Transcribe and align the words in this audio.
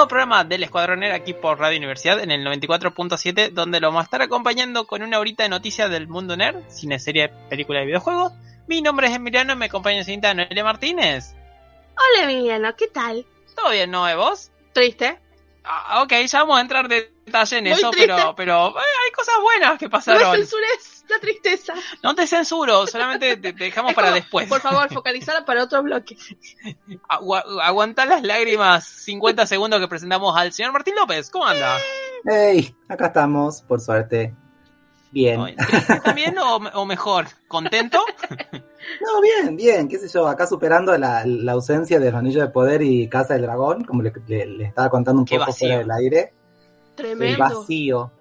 Nuevo 0.00 0.08
programa 0.08 0.44
del 0.44 0.62
Escuadronero 0.62 1.14
aquí 1.14 1.34
por 1.34 1.58
Radio 1.58 1.76
Universidad 1.76 2.20
en 2.20 2.30
el 2.30 2.42
94.7, 2.42 3.50
donde 3.50 3.80
lo 3.80 3.88
vamos 3.88 4.00
a 4.00 4.04
estar 4.04 4.22
acompañando 4.22 4.86
con 4.86 5.02
una 5.02 5.18
horita 5.18 5.42
de 5.42 5.50
noticias 5.50 5.90
del 5.90 6.08
mundo 6.08 6.38
nerd, 6.38 6.62
cine, 6.68 6.98
serie, 6.98 7.28
película 7.50 7.82
y 7.82 7.86
videojuegos. 7.86 8.32
Mi 8.66 8.80
nombre 8.80 9.08
es 9.08 9.14
Emiliano 9.14 9.52
y 9.52 9.56
me 9.56 9.66
acompaña 9.66 10.02
cinta 10.02 10.32
Noelia 10.32 10.64
Martínez. 10.64 11.34
Hola 11.98 12.24
Emiliano, 12.24 12.74
¿qué 12.76 12.88
tal? 12.88 13.26
¿Todo 13.54 13.72
bien, 13.72 13.90
no, 13.90 14.06
vos? 14.16 14.50
¿Triste? 14.72 15.18
Ah, 15.64 16.02
ok, 16.02 16.14
ya 16.26 16.38
vamos 16.38 16.56
a 16.56 16.62
entrar 16.62 16.88
de 16.88 17.12
detalle 17.30 17.58
en 17.58 17.64
Muy 17.64 17.72
eso, 17.72 17.90
triste. 17.90 18.12
pero, 18.14 18.34
pero 18.36 18.68
eh, 18.68 18.82
hay 19.04 19.10
cosas 19.12 19.34
buenas 19.42 19.78
que 19.78 19.86
No 19.86 19.90
pasaron. 19.90 20.30
me 20.30 20.36
censures 20.38 21.04
la 21.08 21.18
tristeza. 21.18 21.74
No 22.02 22.14
te 22.14 22.26
censuro, 22.26 22.86
solamente 22.86 23.36
te, 23.36 23.52
te 23.52 23.64
dejamos 23.64 23.90
Es 23.90 23.94
para 23.96 24.08
como, 24.08 24.14
después. 24.20 24.48
Por 24.48 24.60
favor, 24.60 24.88
focalizala 24.92 25.44
para 25.44 25.64
otro 25.64 25.82
bloque. 25.82 26.16
Agua- 27.08 27.44
aguantá 27.62 28.04
las 28.06 28.22
lágrimas 28.22 28.84
50 28.86 29.46
segundos 29.46 29.80
que 29.80 29.88
presentamos 29.88 30.36
al 30.36 30.52
señor 30.52 30.72
Martín 30.72 30.94
López. 30.94 31.30
¿Cómo 31.30 31.46
anda? 31.46 31.76
Hey, 32.24 32.74
acá 32.88 33.06
estamos, 33.06 33.62
por 33.62 33.80
suerte. 33.80 34.34
Bien. 35.12 35.40
Ay, 35.40 35.56
¿triste 35.56 36.00
¿También 36.04 36.38
o, 36.38 36.56
o 36.56 36.86
mejor? 36.86 37.26
¿Contento? 37.48 37.98
No, 39.00 39.20
bien, 39.20 39.56
bien, 39.56 39.88
qué 39.88 39.98
sé 39.98 40.08
yo, 40.08 40.28
acá 40.28 40.46
superando 40.46 40.96
la, 40.96 41.24
la 41.26 41.52
ausencia 41.52 41.98
de 41.98 42.10
los 42.12 42.18
anillos 42.20 42.42
de 42.42 42.48
poder 42.50 42.82
y 42.82 43.08
Casa 43.08 43.34
del 43.34 43.42
Dragón, 43.42 43.84
como 43.84 44.02
le, 44.02 44.12
le- 44.28 44.46
le 44.46 44.64
estaba 44.66 44.88
contando 44.88 45.20
un 45.20 45.26
Qué 45.26 45.36
poco 45.36 45.50
vacío. 45.50 45.66
fuera 45.68 45.78
del 45.80 45.90
aire. 45.90 46.32
El 47.00 47.16
Tremendo. 47.18 47.60
vacío. 47.60 48.12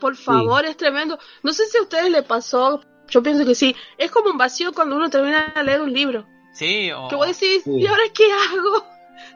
Por 0.00 0.16
favor, 0.16 0.64
es 0.64 0.76
tremendo. 0.76 1.18
No 1.42 1.52
sé 1.52 1.66
si 1.66 1.76
a 1.78 1.82
ustedes 1.82 2.10
les 2.10 2.22
pasó, 2.24 2.80
yo 3.08 3.22
pienso 3.22 3.44
que 3.44 3.54
sí. 3.54 3.74
Es 3.96 4.10
como 4.10 4.30
un 4.30 4.38
vacío 4.38 4.72
cuando 4.72 4.96
uno 4.96 5.10
termina 5.10 5.52
de 5.56 5.62
leer 5.64 5.80
un 5.82 5.92
libro. 5.92 6.24
Sí, 6.54 6.90
o, 6.92 7.08
Que 7.08 7.16
vos 7.16 7.26
decís, 7.26 7.62
Sí. 7.64 7.72
¿y 7.78 7.86
ahora 7.86 8.02
qué 8.14 8.24
hago? 8.32 8.84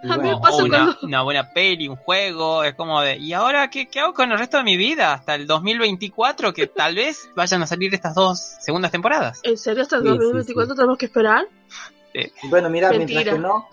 A 0.04 0.16
mí 0.16 0.22
me 0.22 0.34
bueno, 0.34 0.40
pasa 0.40 0.62
o 0.62 0.64
una, 0.66 0.78
cuando... 0.78 0.98
una 1.02 1.22
buena 1.22 1.52
peli, 1.52 1.88
un 1.88 1.96
juego, 1.96 2.62
es 2.64 2.74
como 2.74 3.00
de, 3.00 3.16
¿y 3.18 3.32
ahora 3.32 3.68
qué, 3.70 3.88
qué 3.88 4.00
hago 4.00 4.14
con 4.14 4.30
el 4.30 4.38
resto 4.38 4.56
de 4.58 4.62
mi 4.62 4.76
vida? 4.76 5.12
Hasta 5.12 5.34
el 5.34 5.46
2024, 5.46 6.52
que 6.52 6.68
tal 6.68 6.94
vez 6.94 7.28
vayan 7.34 7.62
a 7.62 7.66
salir 7.66 7.92
estas 7.92 8.14
dos 8.14 8.38
segundas 8.60 8.90
temporadas. 8.92 9.40
¿En 9.42 9.56
serio 9.58 9.82
hasta 9.82 9.96
el 9.96 10.02
Sí, 10.02 10.08
sí, 10.08 10.14
2024 10.18 10.74
sí. 10.74 10.76
tenemos 10.76 10.98
que 10.98 11.06
esperar? 11.06 11.46
Bueno, 12.50 12.70
mira, 12.70 12.90
mientras 12.90 13.24
que 13.24 13.38
no, 13.38 13.68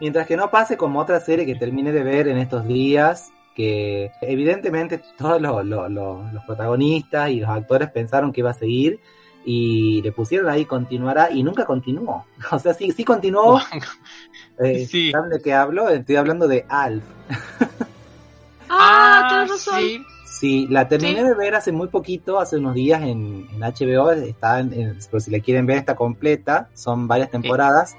mientras 0.00 0.26
que 0.26 0.36
no 0.36 0.50
pase 0.50 0.76
como 0.76 1.00
otra 1.00 1.20
serie 1.20 1.46
que 1.46 1.54
terminé 1.54 1.92
de 1.92 2.02
ver 2.02 2.28
en 2.28 2.38
estos 2.38 2.66
días, 2.66 3.30
que 3.58 4.12
evidentemente 4.22 5.02
todos 5.18 5.42
los, 5.42 5.64
los- 5.66 5.90
los- 5.90 6.32
los 6.32 6.44
protagonistas 6.44 7.28
y 7.30 7.40
los 7.40 7.50
actores 7.50 7.90
pensaron 7.90 8.32
que 8.32 8.40
iba 8.42 8.50
a 8.50 8.54
seguir 8.54 9.00
y 9.44 10.00
le 10.02 10.12
pusieron 10.12 10.48
ahí 10.48 10.64
continuará 10.64 11.30
y 11.32 11.42
nunca 11.42 11.64
continuó. 11.66 12.24
O 12.52 12.58
sea, 12.60 12.72
sí, 12.72 12.92
sí 12.92 13.02
continuó. 13.04 13.60
Eh, 14.60 14.86
Sí. 14.86 15.10
¿Saben 15.12 15.30
de 15.30 15.40
qué 15.40 15.54
hablo? 15.54 15.88
Estoy 15.88 16.16
hablando 16.16 16.46
de 16.48 16.64
Alf. 16.68 17.02
Ah, 18.70 19.26
tienes 19.28 19.50
razón. 19.50 19.80
sí. 19.80 20.02
Sí, 20.26 20.66
la 20.70 20.86
terminé 20.86 21.20
Sí. 21.22 21.26
de 21.26 21.34
ver 21.34 21.54
hace 21.56 21.72
muy 21.72 21.88
poquito, 21.88 22.38
hace 22.38 22.58
unos 22.58 22.74
días 22.74 23.02
en, 23.02 23.48
en 23.52 23.60
HBO, 23.60 24.12
está 24.12 24.60
en, 24.60 24.72
en- 24.72 24.98
pero 25.10 25.18
si 25.20 25.30
la 25.32 25.40
quieren 25.40 25.66
ver 25.66 25.78
está 25.78 25.96
completa, 25.96 26.68
son 26.74 27.08
varias 27.08 27.30
temporadas. 27.30 27.96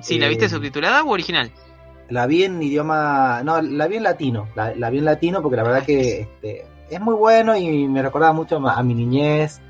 Sí, 0.00 0.18
¿la 0.20 0.28
viste 0.28 0.44
Eh, 0.44 0.48
subtitulada 0.48 1.02
o 1.02 1.08
original? 1.10 1.50
La 2.10 2.26
vi 2.26 2.44
en 2.44 2.62
idioma, 2.62 3.42
no, 3.44 3.62
la 3.62 3.86
vi 3.86 3.96
en 3.96 4.02
latino, 4.02 4.48
la, 4.54 4.74
la 4.74 4.90
vi 4.90 4.98
en 4.98 5.04
latino 5.04 5.40
porque 5.42 5.56
la 5.56 5.62
verdad 5.62 5.84
que 5.84 6.20
este, 6.20 6.66
es 6.90 7.00
muy 7.00 7.14
bueno 7.14 7.56
y 7.56 7.86
me 7.88 8.02
recordaba 8.02 8.32
mucho 8.32 8.56
a, 8.66 8.74
a 8.74 8.82
mi 8.82 8.94
niñez. 8.94 9.60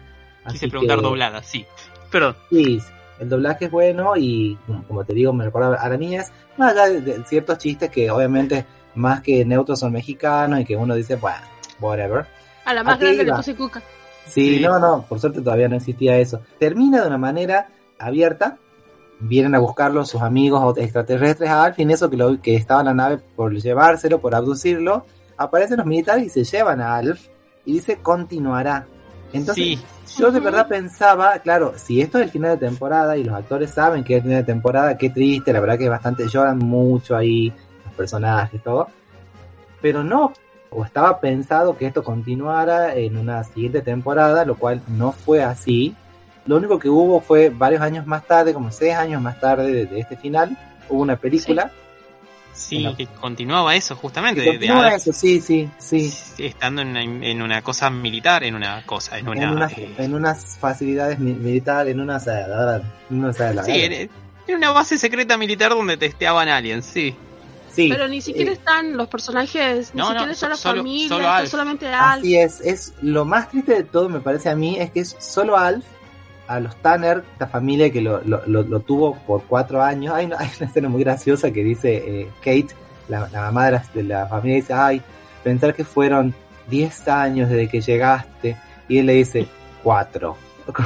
Quise 0.46 0.56
así 0.56 0.68
preguntar 0.68 0.96
que, 0.98 1.02
doblada, 1.02 1.42
sí. 1.42 1.66
Perdón. 2.10 2.34
Sí, 2.50 2.80
el 3.20 3.28
doblaje 3.28 3.66
es 3.66 3.70
bueno 3.70 4.16
y 4.16 4.58
como 4.88 5.04
te 5.04 5.12
digo 5.14 5.32
me 5.34 5.44
recuerda 5.44 5.74
a 5.76 5.88
la 5.88 5.96
niñez, 5.98 6.32
más 6.56 6.72
allá 6.72 6.86
de, 6.88 7.00
de 7.02 7.24
ciertos 7.24 7.58
chistes 7.58 7.90
que 7.90 8.10
obviamente 8.10 8.64
más 8.94 9.20
que 9.20 9.44
neutros 9.44 9.78
son 9.78 9.92
mexicanos 9.92 10.60
y 10.60 10.64
que 10.64 10.76
uno 10.76 10.94
dice, 10.94 11.16
bueno, 11.16 11.38
whatever. 11.80 12.26
A 12.64 12.74
la 12.74 12.82
más 12.82 12.94
Aquí 12.96 13.04
grande 13.04 13.22
le 13.24 13.28
iba. 13.28 13.36
puse 13.36 13.54
cuca. 13.54 13.82
Sí, 14.26 14.56
Sí. 14.56 14.60
no, 14.60 14.78
no, 14.78 15.02
por 15.08 15.20
suerte 15.20 15.40
todavía 15.42 15.68
no 15.68 15.76
existía 15.76 16.16
eso. 16.16 16.40
Termina 16.58 17.02
de 17.02 17.06
una 17.08 17.18
manera 17.18 17.68
abierta. 17.98 18.56
Vienen 19.20 19.54
a 19.54 19.58
buscarlo 19.58 20.04
sus 20.04 20.22
amigos 20.22 20.76
extraterrestres 20.78 21.50
a 21.50 21.64
Alf 21.64 21.78
y 21.78 21.82
en 21.82 21.90
eso 21.90 22.08
que, 22.08 22.16
lo, 22.16 22.40
que 22.40 22.56
estaba 22.56 22.80
en 22.80 22.86
la 22.86 22.94
nave 22.94 23.18
por 23.36 23.54
llevárselo, 23.54 24.20
por 24.20 24.34
abducirlo, 24.34 25.04
aparecen 25.36 25.76
los 25.78 25.86
militares 25.86 26.24
y 26.24 26.30
se 26.30 26.44
llevan 26.44 26.80
a 26.80 26.96
Alf 26.96 27.26
y 27.64 27.74
dice 27.74 27.98
continuará. 27.98 28.86
Entonces, 29.32 29.78
Sí. 30.04 30.18
yo 30.18 30.32
de 30.32 30.40
verdad 30.40 30.66
pensaba, 30.66 31.38
claro, 31.38 31.74
si 31.76 32.00
esto 32.00 32.18
es 32.18 32.24
el 32.24 32.30
final 32.30 32.58
de 32.58 32.66
temporada 32.66 33.16
y 33.16 33.24
los 33.24 33.34
actores 33.34 33.70
saben 33.70 34.02
que 34.02 34.14
es 34.14 34.18
el 34.18 34.22
final 34.24 34.38
de 34.44 34.52
temporada, 34.52 34.98
qué 34.98 35.10
triste, 35.10 35.52
la 35.52 35.60
verdad 35.60 35.78
que 35.78 35.88
bastante 35.88 36.26
lloran 36.26 36.58
mucho 36.58 37.16
ahí 37.16 37.52
los 37.84 37.94
personajes, 37.94 38.62
todo. 38.62 38.88
Pero 39.80 40.02
no, 40.02 40.32
o 40.70 40.84
estaba 40.84 41.20
pensado 41.20 41.76
que 41.76 41.86
esto 41.86 42.02
continuara 42.02 42.94
en 42.94 43.16
una 43.16 43.44
siguiente 43.44 43.82
temporada, 43.82 44.44
lo 44.44 44.56
cual 44.56 44.82
no 44.88 45.12
fue 45.12 45.42
así. 45.42 45.94
Lo 46.46 46.56
único 46.56 46.78
que 46.78 46.88
hubo 46.88 47.20
fue 47.20 47.50
varios 47.50 47.82
años 47.82 48.06
más 48.06 48.26
tarde, 48.26 48.52
como 48.54 48.70
seis 48.72 48.94
años 48.94 49.20
más 49.22 49.38
tarde 49.40 49.70
de, 49.72 49.86
de 49.86 50.00
este 50.00 50.16
final, 50.16 50.56
hubo 50.88 51.02
una 51.02 51.16
película. 51.16 51.70
Sí, 52.52 52.76
Bueno. 52.82 52.96
que 52.96 53.06
continuaba 53.06 53.74
eso 53.76 53.94
justamente. 53.96 54.42
que 54.42 54.58
de- 54.58 54.66
de 54.66 54.94
eso, 54.96 55.12
sí, 55.12 55.40
sí, 55.40 55.70
sí. 55.78 56.10
sí, 56.10 56.44
Estando 56.46 56.82
en 56.82 56.88
una, 56.88 57.02
en 57.02 57.42
una 57.42 57.62
cosa 57.62 57.88
militar, 57.90 58.42
en 58.44 58.54
una 58.54 58.84
cosa, 58.84 59.18
en 59.18 59.28
una... 59.28 59.42
en, 59.44 59.50
unas, 59.50 59.72
eh, 59.78 59.94
en 59.98 60.14
unas 60.14 60.56
facilidades 60.58 61.18
mi- 61.18 61.32
militares, 61.32 61.92
en 61.94 62.00
unas... 62.00 62.26
en 62.26 62.90
unas- 63.10 63.64
sí, 63.64 63.72
en, 63.72 63.92
en 64.48 64.56
una 64.56 64.72
base 64.72 64.98
secreta 64.98 65.38
militar 65.38 65.70
donde 65.70 65.96
testeaban 65.96 66.48
aliens, 66.48 66.84
sí. 66.84 67.14
sí, 67.72 67.88
Pero 67.88 68.08
ni 68.08 68.20
siquiera 68.20 68.50
eh, 68.50 68.54
están 68.54 68.96
los 68.96 69.08
personajes, 69.08 69.92
ni 69.94 69.98
No, 70.00 70.06
siquiera 70.08 70.26
no, 70.26 70.32
está 70.32 70.48
la 70.48 70.56
solo- 70.56 70.76
familia, 70.82 71.08
solo 71.08 71.28
Alf. 71.30 71.50
solamente 71.50 71.86
Alf. 71.88 72.18
Así 72.20 72.36
es, 72.36 72.60
es 72.62 72.92
lo 73.00 73.24
más 73.24 73.48
triste 73.48 73.74
de 73.74 73.84
todo 73.84 74.08
me 74.08 74.20
parece 74.20 74.50
a 74.50 74.56
mí 74.56 74.76
es 74.78 74.90
que 74.90 75.00
es 75.00 75.16
solo 75.20 75.56
Alf, 75.56 75.84
a 76.50 76.60
los 76.60 76.74
Tanner, 76.76 77.22
esta 77.32 77.46
familia 77.46 77.90
que 77.90 78.00
lo, 78.00 78.20
lo, 78.24 78.42
lo- 78.46 78.62
lo 78.64 78.80
tuvo 78.80 79.14
por 79.26 79.44
cuatro 79.44 79.82
años. 79.82 80.14
Hay 80.14 80.26
una, 80.26 80.36
hay 80.40 80.48
una 80.58 80.66
escena 80.68 80.88
muy 80.88 81.02
graciosa 81.04 81.50
que 81.50 81.62
dice 81.64 81.96
eh, 82.22 82.28
Kate, 82.40 82.74
la, 83.08 83.28
la 83.32 83.42
mamá 83.42 83.66
de 83.66 83.70
la, 83.72 83.84
de 83.94 84.02
la 84.02 84.26
familia, 84.26 84.56
dice, 84.56 84.72
ay, 84.74 85.00
pensar 85.44 85.74
que 85.74 85.84
fueron 85.84 86.34
10 86.68 87.08
años 87.08 87.48
desde 87.48 87.68
que 87.68 87.80
llegaste. 87.80 88.56
Y 88.88 88.98
él 88.98 89.06
le 89.06 89.14
dice, 89.14 89.46
cuatro. 89.82 90.36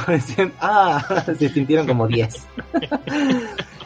Ah, 0.60 1.24
se 1.38 1.48
sintieron 1.50 1.86
como 1.86 2.06
10. 2.08 2.46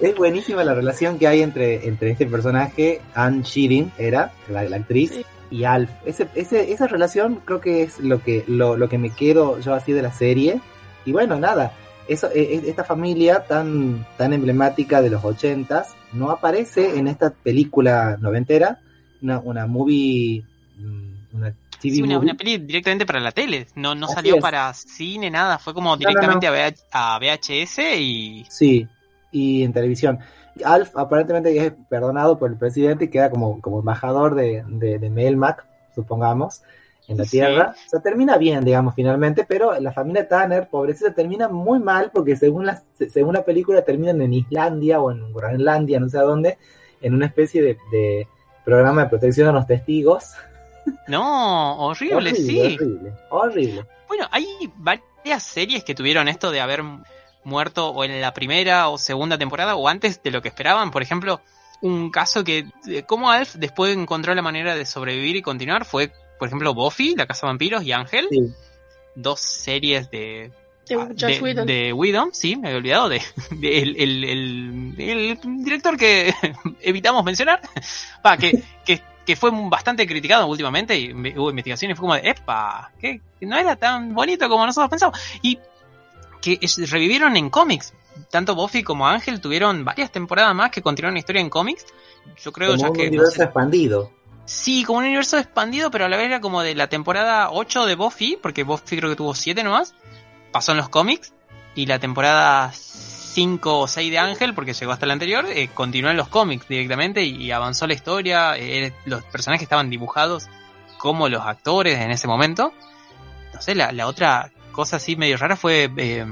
es 0.01 0.17
buenísima 0.17 0.63
la 0.65 0.75
relación 0.75 1.19
que 1.19 1.27
hay 1.27 1.43
entre, 1.43 1.87
entre 1.89 2.11
este 2.11 2.27
personaje, 2.27 3.01
Anne 3.15 3.43
Sheeran, 3.43 3.91
era 3.99 4.33
la, 4.49 4.63
la 4.65 4.77
actriz, 4.77 5.11
Sí. 5.13 5.27
y 5.51 5.65
Alf. 5.65 5.91
Ese, 6.05 6.29
ese, 6.35 6.73
esa 6.73 6.87
relación 6.87 7.41
creo 7.45 7.61
que 7.61 7.83
es 7.83 7.99
lo 8.01 8.23
que, 8.23 8.45
lo, 8.47 8.77
lo 8.77 8.89
que 8.89 8.99
me 8.99 9.11
quedo 9.11 9.59
yo 9.61 9.75
así 9.75 9.93
de 9.93 10.03
la 10.03 10.13
serie. 10.13 10.61
Y 11.09 11.13
bueno, 11.13 11.41
nada, 11.41 11.73
eso, 12.07 12.27
eh, 12.35 12.57
eh, 12.57 12.63
esta 12.67 12.85
familia 12.85 13.45
tan, 13.45 14.07
tan 14.19 14.35
emblemática 14.35 15.01
de 15.01 15.09
los 15.09 15.25
ochentas 15.25 15.97
no 16.13 16.31
aparece 16.31 16.99
en 16.99 17.09
esta 17.09 17.31
película 17.31 18.19
noventera, 18.21 18.81
una, 19.23 19.39
una 19.39 19.67
movie, 19.67 20.45
mm, 20.77 21.35
una 21.37 21.55
TV 21.81 21.95
Sí, 21.95 22.03
una, 22.03 22.35
peli 22.35 22.59
directamente 22.59 23.07
para 23.07 23.21
la 23.21 23.33
tele. 23.33 23.69
No, 23.75 23.95
no 23.95 24.05
Así 24.05 24.17
salió 24.17 24.35
es. 24.37 24.43
para 24.43 24.75
cine, 24.75 25.31
nada. 25.31 25.59
Fue 25.59 25.73
como 25.73 25.93
no, 25.93 25.97
directamente 25.97 26.47
A, 26.47 26.51
VH 26.51 26.83
a 26.93 27.19
VHS 27.19 27.79
y. 27.99 28.47
Sí, 28.51 28.87
y 29.33 29.63
en 29.63 29.73
televisión. 29.73 30.19
Alf 30.63 30.95
aparentemente 30.95 31.57
es 31.57 31.73
perdonado 31.89 32.39
por 32.39 32.51
el 32.51 32.59
presidente 32.59 33.07
y 33.07 33.09
queda 33.09 33.31
como, 33.31 33.63
como 33.63 33.79
embajador 33.79 34.35
de, 34.35 34.63
de, 34.67 34.99
de 34.99 35.09
Melmac, 35.09 35.65
supongamos, 35.95 36.61
en 37.09 37.17
la 37.19 37.25
Sí. 37.25 37.31
Tierra. 37.33 37.75
O 37.87 37.89
sea, 37.91 38.01
termina 38.01 38.37
bien, 38.39 38.65
digamos, 38.65 38.95
finalmente, 38.95 39.45
pero 39.49 39.79
la 39.81 39.93
familia 39.93 40.29
Tanner, 40.29 40.69
pobrecita, 40.69 41.13
termina 41.15 41.49
muy 41.49 41.81
mal 41.81 42.11
porque 42.13 42.37
según 42.37 42.67
la, 42.67 42.81
se- 42.97 43.11
según 43.11 43.35
la 43.35 43.45
película 43.45 43.83
terminan 43.83 44.21
en 44.23 44.35
Islandia 44.35 45.01
o 45.01 45.11
en 45.11 45.33
Groenlandia, 45.33 45.99
no 46.01 46.09
sé 46.09 46.19
a 46.19 46.23
dónde, 46.23 46.59
en 47.01 47.15
una 47.15 47.27
especie 47.27 47.63
de, 47.63 47.79
de 47.91 48.29
programa 48.65 49.05
de 49.05 49.09
protección 49.09 49.49
a 49.49 49.53
los 49.53 49.67
testigos. 49.67 50.33
No, 51.07 51.79
horrible, 51.79 52.35
sí. 52.35 52.77
horrible, 52.79 53.13
horrible. 53.31 53.87
Bueno, 54.07 54.27
hay 54.31 54.47
varias 54.77 55.43
series 55.43 55.85
que 55.85 55.95
tuvieron 55.95 56.29
esto 56.29 56.51
de 56.51 56.61
haber 56.61 56.83
muerto 57.45 57.89
o 57.91 58.05
en 58.05 58.21
la 58.21 58.33
primera 58.35 58.89
o 58.89 58.99
segunda 58.99 59.39
temporada 59.39 59.77
o 59.77 59.89
antes 59.89 60.23
de 60.23 60.31
lo 60.31 60.43
que 60.43 60.49
esperaban. 60.49 60.91
Por 60.91 61.03
ejemplo, 61.03 61.41
un 61.83 62.11
caso 62.11 62.43
que, 62.45 62.67
como 63.07 63.31
Alf 63.31 63.55
después 63.57 63.97
encontró 63.97 64.35
la 64.35 64.43
manera 64.43 64.75
de 64.75 64.85
sobrevivir 64.87 65.37
y 65.37 65.43
continuar 65.43 65.85
fue, 65.85 66.11
por 66.39 66.49
ejemplo, 66.49 66.75
Buffy, 66.75 67.15
La 67.17 67.27
Casa 67.27 67.47
de 67.47 67.51
Vampiros 67.53 67.83
y 67.85 67.93
Ángel. 67.93 68.27
Sí. 68.31 68.53
Dos 69.15 69.41
series 69.41 70.11
de 70.11 70.53
De 70.89 70.95
Ah, 70.95 71.09
Whedon. 71.43 71.67
de 71.67 71.93
Whedon, 71.93 72.31
sí, 72.33 72.57
me 72.57 72.69
había 72.69 72.79
olvidado 72.79 73.09
de, 73.09 73.21
de 73.51 73.79
el, 73.83 73.97
el- 73.97 74.25
el- 74.25 74.99
el 74.99 75.65
director 75.65 75.97
que 75.97 76.33
evitamos 76.81 77.25
mencionar, 77.25 77.61
pa, 78.23 78.37
que, 78.39 78.63
que, 78.87 79.03
que 79.27 79.37
fue 79.37 79.51
bastante 79.53 80.07
criticado 80.07 80.47
últimamente 80.47 80.99
y 80.99 81.13
hubo 81.37 81.51
investigaciones 81.51 81.95
y 81.95 81.97
fue 81.99 82.03
como 82.03 82.15
de, 82.15 82.31
epa, 82.31 82.91
que 83.01 83.21
no 83.43 83.57
era 83.59 83.77
tan 83.77 84.15
bonito 84.15 84.49
como 84.49 84.65
nosotros 84.65 84.89
pensamos. 84.89 85.19
Y 85.43 85.59
que 86.41 86.59
es- 86.63 86.91
revivieron 86.91 87.37
en 87.37 87.51
cómics. 87.51 87.93
Tanto 88.31 88.55
Buffy 88.55 88.83
como 88.83 89.07
Ángel 89.07 89.41
tuvieron 89.41 89.85
varias 89.85 90.11
temporadas 90.11 90.55
más 90.55 90.71
que 90.71 90.81
continuaron 90.83 91.15
la 91.15 91.21
historia 91.21 91.41
en 91.43 91.51
cómics. 91.51 91.85
Yo 92.43 92.51
creo 92.53 92.71
Como 92.71 92.83
ya 92.83 92.89
un 92.91 92.93
que... 92.97 93.03
no 93.03 93.09
universo 93.09 93.33
sé, 93.33 93.45
expandido. 93.45 94.11
Sí, 94.49 94.83
como 94.83 95.01
un 95.01 95.05
universo 95.05 95.37
expandido, 95.37 95.91
pero 95.91 96.07
a 96.07 96.09
la 96.09 96.17
vez 96.17 96.25
era 96.25 96.41
como 96.41 96.63
de 96.63 96.75
la 96.75 96.87
temporada 96.87 97.51
8 97.51 97.85
de 97.85 97.97
Buffy, 97.97 98.39
porque 98.43 98.63
Buffy 98.63 98.97
creo 98.97 99.11
que 99.11 99.17
tuvo 99.17 99.35
7 99.35 99.63
nomás, 99.63 99.95
pasó 100.51 100.73
en 100.73 100.79
los 100.79 100.89
cómics, 100.89 101.35
y 101.75 101.85
la 101.85 101.99
temporada 101.99 102.73
5 102.73 103.79
o 103.79 103.87
6 103.87 104.11
de 104.11 104.19
Ángel, 104.19 104.55
porque 104.55 104.73
llegó 104.73 104.93
hasta 104.93 105.05
la 105.05 105.13
anterior, 105.13 105.45
eh, 105.51 105.69
continuó 105.75 106.11
en 106.11 106.17
los 106.17 106.29
cómics 106.29 106.67
directamente 106.67 107.23
y 107.25 107.51
avanzó 107.51 107.87
la 107.87 107.93
historia, 107.93 108.57
eh, 108.57 108.95
los 109.05 109.23
personajes 109.25 109.65
estaban 109.65 109.91
dibujados 109.91 110.49
como 110.97 111.29
los 111.29 111.45
actores 111.45 111.99
en 111.99 112.11
ese 112.11 112.27
momento. 112.27 112.73
No 113.53 113.61
sé, 113.61 113.75
la, 113.75 114.07
otra 114.07 114.51
cosa 114.73 114.97
así 114.97 115.15
medio 115.15 115.37
rara 115.37 115.57
fue 115.57 115.93
eh, 115.95 116.25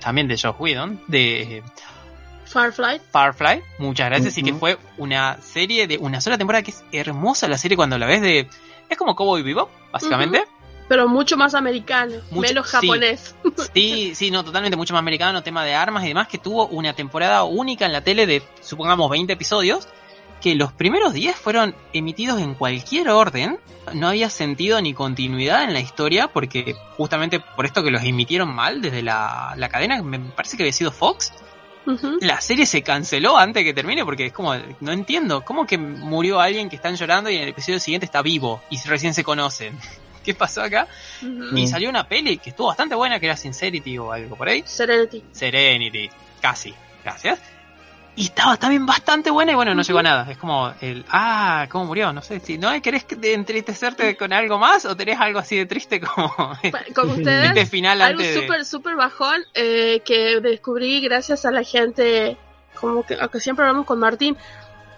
también 0.00 0.26
de 0.26 0.36
Josh 0.36 0.56
Whedon, 0.58 1.00
de... 1.06 1.62
Firefly. 2.46 3.00
Firefly, 3.12 3.62
muchas 3.78 4.08
gracias, 4.08 4.38
y 4.38 4.42
que 4.42 4.54
fue 4.54 4.78
una 4.98 5.38
serie 5.42 5.86
de 5.86 5.98
una 5.98 6.20
sola 6.20 6.38
temporada 6.38 6.62
que 6.62 6.70
es 6.70 6.84
hermosa 6.92 7.48
la 7.48 7.58
serie 7.58 7.76
cuando 7.76 7.98
la 7.98 8.06
ves 8.06 8.22
de... 8.22 8.48
Es 8.88 8.96
como 8.96 9.14
Cowboy 9.16 9.42
Bebop, 9.42 9.68
básicamente. 9.92 10.44
Pero 10.88 11.08
mucho 11.08 11.36
más 11.36 11.54
americano, 11.54 12.14
Mucho- 12.30 12.48
menos 12.48 12.70
sí. 12.70 12.76
japonés. 12.76 13.34
Sí, 13.74 14.14
sí, 14.14 14.30
no, 14.30 14.44
totalmente 14.44 14.76
mucho 14.76 14.94
más 14.94 15.00
americano, 15.00 15.42
tema 15.42 15.64
de 15.64 15.74
armas 15.74 16.04
y 16.04 16.08
demás, 16.08 16.28
que 16.28 16.38
tuvo 16.38 16.66
una 16.68 16.92
temporada 16.94 17.42
única 17.44 17.84
en 17.86 17.92
la 17.92 18.02
tele 18.02 18.26
de, 18.26 18.42
supongamos, 18.60 19.10
20 19.10 19.32
episodios, 19.32 19.88
que 20.40 20.54
los 20.54 20.72
primeros 20.72 21.12
10 21.12 21.34
fueron 21.34 21.74
emitidos 21.92 22.40
en 22.40 22.54
cualquier 22.54 23.08
orden, 23.08 23.58
no 23.94 24.08
había 24.08 24.30
sentido 24.30 24.80
ni 24.80 24.94
continuidad 24.94 25.64
en 25.64 25.72
la 25.72 25.80
historia, 25.80 26.28
porque 26.28 26.76
justamente 26.96 27.40
por 27.40 27.66
esto 27.66 27.82
que 27.82 27.90
los 27.90 28.04
emitieron 28.04 28.54
mal 28.54 28.80
desde 28.80 29.02
la, 29.02 29.54
la 29.56 29.68
cadena, 29.68 30.00
me 30.02 30.18
parece 30.20 30.56
que 30.56 30.62
había 30.62 30.72
sido 30.72 30.92
Fox, 30.92 31.32
La 32.20 32.40
serie 32.40 32.66
se 32.66 32.82
canceló 32.82 33.36
antes 33.36 33.62
de 33.62 33.64
que 33.64 33.74
termine 33.74 34.04
porque 34.04 34.26
es 34.26 34.32
como, 34.32 34.54
no 34.80 34.92
entiendo, 34.92 35.44
¿cómo 35.44 35.66
que 35.66 35.78
murió 35.78 36.40
alguien 36.40 36.68
que 36.68 36.76
están 36.76 36.96
llorando 36.96 37.30
y 37.30 37.36
en 37.36 37.42
el 37.42 37.48
episodio 37.48 37.78
siguiente 37.78 38.06
está 38.06 38.22
vivo 38.22 38.62
y 38.70 38.78
recién 38.86 39.14
se 39.14 39.24
conocen? 39.24 39.78
¿Qué 40.24 40.34
pasó 40.34 40.62
acá? 40.62 40.88
Y 41.54 41.68
salió 41.68 41.88
una 41.88 42.08
peli 42.08 42.38
que 42.38 42.50
estuvo 42.50 42.66
bastante 42.66 42.96
buena, 42.96 43.20
que 43.20 43.26
era 43.26 43.36
Sincerity 43.36 43.96
o 43.98 44.10
algo 44.10 44.34
por 44.34 44.48
ahí. 44.48 44.64
Serenity. 44.66 45.22
Serenity, 45.30 46.10
casi, 46.40 46.74
gracias. 47.04 47.38
Y 48.18 48.24
estaba 48.24 48.56
también 48.56 48.86
bastante 48.86 49.30
buena 49.30 49.52
y 49.52 49.54
bueno, 49.54 49.74
no 49.74 49.82
llegó 49.82 49.98
a 49.98 50.02
nada. 50.02 50.26
Es 50.30 50.38
como 50.38 50.72
el, 50.80 51.04
ah, 51.10 51.66
¿cómo 51.70 51.84
murió? 51.84 52.14
No 52.14 52.22
sé, 52.22 52.40
si 52.40 52.56
no 52.56 52.70
querés 52.80 53.04
entristecerte 53.22 54.16
con 54.16 54.32
algo 54.32 54.58
más 54.58 54.86
o 54.86 54.96
tenés 54.96 55.20
algo 55.20 55.38
así 55.38 55.56
de 55.56 55.66
triste 55.66 56.00
como 56.00 56.32
Con 56.94 57.10
ustedes. 57.10 57.48
este 57.48 57.66
final 57.66 58.00
algo 58.00 58.18
antes 58.18 58.34
de... 58.34 58.40
súper, 58.40 58.64
súper 58.64 58.96
bajón 58.96 59.42
eh, 59.52 60.00
que 60.06 60.40
descubrí 60.40 61.02
gracias 61.02 61.44
a 61.44 61.50
la 61.50 61.62
gente, 61.62 62.38
como 62.80 63.04
que, 63.04 63.18
que 63.30 63.40
siempre 63.40 63.66
hablamos 63.66 63.84
con 63.84 63.98
Martín, 63.98 64.34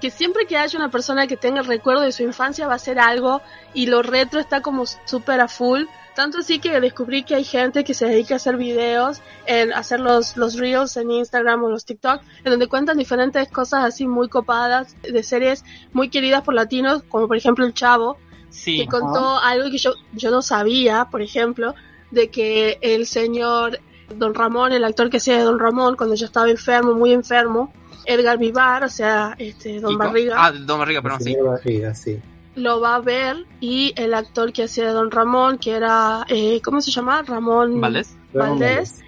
que 0.00 0.10
siempre 0.10 0.46
que 0.46 0.56
haya 0.56 0.78
una 0.78 0.90
persona 0.90 1.26
que 1.26 1.36
tenga 1.36 1.60
el 1.60 1.66
recuerdo 1.66 2.02
de 2.02 2.12
su 2.12 2.22
infancia 2.22 2.68
va 2.68 2.74
a 2.74 2.78
ser 2.78 3.00
algo 3.00 3.42
y 3.74 3.86
lo 3.86 4.02
retro 4.02 4.38
está 4.38 4.62
como 4.62 4.86
súper 4.86 5.40
a 5.40 5.48
full. 5.48 5.84
Tanto 6.18 6.38
así 6.38 6.58
que 6.58 6.80
descubrí 6.80 7.22
que 7.22 7.36
hay 7.36 7.44
gente 7.44 7.84
que 7.84 7.94
se 7.94 8.08
dedica 8.08 8.34
a 8.34 8.38
hacer 8.38 8.56
videos, 8.56 9.22
en 9.46 9.72
hacer 9.72 10.00
los, 10.00 10.36
los 10.36 10.56
reels 10.56 10.96
en 10.96 11.12
Instagram 11.12 11.62
o 11.62 11.70
los 11.70 11.84
TikTok, 11.84 12.22
en 12.42 12.50
donde 12.50 12.66
cuentan 12.66 12.98
diferentes 12.98 13.48
cosas 13.48 13.84
así 13.84 14.08
muy 14.08 14.28
copadas 14.28 14.96
de 15.00 15.22
series 15.22 15.64
muy 15.92 16.10
queridas 16.10 16.42
por 16.42 16.54
latinos, 16.54 17.04
como 17.08 17.28
por 17.28 17.36
ejemplo 17.36 17.64
El 17.64 17.72
Chavo, 17.72 18.18
Sí, 18.50 18.78
que 18.78 18.86
contó 18.88 19.38
algo 19.38 19.70
que 19.70 19.78
yo, 19.78 19.92
yo 20.12 20.32
no 20.32 20.42
sabía, 20.42 21.06
por 21.08 21.22
ejemplo, 21.22 21.76
de 22.10 22.30
que 22.30 22.78
el 22.80 23.06
señor 23.06 23.78
Don 24.16 24.34
Ramón, 24.34 24.72
el 24.72 24.82
actor 24.82 25.10
que 25.10 25.18
hacía 25.18 25.36
de 25.36 25.44
Don 25.44 25.60
Ramón, 25.60 25.94
cuando 25.94 26.16
yo 26.16 26.26
estaba 26.26 26.50
enfermo, 26.50 26.94
muy 26.94 27.12
enfermo, 27.12 27.72
Edgar 28.06 28.38
Vivar, 28.38 28.82
o 28.82 28.88
sea, 28.88 29.36
este 29.38 29.78
Don. 29.78 29.96
Barriga, 29.96 30.34
Ah, 30.36 30.50
Don 30.50 30.80
Barriga, 30.80 31.00
perdón, 31.00 31.20
sí. 31.22 31.36
Barriga, 31.36 31.94
sí. 31.94 32.20
Lo 32.58 32.80
va 32.80 32.96
a 32.96 33.00
ver 33.00 33.46
y 33.60 33.92
el 33.96 34.14
actor 34.14 34.52
que 34.52 34.64
hacía 34.64 34.92
Don 34.92 35.10
Ramón, 35.10 35.58
que 35.58 35.72
era, 35.72 36.24
eh, 36.28 36.60
¿cómo 36.62 36.80
se 36.80 36.90
llama? 36.90 37.22
Ramón 37.22 37.80
Valdés. 37.80 38.16
Valdés, 38.32 39.00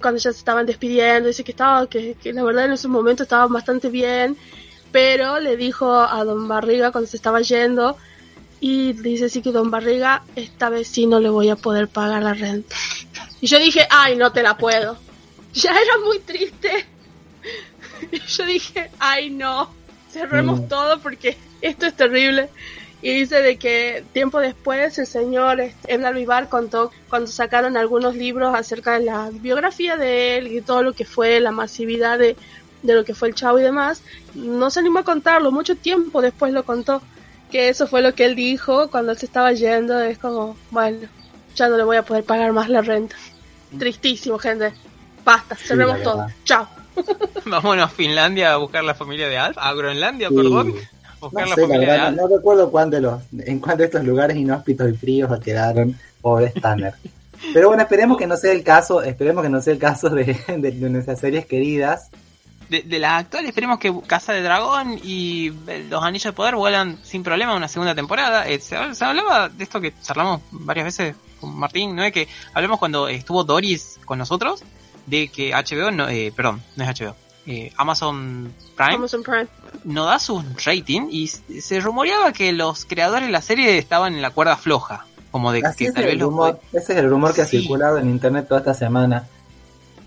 cuando 0.00 0.18
ya 0.18 0.32
se 0.32 0.38
estaban 0.38 0.66
despidiendo, 0.66 1.28
dice 1.28 1.44
que 1.44 1.52
estaba, 1.52 1.86
que, 1.88 2.14
que 2.14 2.32
la 2.32 2.44
verdad 2.44 2.66
en 2.66 2.72
ese 2.72 2.88
momento 2.88 3.24
estaban 3.24 3.52
bastante 3.52 3.88
bien, 3.88 4.36
pero 4.92 5.40
le 5.40 5.56
dijo 5.56 5.92
a 5.92 6.24
Don 6.24 6.48
Barriga 6.48 6.92
cuando 6.92 7.08
se 7.08 7.16
estaba 7.16 7.40
yendo, 7.40 7.96
y 8.60 8.94
dice 8.94 9.28
sí 9.28 9.42
que 9.42 9.52
Don 9.52 9.70
Barriga, 9.70 10.22
esta 10.34 10.70
vez 10.70 10.88
sí 10.88 11.06
no 11.06 11.20
le 11.20 11.28
voy 11.28 11.50
a 11.50 11.56
poder 11.56 11.88
pagar 11.88 12.22
la 12.22 12.34
renta. 12.34 12.74
Y 13.40 13.46
yo 13.46 13.58
dije, 13.58 13.86
ay, 13.90 14.16
no 14.16 14.32
te 14.32 14.42
la 14.42 14.56
puedo. 14.56 14.98
Ya 15.56 15.70
era 15.70 15.96
muy 16.04 16.18
triste. 16.18 16.84
Y 18.12 18.20
yo 18.26 18.44
dije, 18.44 18.90
ay, 18.98 19.30
no, 19.30 19.70
cerremos 20.18 20.60
Mm. 20.60 20.68
todo 20.68 20.98
porque 21.00 21.36
esto 21.60 21.86
es 21.86 21.94
terrible. 21.94 22.48
Y 23.02 23.10
dice 23.10 23.42
de 23.42 23.56
que 23.58 24.04
tiempo 24.12 24.40
después 24.40 24.98
el 24.98 25.06
señor 25.06 25.60
Edgar 25.86 26.14
Vivar 26.14 26.48
contó 26.48 26.90
cuando 27.10 27.28
sacaron 27.30 27.76
algunos 27.76 28.16
libros 28.16 28.54
acerca 28.54 28.98
de 28.98 29.04
la 29.04 29.30
biografía 29.30 29.96
de 29.96 30.38
él 30.38 30.46
y 30.48 30.60
todo 30.62 30.82
lo 30.82 30.92
que 30.94 31.04
fue 31.04 31.38
la 31.40 31.52
masividad 31.52 32.18
de, 32.18 32.36
de 32.82 32.94
lo 32.94 33.04
que 33.04 33.14
fue 33.14 33.28
el 33.28 33.34
chavo 33.34 33.58
y 33.58 33.62
demás. 33.62 34.02
No 34.34 34.70
se 34.70 34.80
animó 34.80 35.00
a 35.00 35.04
contarlo, 35.04 35.52
mucho 35.52 35.76
tiempo 35.76 36.22
después 36.22 36.52
lo 36.52 36.64
contó. 36.64 37.02
Que 37.50 37.68
eso 37.68 37.86
fue 37.86 38.02
lo 38.02 38.14
que 38.14 38.24
él 38.24 38.34
dijo 38.34 38.90
cuando 38.90 39.12
él 39.12 39.18
se 39.18 39.26
estaba 39.26 39.52
yendo. 39.52 40.00
Es 40.00 40.18
como, 40.18 40.56
bueno, 40.70 41.06
ya 41.54 41.68
no 41.68 41.76
le 41.76 41.84
voy 41.84 41.96
a 41.98 42.02
poder 42.02 42.24
pagar 42.24 42.52
más 42.52 42.68
la 42.68 42.80
renta. 42.82 43.14
Tristísimo, 43.78 44.38
gente. 44.38 44.72
Basta, 45.24 45.54
cerremos 45.54 46.02
todo. 46.02 46.26
Chao. 46.44 46.66
Vámonos 47.46 47.84
a 47.86 47.88
Finlandia 47.88 48.52
a 48.52 48.56
buscar 48.56 48.84
la 48.84 48.94
familia 48.94 49.28
de 49.28 49.38
Alf, 49.38 49.56
a 49.58 49.72
Groenlandia, 49.74 50.28
Sí. 50.28 50.34
perdón, 50.34 50.74
a 51.04 51.16
buscar 51.20 51.44
No 51.44 51.50
la 51.50 51.54
sé, 51.54 51.60
la 51.60 51.66
familia 51.68 51.78
de 51.80 51.86
verdad, 51.86 52.06
Alf. 52.08 52.16
no, 52.16 52.28
no 52.28 52.36
recuerdo 52.36 52.70
cuál 52.70 52.90
de 52.90 53.00
los, 53.00 53.22
en 53.38 53.58
cuál 53.60 53.76
de 53.78 53.84
estos 53.84 54.04
lugares 54.04 54.36
inhóspitos 54.36 54.88
y 54.90 54.96
fríos 54.96 55.40
quedaron 55.40 55.98
pobres 56.20 56.54
Tanner. 56.54 56.94
Pero 57.52 57.68
bueno, 57.68 57.82
esperemos 57.82 58.16
que 58.16 58.26
no 58.26 58.36
sea 58.36 58.52
el 58.52 58.64
caso, 58.64 59.02
esperemos 59.02 59.42
que 59.44 59.50
no 59.50 59.60
sea 59.60 59.72
el 59.74 59.78
caso 59.78 60.08
de, 60.10 60.24
de- 60.48 60.70
de 60.72 60.90
nuestras 60.90 61.20
series 61.20 61.46
queridas. 61.46 62.10
De, 62.68 62.82
de 62.82 62.98
las 62.98 63.20
actuales, 63.20 63.50
esperemos 63.50 63.78
que 63.78 63.94
Casa 64.08 64.32
de 64.32 64.42
Dragón 64.42 64.98
y 65.04 65.52
eh, 65.68 65.86
Los 65.88 66.02
Anillos 66.02 66.24
de 66.24 66.32
Poder 66.32 66.56
vuelan 66.56 66.98
sin 67.04 67.22
problema 67.22 67.54
una 67.54 67.68
segunda 67.68 67.94
temporada. 67.94 68.48
Eh, 68.48 68.58
se, 68.58 68.76
se 68.92 69.04
hablaba 69.04 69.48
de 69.48 69.62
esto 69.62 69.80
que 69.80 69.92
charlamos 70.02 70.40
varias 70.50 70.86
veces 70.86 71.14
con 71.40 71.56
Martín, 71.56 71.94
¿no? 71.94 72.02
es 72.02 72.12
Que 72.12 72.26
hablamos 72.54 72.80
cuando 72.80 73.06
estuvo 73.06 73.44
Doris 73.44 74.00
con 74.04 74.18
nosotros, 74.18 74.64
de 75.06 75.28
que 75.28 75.52
HBO, 75.54 75.90
no, 75.90 76.08
eh, 76.08 76.32
perdón, 76.34 76.62
no 76.76 76.84
es 76.84 77.00
HBO, 77.00 77.14
eh, 77.46 77.72
Amazon 77.76 78.52
Prime 78.76 78.94
Amazon 78.96 79.22
Prime. 79.22 79.46
no 79.84 80.04
da 80.04 80.18
su 80.18 80.42
rating 80.64 81.08
y 81.10 81.28
se 81.28 81.80
rumoreaba 81.80 82.32
que 82.32 82.52
los 82.52 82.84
creadores 82.84 83.26
de 83.26 83.32
la 83.32 83.40
serie 83.42 83.78
estaban 83.78 84.14
en 84.14 84.22
la 84.22 84.30
cuerda 84.30 84.56
floja. 84.56 85.06
Como 85.30 85.52
de 85.52 85.60
Así 85.66 85.78
que 85.78 85.84
es 85.88 85.94
tal 85.94 86.04
el 86.04 86.10
vez 86.10 86.18
los 86.18 86.28
rumor, 86.30 86.60
ese 86.72 86.92
es 86.94 86.98
el 86.98 87.10
rumor 87.10 87.34
que 87.34 87.42
ha 87.42 87.46
circulado 87.46 87.98
en 87.98 88.08
internet 88.08 88.46
toda 88.48 88.60
esta 88.60 88.74
semana. 88.74 89.26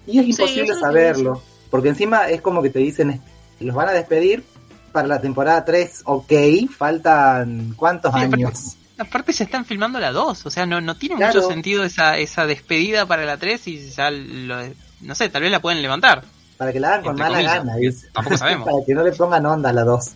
Y 0.07 0.17
es 0.19 0.25
imposible 0.27 0.73
saberlo, 0.79 1.41
porque 1.69 1.89
encima 1.89 2.29
es 2.29 2.41
como 2.41 2.63
que 2.63 2.71
te 2.71 2.79
dicen, 2.79 3.21
los 3.59 3.75
van 3.75 3.89
a 3.89 3.91
despedir 3.91 4.43
para 4.91 5.07
la 5.07 5.21
temporada 5.21 5.63
3, 5.63 6.01
ok, 6.05 6.31
faltan 6.75 7.73
cuántos 7.75 8.11
Sí, 8.13 8.19
aparte- 8.21 8.35
años. 8.45 8.75
Aparte 8.97 9.31
ya 9.31 9.45
están 9.45 9.63
filmando 9.63 9.97
la 9.99 10.11
2, 10.11 10.45
o 10.45 10.49
sea, 10.49 10.65
no, 10.65 10.81
no 10.81 10.97
tiene 10.97 11.15
Claro. 11.15 11.33
mucho 11.35 11.47
sentido 11.47 11.85
esa, 11.85 12.17
esa 12.17 12.45
despedida 12.45 13.05
para 13.05 13.23
la 13.23 13.37
3 13.37 13.65
y 13.69 13.89
ya 13.91 14.11
lo, 14.11 14.57
no 15.01 15.15
sé, 15.15 15.29
tal 15.29 15.41
vez 15.41 15.51
la 15.51 15.61
pueden 15.61 15.81
levantar. 15.81 16.23
Para 16.57 16.73
que 16.73 16.79
la 16.79 16.89
hagan 16.89 17.03
con 17.03 17.15
mala 17.15 17.35
comillas, 17.35 17.55
gana, 17.55 17.75
dice. 17.75 18.07
tampoco 18.11 18.37
sabemos. 18.37 18.65
para 18.71 18.85
que 18.85 18.93
no 18.93 19.03
le 19.03 19.11
pongan 19.13 19.45
onda 19.45 19.69
a 19.69 19.73
la 19.73 19.83
2. 19.83 20.11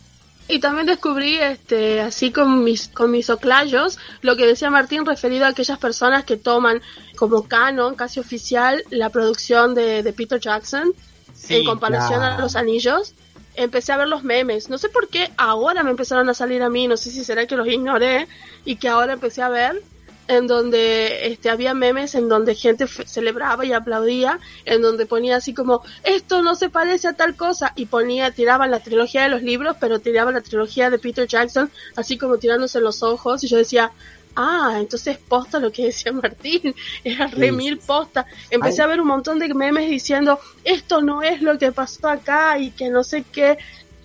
Y 0.46 0.60
también 0.60 0.86
descubrí, 0.86 1.38
este, 1.38 2.02
así 2.02 2.30
con 2.30 2.64
mis, 2.64 2.88
con 2.88 3.10
mis 3.10 3.30
oclayos, 3.30 3.98
lo 4.20 4.36
que 4.36 4.46
decía 4.46 4.68
Martín 4.68 5.06
referido 5.06 5.46
a 5.46 5.48
aquellas 5.48 5.78
personas 5.78 6.24
que 6.24 6.36
toman 6.36 6.82
como 7.16 7.48
canon, 7.48 7.94
casi 7.94 8.20
oficial, 8.20 8.82
la 8.90 9.08
producción 9.08 9.74
de, 9.74 10.02
de 10.02 10.12
Peter 10.12 10.38
Jackson 10.38 10.92
Sí, 11.34 11.56
en 11.56 11.64
comparación 11.64 12.20
claro. 12.20 12.36
a 12.36 12.40
los 12.40 12.56
anillos. 12.56 13.14
Empecé 13.56 13.92
a 13.92 13.96
ver 13.96 14.08
los 14.08 14.24
memes. 14.24 14.68
No 14.68 14.78
sé 14.78 14.88
por 14.88 15.08
qué 15.08 15.30
ahora 15.36 15.82
me 15.82 15.90
empezaron 15.90 16.28
a 16.28 16.34
salir 16.34 16.62
a 16.62 16.70
mí, 16.70 16.88
no 16.88 16.96
sé 16.96 17.10
si 17.10 17.24
será 17.24 17.46
que 17.46 17.56
los 17.56 17.68
ignoré 17.68 18.26
y 18.64 18.76
que 18.76 18.88
ahora 18.88 19.12
empecé 19.12 19.42
a 19.42 19.48
ver. 19.48 19.82
En 20.28 20.46
donde 20.46 21.26
este, 21.26 21.50
había 21.50 21.74
memes 21.74 22.14
en 22.14 22.28
donde 22.28 22.54
gente 22.54 22.86
celebraba 22.86 23.64
y 23.64 23.72
aplaudía, 23.72 24.40
en 24.64 24.82
donde 24.82 25.06
ponía 25.06 25.36
así 25.36 25.54
como, 25.54 25.82
esto 26.02 26.42
no 26.42 26.54
se 26.54 26.70
parece 26.70 27.08
a 27.08 27.12
tal 27.12 27.36
cosa, 27.36 27.72
y 27.76 27.86
ponía, 27.86 28.30
tiraban 28.30 28.70
la 28.70 28.80
trilogía 28.80 29.22
de 29.22 29.28
los 29.28 29.42
libros, 29.42 29.76
pero 29.80 29.98
tiraban 29.98 30.34
la 30.34 30.40
trilogía 30.40 30.90
de 30.90 30.98
Peter 30.98 31.26
Jackson, 31.26 31.70
así 31.96 32.18
como 32.18 32.38
tirándose 32.38 32.80
los 32.80 33.02
ojos, 33.02 33.44
y 33.44 33.48
yo 33.48 33.58
decía, 33.58 33.92
ah, 34.36 34.76
entonces 34.78 35.18
posta 35.18 35.58
lo 35.58 35.70
que 35.70 35.86
decía 35.86 36.12
Martín, 36.12 36.74
era 37.04 37.26
re 37.26 37.52
mil 37.52 37.78
posta. 37.78 38.26
Empecé 38.50 38.82
a 38.82 38.86
ver 38.86 39.00
un 39.00 39.08
montón 39.08 39.38
de 39.38 39.52
memes 39.52 39.88
diciendo, 39.88 40.40
esto 40.64 41.00
no 41.00 41.22
es 41.22 41.42
lo 41.42 41.58
que 41.58 41.72
pasó 41.72 42.08
acá 42.08 42.58
y 42.58 42.70
que 42.70 42.88
no 42.88 43.04
sé 43.04 43.24
qué, 43.30 43.58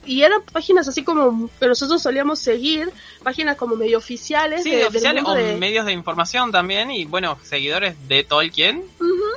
y 0.09 0.23
eran 0.23 0.41
páginas 0.41 0.87
así 0.87 1.03
como 1.03 1.51
que 1.59 1.67
nosotros 1.67 2.01
solíamos 2.01 2.39
seguir, 2.39 2.91
páginas 3.21 3.55
como 3.57 3.75
medio 3.75 3.99
oficiales. 3.99 4.63
Sí, 4.63 4.81
oficiales 4.81 5.23
o 5.23 5.35
medios 5.59 5.85
de 5.85 5.91
información 5.91 6.51
también 6.51 6.89
y 6.89 7.05
bueno, 7.05 7.37
seguidores 7.43 7.95
de 8.07 8.23
Tolkien, 8.23 8.83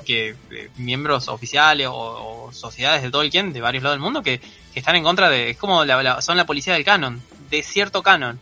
que 0.07 0.35
eh, 0.51 0.71
miembros 0.79 1.29
oficiales 1.29 1.89
o, 1.91 2.49
sociedades 2.53 3.03
de 3.03 3.11
Tolkien 3.11 3.53
de 3.53 3.61
varios 3.61 3.83
lados 3.85 3.97
del 3.97 4.03
mundo 4.03 4.23
que, 4.23 4.41
están 4.75 4.97
en 4.97 5.05
contra 5.05 5.29
de, 5.29 5.51
es 5.51 5.59
como 5.59 5.85
la, 5.85 6.23
son 6.23 6.39
la 6.39 6.47
policía 6.47 6.73
del 6.73 6.85
canon, 6.85 7.21
de 7.51 7.63
cierto 7.63 8.03
canon. 8.03 8.41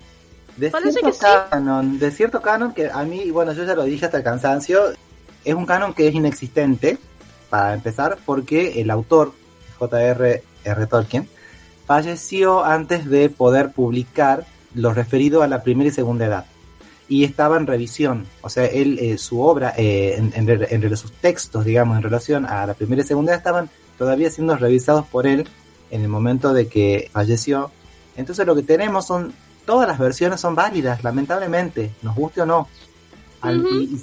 De 0.57 0.71
cierto 0.71 1.19
canon, 1.51 1.99
de 1.99 2.11
cierto 2.13 2.41
canon 2.41 2.73
que 2.73 2.89
a 2.89 3.03
mí, 3.03 3.33
bueno, 3.33 3.53
yo 3.55 3.65
ya 3.65 3.75
lo 3.75 3.83
dije 3.83 4.05
hasta 4.05 4.19
el 4.19 4.23
cansancio, 4.23 4.93
es 5.45 5.55
un 5.55 5.67
canon 5.67 5.95
que 5.95 6.07
es 6.07 6.15
inexistente, 6.15 6.97
para 7.49 7.75
empezar, 7.75 8.19
porque 8.25 8.81
el 8.81 8.91
autor, 8.93 9.35
J.R.R. 9.81 10.87
Tolkien, 10.87 11.29
falleció 11.91 12.65
antes 12.65 13.11
de 13.11 13.31
poder 13.31 13.73
publicar 13.73 14.47
lo 14.77 14.95
referido 14.95 15.43
a 15.43 15.49
la 15.49 15.65
primera 15.65 15.89
y 15.89 15.93
segunda 15.93 16.27
edad. 16.27 16.47
Y 17.09 17.25
estaba 17.25 17.57
en 17.57 17.67
revisión, 17.67 18.29
o 18.43 18.49
sea, 18.49 18.67
él, 18.67 19.01
eh, 19.01 19.19
su 19.19 19.41
obra, 19.41 19.75
eh, 19.77 20.15
en, 20.17 20.33
en, 20.49 20.97
sus 20.97 21.11
textos, 21.11 21.65
digamos, 21.65 21.97
en 21.97 22.05
relación 22.05 22.47
a 22.47 22.65
la 22.65 22.75
primera 22.75 23.03
y 23.03 23.05
segunda 23.05 23.33
edad, 23.33 23.41
estaban 23.41 23.71
todavía 23.99 24.31
siendo 24.31 24.57
revisados 24.57 25.05
por 25.05 25.27
él 25.27 25.49
en 25.91 26.03
el 26.03 26.09
momento 26.09 26.53
de 26.53 26.69
que 26.69 27.11
falleció. 27.13 27.73
Entonces 28.17 28.47
lo 28.47 28.55
que 28.55 28.63
tenemos 28.63 29.05
son, 29.05 29.33
todas 29.67 29.89
las 29.89 29.99
versiones 29.99 30.41
son 30.41 30.55
válidas, 30.55 31.03
lamentablemente, 31.03 31.91
nos 32.03 32.15
guste 32.15 32.43
o 32.43 32.47
no. 32.47 32.69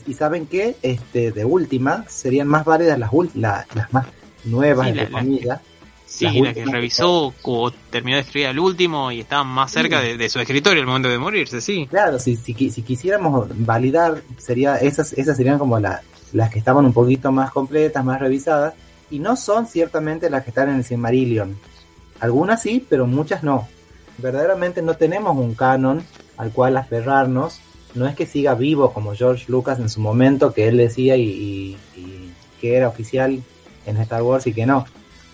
y, 0.06 0.14
saben 0.14 0.46
que, 0.46 0.76
este, 0.82 1.32
de 1.32 1.46
última, 1.46 2.04
serían 2.10 2.50
más 2.50 2.66
válidas 2.66 3.00
las, 3.00 3.12
las 3.34 3.94
más 3.94 4.08
nuevas, 4.44 4.90
entre 4.90 5.10
comillas 5.10 5.62
Sí, 6.08 6.42
la 6.42 6.54
que 6.54 6.66
revisó 6.66 7.34
o 7.44 7.72
terminó 7.90 8.16
de 8.16 8.22
escribir 8.22 8.48
al 8.48 8.60
último 8.60 9.12
y 9.12 9.20
estaba 9.20 9.44
más 9.44 9.72
cerca 9.72 10.02
de, 10.02 10.30
su 10.30 10.40
escritorio 10.40 10.80
al 10.80 10.88
momento 10.88 11.10
de 11.10 11.18
morirse, 11.18 11.60
sí. 11.60 11.86
Claro, 11.88 12.18
si, 12.18 12.38
si, 12.38 12.54
quisiéramos 12.54 13.50
validar, 13.66 14.22
sería 14.38 14.78
esas, 14.78 15.12
esas 15.14 15.36
serían 15.36 15.60
como 15.60 15.78
las 15.80 16.50
que 16.50 16.60
estaban 16.60 16.86
un 16.86 16.94
poquito 16.94 17.32
más 17.34 17.52
completas, 17.52 18.06
más 18.06 18.22
revisadas, 18.22 18.74
y 19.12 19.20
no 19.20 19.36
son 19.36 19.68
ciertamente 19.68 20.30
las 20.30 20.44
que 20.44 20.52
están 20.52 20.70
en 20.70 20.78
el 20.78 20.86
Silmarillion. 20.86 21.60
Algunas 22.22 22.62
sí, 22.62 22.86
pero 22.90 23.06
muchas 23.06 23.44
no. 23.44 23.68
Verdaderamente 24.18 24.82
no 24.82 24.96
tenemos 24.96 25.36
un 25.38 25.56
canon 25.56 26.04
al 26.38 26.52
cual 26.52 26.78
aferrarnos. 26.78 27.60
No 27.96 28.08
es 28.08 28.16
que 28.16 28.26
siga 28.26 28.56
vivo 28.56 28.94
como 28.94 29.14
George 29.14 29.46
Lucas 29.50 29.80
en 29.80 29.90
su 29.90 30.00
momento, 30.00 30.54
que 30.54 30.70
él 30.70 30.78
decía 30.78 31.18
y 31.18 31.78
que 32.62 32.76
era 32.76 32.88
oficial 32.88 33.44
en 33.86 33.98
Star 33.98 34.24
Wars 34.24 34.48
y 34.48 34.54
que 34.54 34.66
no 34.66 34.86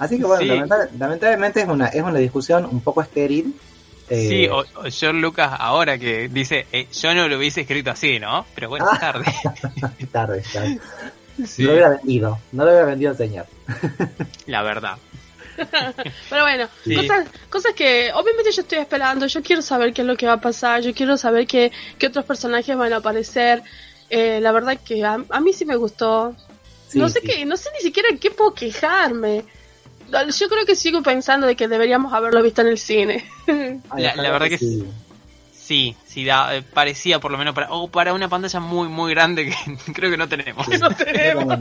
Así 0.03 0.17
que 0.17 0.25
bueno, 0.25 0.65
lamentablemente 1.00 1.62
es 1.62 1.67
una, 1.67 1.88
es 1.88 2.01
una 2.01 2.19
discusión 2.19 2.65
un 2.65 2.81
poco 2.81 3.01
estéril. 3.01 3.55
Eh, 4.10 4.27
sí, 4.27 4.48
o, 4.48 4.65
George 4.91 5.13
Lucas 5.13 5.53
ahora 5.57 5.98
que 5.98 6.27
dice, 6.27 6.65
eh, 6.74 6.88
yo 6.91 7.15
no 7.15 7.29
lo 7.29 7.38
hubiese 7.38 7.62
escrito 7.62 7.91
así, 7.91 8.19
¿no? 8.19 8.45
Pero 8.53 8.67
bueno, 8.67 8.86
ah. 8.91 9.00
tarde. 9.00 9.25
tarde, 10.12 10.43
tarde. 10.51 10.79
No 11.38 11.65
lo 11.65 11.72
hubiera 11.72 11.89
vendido, 11.91 12.38
no 12.51 12.65
lo 12.65 12.72
hubiera 12.72 12.86
vendido 12.86 13.12
al 13.12 13.17
señor. 13.17 13.45
La 14.45 14.62
verdad. 14.62 14.98
Pero 16.29 16.41
bueno, 16.41 16.67
cosas, 16.83 17.27
cosas 17.50 17.74
que 17.74 18.12
obviamente 18.13 18.51
yo 18.51 18.62
estoy 18.62 18.79
esperando, 18.79 19.25
yo 19.27 19.41
quiero 19.41 19.62
saber 19.62 19.93
qué 19.93 20.01
es 20.01 20.07
lo 20.07 20.17
que 20.17 20.27
va 20.27 20.33
a 20.33 20.41
pasar, 20.41 20.81
yo 20.81 20.93
quiero 20.93 21.15
saber 21.15 21.48
qué, 21.48 21.72
qué 21.98 22.07
otros 22.07 22.25
personajes 22.25 22.75
van 22.75 22.91
a 22.91 22.98
aparecer. 22.98 23.63
Eh, 24.10 24.41
la 24.41 24.51
verdad 24.51 24.77
que 24.83 25.01
a, 25.05 25.17
mí 25.17 25.53
sí 25.53 25.63
me 25.63 25.77
gustó. 25.77 26.36
no 26.93 27.07
sé 27.07 27.22
qué, 27.22 27.45
no 27.45 27.55
sé 27.55 27.69
ni 27.77 27.79
siquiera 27.79 28.10
en 28.10 28.19
qué 28.19 28.31
puedo 28.31 28.53
quejarme 28.53 29.45
yo 30.22 30.50
creo 30.50 30.65
que 30.65 30.75
sigo 30.75 31.01
pensando 31.01 31.48
de 31.48 31.55
que 31.55 31.67
deberíamos 31.67 32.13
haberlo 32.13 32.41
visto 32.41 32.62
en 32.62 32.67
el 32.67 32.77
cine. 32.77 33.25
la, 33.96 34.32
verdad 34.32 34.48
que 34.48 34.58
sí. 34.58 34.86
Sí, 35.53 35.96
sí, 36.05 36.25
da, 36.25 36.58
eh, 36.58 36.62
parecía 36.62 37.20
por 37.20 37.32
lo 37.32 37.38
menos 37.38 37.55
para, 37.55 37.72
o 37.72 37.88
para 37.88 38.13
una 38.13 38.27
pantalla 38.27 38.60
muy, 38.60 38.89
muy 38.89 39.13
grande 39.13 39.46
que 39.46 39.55
creo 39.93 40.12
que 40.12 40.17
no 40.17 40.27
tenemos. 40.27 40.67
No 40.67 40.89
tenemos. 40.89 41.58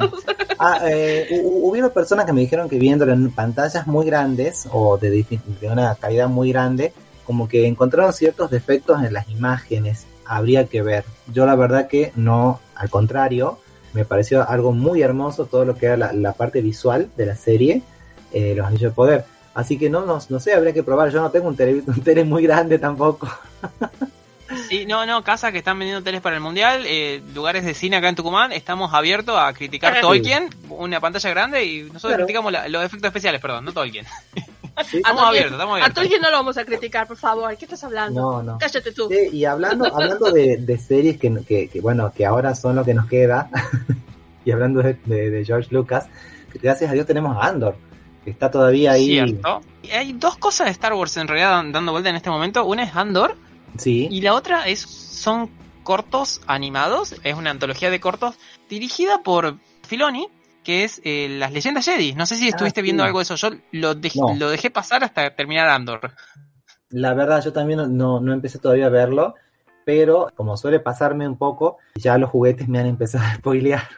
ah, 0.58 0.80
eh, 0.88 1.40
hubieron 1.44 1.90
personas 1.92 2.26
que 2.26 2.32
me 2.32 2.40
dijeron 2.40 2.68
que 2.68 2.78
viéndolo 2.78 3.12
en 3.12 3.30
pantallas 3.30 3.86
muy 3.86 4.04
grandes 4.04 4.68
o 4.72 4.98
de, 4.98 5.24
de 5.60 5.68
una 5.68 5.94
calidad 5.94 6.28
muy 6.28 6.50
grande, 6.50 6.92
como 7.24 7.46
que 7.46 7.66
encontraron 7.66 8.12
ciertos 8.12 8.50
defectos 8.50 9.02
en 9.04 9.12
las 9.12 9.28
imágenes. 9.28 10.06
Habría 10.26 10.66
que 10.66 10.82
ver. 10.82 11.04
Yo 11.32 11.46
la 11.46 11.54
verdad 11.54 11.86
que 11.86 12.12
no, 12.16 12.60
al 12.74 12.90
contrario, 12.90 13.60
me 13.92 14.04
pareció 14.04 14.48
algo 14.48 14.72
muy 14.72 15.02
hermoso 15.02 15.46
todo 15.46 15.64
lo 15.64 15.76
que 15.76 15.86
era 15.86 16.12
la 16.12 16.32
parte 16.32 16.60
visual 16.60 17.08
de 17.16 17.26
la 17.26 17.36
serie 17.36 17.82
eh, 18.32 18.54
los 18.56 18.66
anillos 18.66 18.90
de 18.90 18.94
poder. 18.94 19.24
Así 19.54 19.78
que 19.78 19.90
no, 19.90 20.06
no, 20.06 20.18
no 20.28 20.40
sé, 20.40 20.54
habría 20.54 20.72
que 20.72 20.82
probar. 20.82 21.10
Yo 21.10 21.20
no 21.20 21.30
tengo 21.30 21.48
un 21.48 21.56
tele, 21.56 21.82
un 21.86 22.00
tele 22.02 22.24
muy 22.24 22.42
grande 22.42 22.78
tampoco. 22.78 23.28
Sí, 24.68 24.84
no, 24.86 25.06
no, 25.06 25.22
casas 25.24 25.52
que 25.52 25.58
están 25.58 25.78
vendiendo 25.78 26.02
teles 26.04 26.20
para 26.20 26.36
el 26.36 26.42
mundial, 26.42 26.84
eh, 26.86 27.22
lugares 27.34 27.64
de 27.64 27.72
cine 27.72 27.96
acá 27.96 28.10
en 28.10 28.14
Tucumán, 28.14 28.52
estamos 28.52 28.92
abiertos 28.92 29.38
a 29.38 29.50
criticar 29.54 30.00
Tolkien, 30.02 30.50
una 30.68 31.00
pantalla 31.00 31.30
grande 31.30 31.64
y 31.64 31.82
nosotros 31.84 32.18
criticamos 32.18 32.52
los 32.68 32.84
efectos 32.84 33.08
especiales, 33.08 33.40
perdón, 33.40 33.64
no 33.64 33.72
Tolkien. 33.72 34.04
estamos 34.92 35.22
abiertos, 35.22 35.52
estamos 35.52 35.74
abiertos. 35.74 35.90
A 35.90 35.94
Tolkien 35.94 36.20
no 36.20 36.30
lo 36.30 36.36
vamos 36.36 36.58
a 36.58 36.66
criticar, 36.66 37.06
por 37.06 37.16
favor, 37.16 37.56
¿qué 37.56 37.64
estás 37.64 37.82
hablando? 37.84 38.20
No, 38.20 38.42
no. 38.42 38.58
Cállate 38.58 38.92
tú. 38.92 39.08
y 39.10 39.44
hablando, 39.46 39.86
hablando 39.86 40.30
de, 40.30 40.78
series 40.78 41.18
que, 41.18 41.68
que, 41.72 41.80
bueno, 41.80 42.12
que 42.14 42.26
ahora 42.26 42.54
son 42.54 42.76
lo 42.76 42.84
que 42.84 42.92
nos 42.92 43.06
queda, 43.06 43.48
y 44.44 44.50
hablando 44.50 44.82
de, 44.82 44.94
de 45.06 45.44
George 45.46 45.68
Lucas, 45.70 46.08
gracias 46.62 46.90
a 46.90 46.92
Dios 46.92 47.06
tenemos 47.06 47.36
a 47.36 47.48
Andor 47.48 47.74
está 48.26 48.50
todavía 48.50 48.92
ahí. 48.92 49.06
Cierto. 49.06 49.60
Hay 49.92 50.12
dos 50.12 50.36
cosas 50.36 50.66
de 50.66 50.70
Star 50.72 50.94
Wars 50.94 51.16
en 51.16 51.28
realidad 51.28 51.62
dando 51.72 51.92
vuelta 51.92 52.10
en 52.10 52.16
este 52.16 52.30
momento. 52.30 52.64
Una 52.64 52.84
es 52.84 52.94
Andor. 52.94 53.36
Sí. 53.78 54.08
Y 54.10 54.20
la 54.20 54.34
otra 54.34 54.68
es 54.68 54.80
son 54.80 55.50
cortos 55.82 56.40
animados. 56.46 57.16
Es 57.24 57.34
una 57.34 57.50
antología 57.50 57.90
de 57.90 58.00
cortos 58.00 58.36
dirigida 58.68 59.22
por 59.22 59.56
Filoni, 59.86 60.28
que 60.64 60.84
es 60.84 61.00
eh, 61.04 61.28
Las 61.30 61.52
Leyendas 61.52 61.84
Jedi. 61.84 62.14
No 62.14 62.26
sé 62.26 62.36
si 62.36 62.48
estuviste 62.48 62.80
ah, 62.80 62.84
viendo 62.84 63.04
algo 63.04 63.18
de 63.18 63.24
eso. 63.24 63.34
Yo 63.36 63.50
lo, 63.72 63.94
lo 63.94 64.50
dejé 64.50 64.70
pasar 64.70 65.04
hasta 65.04 65.34
terminar 65.34 65.68
Andor. 65.68 66.12
La 66.90 67.14
verdad, 67.14 67.42
yo 67.42 67.52
también 67.52 67.96
no, 67.96 68.20
no 68.20 68.32
empecé 68.32 68.58
todavía 68.58 68.86
a 68.86 68.90
verlo. 68.90 69.34
Pero 69.84 70.28
como 70.36 70.56
suele 70.56 70.80
pasarme 70.80 71.26
un 71.26 71.36
poco, 71.36 71.78
ya 71.96 72.16
los 72.18 72.30
juguetes 72.30 72.68
me 72.68 72.78
han 72.78 72.86
empezado 72.86 73.24
a 73.24 73.34
spoilear. 73.36 73.88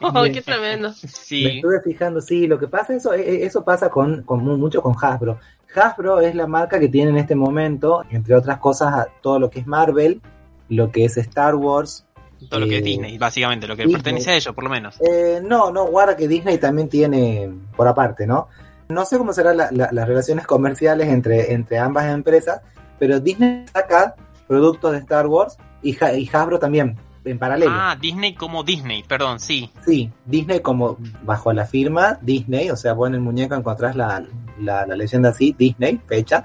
Oh, 0.00 0.22
qué 0.32 0.42
tremendo. 0.42 0.92
Sí. 0.92 1.44
Me 1.44 1.56
estuve 1.56 1.80
fijando, 1.82 2.20
sí, 2.20 2.46
lo 2.46 2.58
que 2.58 2.68
pasa, 2.68 2.94
eso, 2.94 3.12
e, 3.14 3.20
e, 3.20 3.46
eso 3.46 3.64
pasa 3.64 3.88
con, 3.88 4.22
con, 4.22 4.44
mucho 4.44 4.82
con 4.82 4.94
Hasbro. 5.00 5.38
Hasbro 5.74 6.20
es 6.20 6.34
la 6.34 6.46
marca 6.46 6.78
que 6.78 6.88
tiene 6.88 7.10
en 7.10 7.18
este 7.18 7.34
momento, 7.34 8.04
entre 8.10 8.34
otras 8.34 8.58
cosas, 8.58 9.06
todo 9.20 9.38
lo 9.38 9.48
que 9.48 9.60
es 9.60 9.66
Marvel, 9.66 10.20
lo 10.68 10.90
que 10.90 11.04
es 11.04 11.16
Star 11.16 11.54
Wars. 11.54 12.04
Todo 12.50 12.60
lo 12.60 12.66
que 12.66 12.78
es 12.78 12.82
eh, 12.82 12.84
Disney, 12.84 13.18
básicamente, 13.18 13.66
lo 13.66 13.76
que 13.76 13.88
pertenece 13.88 14.32
a 14.32 14.34
ellos, 14.34 14.54
por 14.54 14.64
lo 14.64 14.70
menos. 14.70 14.96
Eh, 15.00 15.40
no, 15.42 15.70
no, 15.70 15.86
guarda 15.86 16.16
que 16.16 16.28
Disney 16.28 16.58
también 16.58 16.88
tiene 16.88 17.50
por 17.76 17.86
aparte, 17.86 18.26
¿no? 18.26 18.48
No 18.88 19.04
sé 19.06 19.16
cómo 19.16 19.32
serán 19.32 19.56
las 19.56 20.08
relaciones 20.08 20.46
comerciales 20.46 21.08
entre, 21.08 21.52
entre 21.52 21.78
ambas 21.78 22.12
empresas, 22.12 22.60
pero 22.98 23.20
Disney 23.20 23.64
saca 23.72 24.14
productos 24.46 24.92
de 24.92 24.98
Star 24.98 25.26
Wars 25.26 25.56
y, 25.82 25.92
y 25.92 26.30
Hasbro 26.30 26.58
también 26.58 26.98
en 27.24 27.38
paralelo. 27.38 27.72
Ah, 27.74 27.96
Disney 28.00 28.34
como 28.34 28.62
Disney, 28.62 29.02
perdón, 29.02 29.40
sí. 29.40 29.70
Sí, 29.86 30.10
Disney 30.26 30.60
como 30.60 30.96
bajo 31.22 31.52
la 31.52 31.66
firma 31.66 32.18
Disney, 32.20 32.70
o 32.70 32.76
sea, 32.76 32.92
vos 32.94 33.08
en 33.08 33.14
el 33.14 33.20
muñeco 33.20 33.54
encontrás 33.54 33.96
la, 33.96 34.24
la, 34.58 34.86
leyenda 34.86 35.30
así, 35.30 35.54
Disney, 35.56 36.00
fecha, 36.06 36.44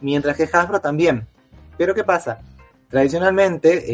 mientras 0.00 0.36
que 0.36 0.48
Hasbro 0.52 0.80
también. 0.80 1.26
Pero 1.76 1.94
¿qué 1.94 2.04
pasa? 2.04 2.38
Tradicionalmente, 2.88 3.84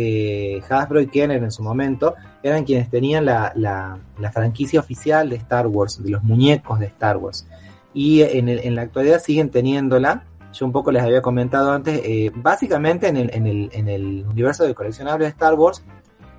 eh, 0.57 0.63
Hasbro 0.69 1.01
y 1.01 1.07
Kenner 1.07 1.43
en 1.43 1.51
su 1.51 1.63
momento 1.63 2.15
eran 2.43 2.65
quienes 2.65 2.91
tenían 2.91 3.25
la, 3.25 3.53
la, 3.55 4.33
franquicia 4.33 4.81
oficial 4.81 5.31
de 5.31 5.37
Star 5.37 5.67
Wars, 5.67 6.03
de 6.03 6.11
los 6.11 6.23
muñecos 6.23 6.79
de 6.79 6.87
Star 6.87 7.17
Wars. 7.17 7.47
Y 7.95 8.23
en, 8.23 8.49
en 8.49 8.75
la 8.75 8.83
actualidad 8.83 9.21
siguen 9.21 9.51
teniéndola. 9.51 10.25
Yo 10.53 10.67
un 10.67 10.73
poco 10.73 10.91
les 10.91 11.03
había 11.03 11.23
comentado 11.23 11.73
antes, 11.73 12.01
eh, 12.05 12.31
básicamente 12.35 13.07
en 13.09 13.17
el, 13.17 13.31
en, 13.33 13.47
el, 13.47 13.71
en 13.73 13.89
el 13.89 14.27
universo 14.29 14.65
de 14.65 14.75
coleccionables 14.75 15.29
de 15.29 15.31
Star 15.31 15.55
Wars 15.55 15.83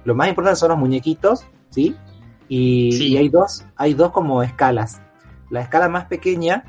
lo 0.06 0.16
más 0.16 0.28
importante 0.30 0.60
son 0.60 0.70
los 0.70 0.78
muñequitos, 0.78 1.46
¿sí? 1.70 1.96
Y, 2.50 2.92
hay 3.18 3.30
dos, 3.30 3.66
hay 3.76 3.94
dos 3.94 4.12
como 4.12 4.44
escalas. 4.44 5.02
La 5.50 5.62
escala 5.62 5.88
más 5.90 6.06
pequeña, 6.06 6.64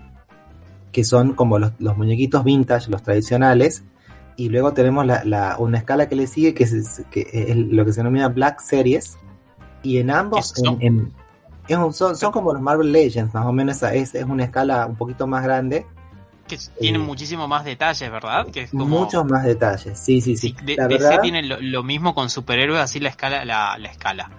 que 0.92 1.04
son 1.04 1.34
como 1.34 1.58
los, 1.58 1.72
muñequitos 1.96 2.44
vintage, 2.44 2.90
los 2.90 3.02
tradicionales, 3.02 3.84
y 4.36 4.48
luego 4.48 4.72
tenemos 4.72 5.04
la, 5.06 5.24
la- 5.24 5.56
una 5.58 5.78
escala 5.78 6.08
que 6.08 6.16
le 6.16 6.26
sigue 6.26 6.54
que 6.54 6.64
es, 6.64 7.04
que 7.10 7.28
es 7.32 7.56
lo 7.56 7.84
que 7.84 7.92
se 7.92 8.00
denomina 8.00 8.28
Black 8.28 8.60
Series 8.60 9.18
y 9.82 9.98
en 9.98 10.10
ambos 10.10 10.54
en- 10.64 10.82
en- 10.82 11.12
es 11.68 11.76
un- 11.76 11.92
son, 11.92 12.16
son 12.16 12.32
como 12.32 12.52
los 12.52 12.62
Marvel 12.62 12.90
Legends 12.92 13.34
más 13.34 13.44
o 13.46 13.52
menos 13.52 13.82
es, 13.82 14.14
es 14.14 14.24
una 14.24 14.44
escala 14.44 14.86
un 14.86 14.96
poquito 14.96 15.26
más 15.26 15.44
grande 15.44 15.84
Que 16.46 16.58
tienen 16.78 17.02
Eh, 17.02 17.04
muchísimo 17.04 17.46
más 17.48 17.64
detalles, 17.64 18.10
¿verdad? 18.10 18.46
Que 18.48 18.62
es 18.62 18.70
como... 18.70 18.86
muchos 18.86 19.24
más 19.24 19.44
detalles 19.44 19.98
sí 19.98 20.20
sí 20.20 20.36
sí, 20.36 20.54
Sí, 20.58 20.64
de- 20.64 20.76
la 20.76 20.88
DC 20.88 21.04
verdad 21.04 21.20
tiene 21.22 21.42
lo, 21.42 21.60
lo 21.60 21.82
mismo 21.82 22.14
con 22.14 22.28
superhéroes, 22.30 22.80
así 22.80 23.00
la 23.00 23.08
escala, 23.08 23.44
la, 23.44 23.78
la 23.78 23.88
escala. 23.88 24.30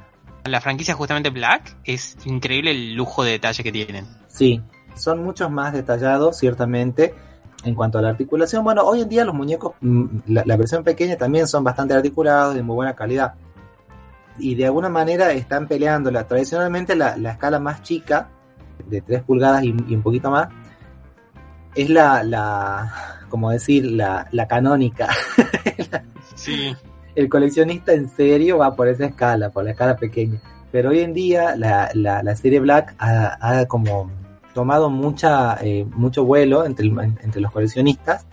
La 0.46 0.60
franquicia 0.62 0.94
justamente 0.94 1.30
Black 1.30 1.76
es 1.86 2.18
increíble 2.26 2.72
el 2.72 2.94
lujo 2.96 3.24
de 3.24 3.32
detalle 3.32 3.64
que 3.64 3.72
tienen. 3.72 4.06
sí 4.28 4.62
son 4.96 5.24
muchos 5.24 5.50
más 5.50 5.74
detallados 5.74 6.38
ciertamente 6.38 7.16
en 7.64 7.74
cuanto 7.74 7.98
a 7.98 8.02
la 8.04 8.10
articulación 8.10 8.64
bueno 8.64 8.84
hoy 8.84 9.02
en 9.02 9.10
día 9.10 9.26
los 9.26 9.34
muñecos 9.34 9.74
mm, 9.82 10.06
la, 10.28 10.44
la 10.46 10.56
versión 10.58 10.84
pequeña 10.84 11.16
también 11.18 11.48
son 11.48 11.64
bastante 11.64 11.96
articulados 11.96 12.54
de 12.54 12.62
muy 12.62 12.76
buena 12.76 12.94
calidad 12.94 13.34
y 14.38 14.54
de 14.54 14.66
alguna 14.66 14.90
manera 14.90 15.32
están 15.32 15.68
peleando 15.68 16.12
la, 16.12 16.28
tradicionalmente 16.28 16.96
la, 16.96 17.18
la 17.18 17.32
escala 17.32 17.58
más 17.60 17.82
chica 17.82 18.30
de 18.88 19.02
3 19.02 19.24
pulgadas 19.24 19.64
y, 19.64 19.70
y 19.88 19.96
un 19.96 20.04
poquito 20.04 20.30
más 20.30 20.50
es 21.76 21.90
la, 21.90 22.24
la 22.24 23.26
como 23.30 23.50
decir 23.52 23.86
la, 23.86 24.28
la 24.32 24.48
canónica 24.48 25.10
Sí. 26.36 26.76
el 27.16 27.30
coleccionista 27.30 27.94
en 27.94 28.10
serio 28.10 28.58
va 28.58 28.76
por 28.76 28.88
esa 28.88 29.06
escala, 29.06 29.50
por 29.50 29.64
la 29.64 29.72
escala 29.72 29.96
pequeña. 29.96 30.42
Pero 30.72 30.90
hoy 30.90 31.00
en 31.00 31.14
día 31.14 31.56
la, 31.56 31.90
la, 31.94 32.24
la 32.24 32.36
serie 32.36 32.60
Black 32.60 32.96
ha, 32.98 33.38
ha 33.60 33.66
como 33.68 34.12
tomado 34.54 34.90
mucha, 34.90 35.58
eh, 35.62 35.86
mucho 35.96 36.26
vuelo 36.26 36.66
entre, 36.66 36.88
entre 36.88 37.42
los 37.42 37.52
coleccionistas 37.52 38.26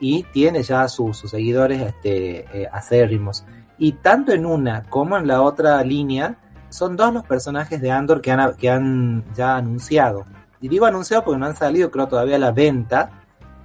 y 0.00 0.24
tiene 0.32 0.62
ya 0.62 0.86
sus 0.88 1.16
sus 1.16 1.30
seguidores 1.30 1.80
este, 1.80 2.40
eh, 2.52 2.68
acérrimos. 2.72 3.44
Y 3.78 3.92
tanto 3.92 4.32
en 4.32 4.46
una 4.46 4.84
como 4.84 5.16
en 5.16 5.26
la 5.26 5.42
otra 5.42 5.82
línea 5.82 6.36
son 6.68 6.96
dos 6.96 7.12
los 7.12 7.24
personajes 7.24 7.80
de 7.80 7.90
Andor 7.90 8.20
que 8.20 8.30
han, 8.32 8.54
que 8.56 8.70
han 8.70 9.24
ya 9.36 9.56
anunciado. 9.56 10.24
Y 10.64 10.68
digo 10.68 10.86
anunciado 10.86 11.24
porque 11.24 11.38
no 11.38 11.44
han 11.44 11.54
salido 11.56 11.90
creo 11.90 12.08
todavía 12.08 12.36
a 12.36 12.38
la 12.38 12.50
venta, 12.52 13.10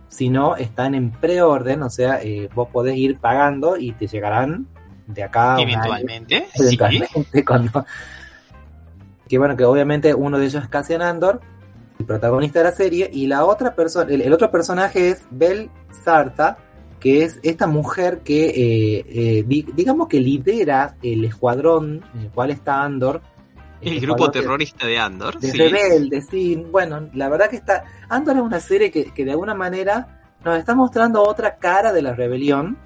sino 0.09 0.57
están 0.57 0.95
en 0.95 1.11
preorden, 1.11 1.81
o 1.83 1.89
sea, 1.89 2.21
eh, 2.21 2.49
vos 2.53 2.67
podés 2.73 2.97
ir 2.97 3.19
pagando 3.19 3.77
y 3.77 3.93
te 3.93 4.05
llegarán 4.07 4.67
de 5.07 5.23
acá 5.23 5.53
a 5.53 5.55
un 5.55 5.59
año, 5.61 5.69
Eventualmente. 5.69 6.47
Sí. 6.53 6.63
eventualmente, 6.65 7.45
cuando- 7.47 7.85
que 9.29 9.37
bueno, 9.37 9.55
que 9.55 9.63
obviamente 9.63 10.13
uno 10.13 10.37
de 10.39 10.45
ellos 10.47 10.61
es 10.63 10.69
Cassian 10.69 11.01
Andor, 11.01 11.39
el 11.99 12.05
protagonista 12.05 12.59
de 12.59 12.65
la 12.65 12.71
serie, 12.73 13.09
y 13.13 13.27
la 13.27 13.45
otra 13.45 13.75
persona, 13.75 14.11
el, 14.11 14.21
el 14.21 14.33
otro 14.33 14.51
personaje 14.51 15.09
es 15.09 15.25
Bel 15.31 15.69
Sarta, 16.03 16.57
que 16.99 17.23
es 17.23 17.39
esta 17.43 17.65
mujer 17.65 18.19
que, 18.25 18.47
eh, 18.49 19.05
eh, 19.07 19.43
di- 19.47 19.67
digamos 19.73 20.09
que 20.09 20.19
lidera 20.19 20.95
el 21.01 21.23
escuadrón 21.23 22.03
en 22.13 22.21
el 22.23 22.29
cual 22.29 22.49
está 22.51 22.83
Andor. 22.83 23.21
El 23.81 23.93
Este 23.93 24.05
grupo 24.05 24.27
de- 24.27 24.39
terrorista 24.41 24.85
de 24.85 24.99
Andor. 24.99 25.39
de 25.39 25.51
sí. 25.51 25.57
rebeldes, 25.57 26.27
sí. 26.29 26.55
Bueno, 26.71 27.09
la 27.13 27.29
verdad 27.29 27.49
que 27.49 27.55
está. 27.55 27.83
Andor 28.09 28.35
es 28.37 28.41
una 28.43 28.59
serie 28.59 28.91
que, 28.91 29.05
que 29.05 29.23
de 29.25 29.31
alguna 29.31 29.53
manera 29.53 30.21
nos 30.43 30.57
está 30.59 30.75
mostrando 30.75 31.23
otra 31.23 31.57
cara 31.57 31.91
de 31.93 32.01
la 32.01 32.13
rebelión. 32.13 32.77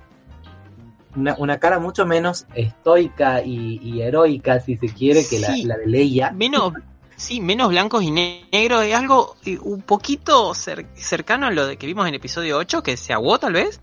Una, 1.15 1.35
una 1.37 1.59
cara 1.59 1.77
mucho 1.79 2.05
menos 2.07 2.47
estoica 2.55 3.43
y, 3.43 3.79
y 3.83 4.01
heroica, 4.01 4.59
si 4.59 4.77
se 4.77 4.87
quiere, 4.87 5.23
que 5.27 5.39
la, 5.39 5.53
Sí. 5.53 5.63
la 5.63 5.77
de 5.77 5.85
Leia. 5.87 6.31
Menos, 6.31 6.73
sí, 7.15 7.39
menos 7.39 7.69
blancos 7.69 8.01
y 8.03 8.09
negros. 8.11 8.83
Es 8.83 8.95
algo 8.95 9.35
eh, 9.45 9.59
un 9.61 9.81
poquito 9.83 10.51
cer- 10.53 10.87
cercano 10.95 11.45
a 11.47 11.51
lo 11.51 11.67
de 11.67 11.77
que 11.77 11.85
vimos 11.85 12.07
en 12.07 12.15
episodio 12.15 12.57
8, 12.57 12.81
que 12.81 12.97
se 12.97 13.13
aguó 13.13 13.37
tal 13.39 13.53
vez. 13.53 13.79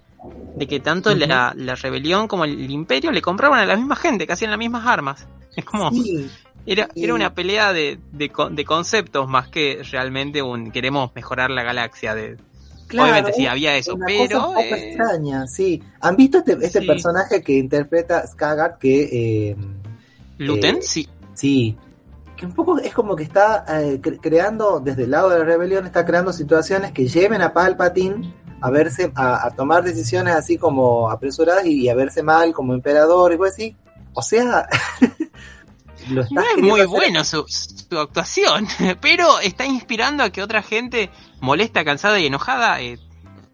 De 0.56 0.66
que 0.66 0.80
tanto 0.80 1.14
la, 1.14 1.54
la 1.56 1.74
rebelión 1.76 2.28
como 2.28 2.44
el 2.44 2.70
imperio 2.70 3.10
le 3.10 3.22
compraban 3.22 3.60
a 3.60 3.64
la 3.64 3.74
misma 3.76 3.96
gente, 3.96 4.26
que 4.26 4.32
hacían 4.34 4.50
las 4.50 4.58
mismas 4.58 4.84
armas. 4.86 5.26
Es 5.56 5.64
como. 5.64 5.90
Sí, 5.92 6.28
Era, 6.66 6.88
Y- 6.94 7.04
era 7.04 7.14
una 7.14 7.34
pelea 7.34 7.72
de, 7.72 7.98
de, 8.12 8.30
de 8.50 8.64
conceptos 8.64 9.28
más 9.28 9.48
que 9.48 9.82
realmente 9.90 10.42
un 10.42 10.70
queremos 10.70 11.10
mejorar 11.14 11.50
la 11.50 11.62
galaxia. 11.62 12.14
De, 12.14 12.36
claro. 12.86 13.10
obviamente 13.10 13.32
sí 13.32 13.46
había 13.46 13.76
eso, 13.76 13.94
una 13.94 14.06
pero 14.06 14.20
cosa 14.28 14.46
un 14.48 14.54
poco 14.54 14.60
eh, 14.74 14.88
extraña, 14.88 15.46
sí. 15.46 15.82
¿Han 16.00 16.16
visto 16.16 16.38
este, 16.38 16.52
este 16.60 16.80
Sí. 16.80 16.86
personaje 16.86 17.42
que 17.42 17.52
interpreta 17.54 18.26
Skagat 18.26 18.78
que 18.78 19.48
eh, 19.50 19.56
Luten, 20.38 20.76
Eh, 20.76 20.82
sí, 20.82 21.08
Sí, 21.34 21.76
que 22.36 22.44
un 22.46 22.52
poco 22.52 22.78
es 22.78 22.92
como 22.92 23.16
que 23.16 23.22
está 23.22 23.64
eh, 23.68 24.00
cre- 24.00 24.18
creando, 24.20 24.80
desde 24.80 25.04
el 25.04 25.10
lado 25.10 25.30
de 25.30 25.38
la 25.38 25.44
rebelión, 25.44 25.86
está 25.86 26.04
creando 26.04 26.32
situaciones 26.32 26.92
que 26.92 27.06
lleven 27.08 27.40
a 27.42 27.52
Palpatine 27.52 28.34
a 28.62 28.70
verse, 28.70 29.10
a, 29.14 29.46
a 29.46 29.50
tomar 29.52 29.82
decisiones 29.82 30.34
así 30.34 30.58
como 30.58 31.10
apresuradas 31.10 31.64
y, 31.64 31.88
a 31.88 31.94
verse 31.94 32.22
mal 32.22 32.52
como 32.52 32.74
emperador 32.74 33.32
y 33.32 33.38
pues 33.38 33.54
sí. 33.54 33.74
O 34.12 34.20
sea, 34.22 34.68
lo 36.08 36.24
no 36.30 36.40
es 36.42 36.56
muy 36.62 36.84
bueno 36.86 37.24
su, 37.24 37.44
su 37.48 37.98
actuación, 37.98 38.66
pero 39.00 39.40
está 39.40 39.66
inspirando 39.66 40.22
a 40.24 40.30
que 40.30 40.42
otra 40.42 40.62
gente 40.62 41.10
molesta, 41.40 41.84
cansada 41.84 42.18
y 42.20 42.26
enojada 42.26 42.80
eh, 42.80 42.98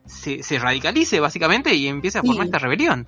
se, 0.07 0.43
se 0.43 0.59
radicalice 0.59 1.19
básicamente 1.21 1.75
y 1.75 1.89
empiece 1.89 2.19
a 2.19 2.23
formar 2.23 2.45
Sí. 2.45 2.49
esta 2.49 2.59
rebelión. 2.59 3.07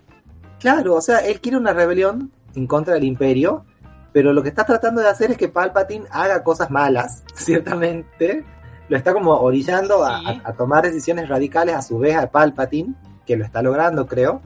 Claro, 0.61 0.95
o 0.97 1.01
sea, 1.01 1.19
él 1.19 1.41
quiere 1.41 1.57
una 1.59 1.73
rebelión 1.73 2.33
en 2.57 2.67
contra 2.67 2.95
del 2.95 3.05
imperio, 3.05 3.65
pero 4.13 4.33
lo 4.33 4.43
que 4.43 4.49
está 4.49 4.65
tratando 4.65 5.01
de 5.01 5.09
hacer 5.09 5.31
es 5.31 5.37
que 5.37 5.49
Palpatine 5.49 6.07
haga 6.11 6.43
cosas 6.43 6.71
malas, 6.71 7.23
ciertamente. 7.35 8.45
Lo 8.89 8.97
está 8.97 9.13
como 9.13 9.33
orillando 9.39 9.99
Sí. 9.99 10.25
a- 10.27 10.49
a 10.49 10.53
tomar 10.55 10.83
decisiones 10.83 11.29
radicales 11.29 11.75
a 11.75 11.83
su 11.83 11.99
vez 11.99 12.17
a 12.17 12.31
Palpatine, 12.31 12.95
que 13.27 13.37
lo 13.37 13.45
está 13.45 13.61
logrando, 13.63 14.07
creo, 14.07 14.41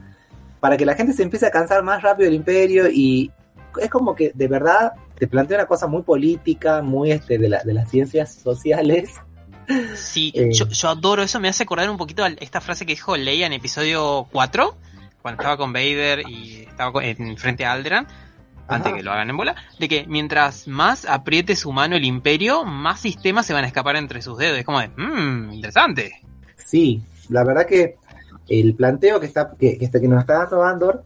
para 0.59 0.75
que 0.77 0.85
la 0.85 0.95
gente 0.95 1.13
se 1.13 1.23
empiece 1.23 1.45
a 1.47 1.51
cansar 1.51 1.81
más 1.83 2.01
rápido 2.03 2.25
del 2.25 2.35
imperio 2.35 2.87
y 2.91 3.31
es 3.81 3.89
como 3.89 4.15
que 4.15 4.31
de 4.33 4.47
verdad 4.47 4.93
te 5.17 5.27
plantea 5.27 5.57
una 5.57 5.67
cosa 5.67 5.87
muy 5.87 6.01
política, 6.03 6.81
muy 6.81 7.11
este 7.11 7.37
de, 7.37 7.49
la- 7.49 7.63
de 7.63 7.73
las 7.73 7.89
ciencias 7.89 8.33
sociales. 8.33 9.09
Sí, 9.95 10.31
Eh. 10.35 10.49
yo, 10.51 10.67
yo 10.67 10.89
adoro 10.89 11.23
eso, 11.23 11.39
me 11.39 11.47
hace 11.49 11.63
acordar 11.63 11.89
un 11.89 11.97
poquito 11.97 12.23
a 12.23 12.27
esta 12.29 12.61
frase 12.61 12.85
que 12.85 12.93
dijo 12.93 13.15
Leia 13.15 13.45
en 13.47 13.53
episodio 13.53 14.27
4, 14.31 14.75
cuando 15.21 15.41
estaba 15.41 15.57
con 15.57 15.71
Vader 15.73 16.23
y 16.27 16.61
estaba 16.69 16.91
con- 16.91 17.03
en 17.03 17.37
frente 17.37 17.65
a 17.65 17.71
Alderan, 17.73 18.07
antes 18.67 18.87
Ajá. 18.87 18.97
que 18.97 19.03
lo 19.03 19.11
hagan 19.11 19.29
en 19.29 19.37
bola, 19.37 19.55
de 19.79 19.87
que 19.87 20.05
mientras 20.07 20.67
más 20.67 21.05
apriete 21.05 21.55
su 21.55 21.71
mano 21.71 21.95
el 21.95 22.05
imperio, 22.05 22.63
más 22.65 22.99
sistemas 23.01 23.45
se 23.45 23.53
van 23.53 23.63
a 23.65 23.67
escapar 23.67 23.95
entre 23.97 24.21
sus 24.21 24.37
dedos. 24.37 24.57
Es 24.57 24.65
como 24.65 24.79
de, 24.79 24.89
mmm, 24.89 25.53
interesante. 25.53 26.21
Sí, 26.55 27.01
la 27.29 27.43
verdad 27.43 27.65
que 27.65 27.95
el 28.49 28.73
planteo 28.75 29.19
que 29.19 29.25
está 29.25 29.53
que, 29.57 29.77
que, 29.77 29.85
está- 29.85 29.99
que 30.01 30.07
nos 30.07 30.19
está 30.21 30.39
dando 30.39 30.63
Andor 30.63 31.03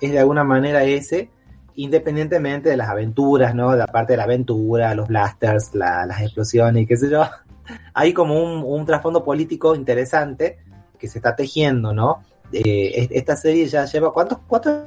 es 0.00 0.10
de 0.12 0.18
alguna 0.18 0.44
manera 0.44 0.82
ese, 0.84 1.30
independientemente 1.76 2.68
de 2.68 2.76
las 2.76 2.88
aventuras, 2.88 3.54
¿no? 3.54 3.74
La 3.76 3.86
parte 3.86 4.12
de 4.12 4.16
la 4.18 4.24
aventura, 4.24 4.94
los 4.94 5.08
blasters, 5.08 5.74
la- 5.74 6.06
las 6.06 6.20
explosiones 6.22 6.82
y 6.82 6.86
qué 6.86 6.96
sé 6.96 7.10
yo. 7.10 7.22
Hay 7.94 8.12
como 8.12 8.42
un, 8.42 8.62
un 8.64 8.84
trasfondo 8.86 9.22
político 9.24 9.74
interesante 9.74 10.58
que 10.98 11.08
se 11.08 11.18
está 11.18 11.34
tejiendo, 11.36 11.92
¿no? 11.92 12.22
Eh, 12.52 12.92
es- 12.94 13.08
esta 13.12 13.36
serie 13.36 13.66
ya 13.66 13.84
lleva 13.84 14.12
¿cuántos? 14.12 14.38
¿Cuántos? 14.46 14.82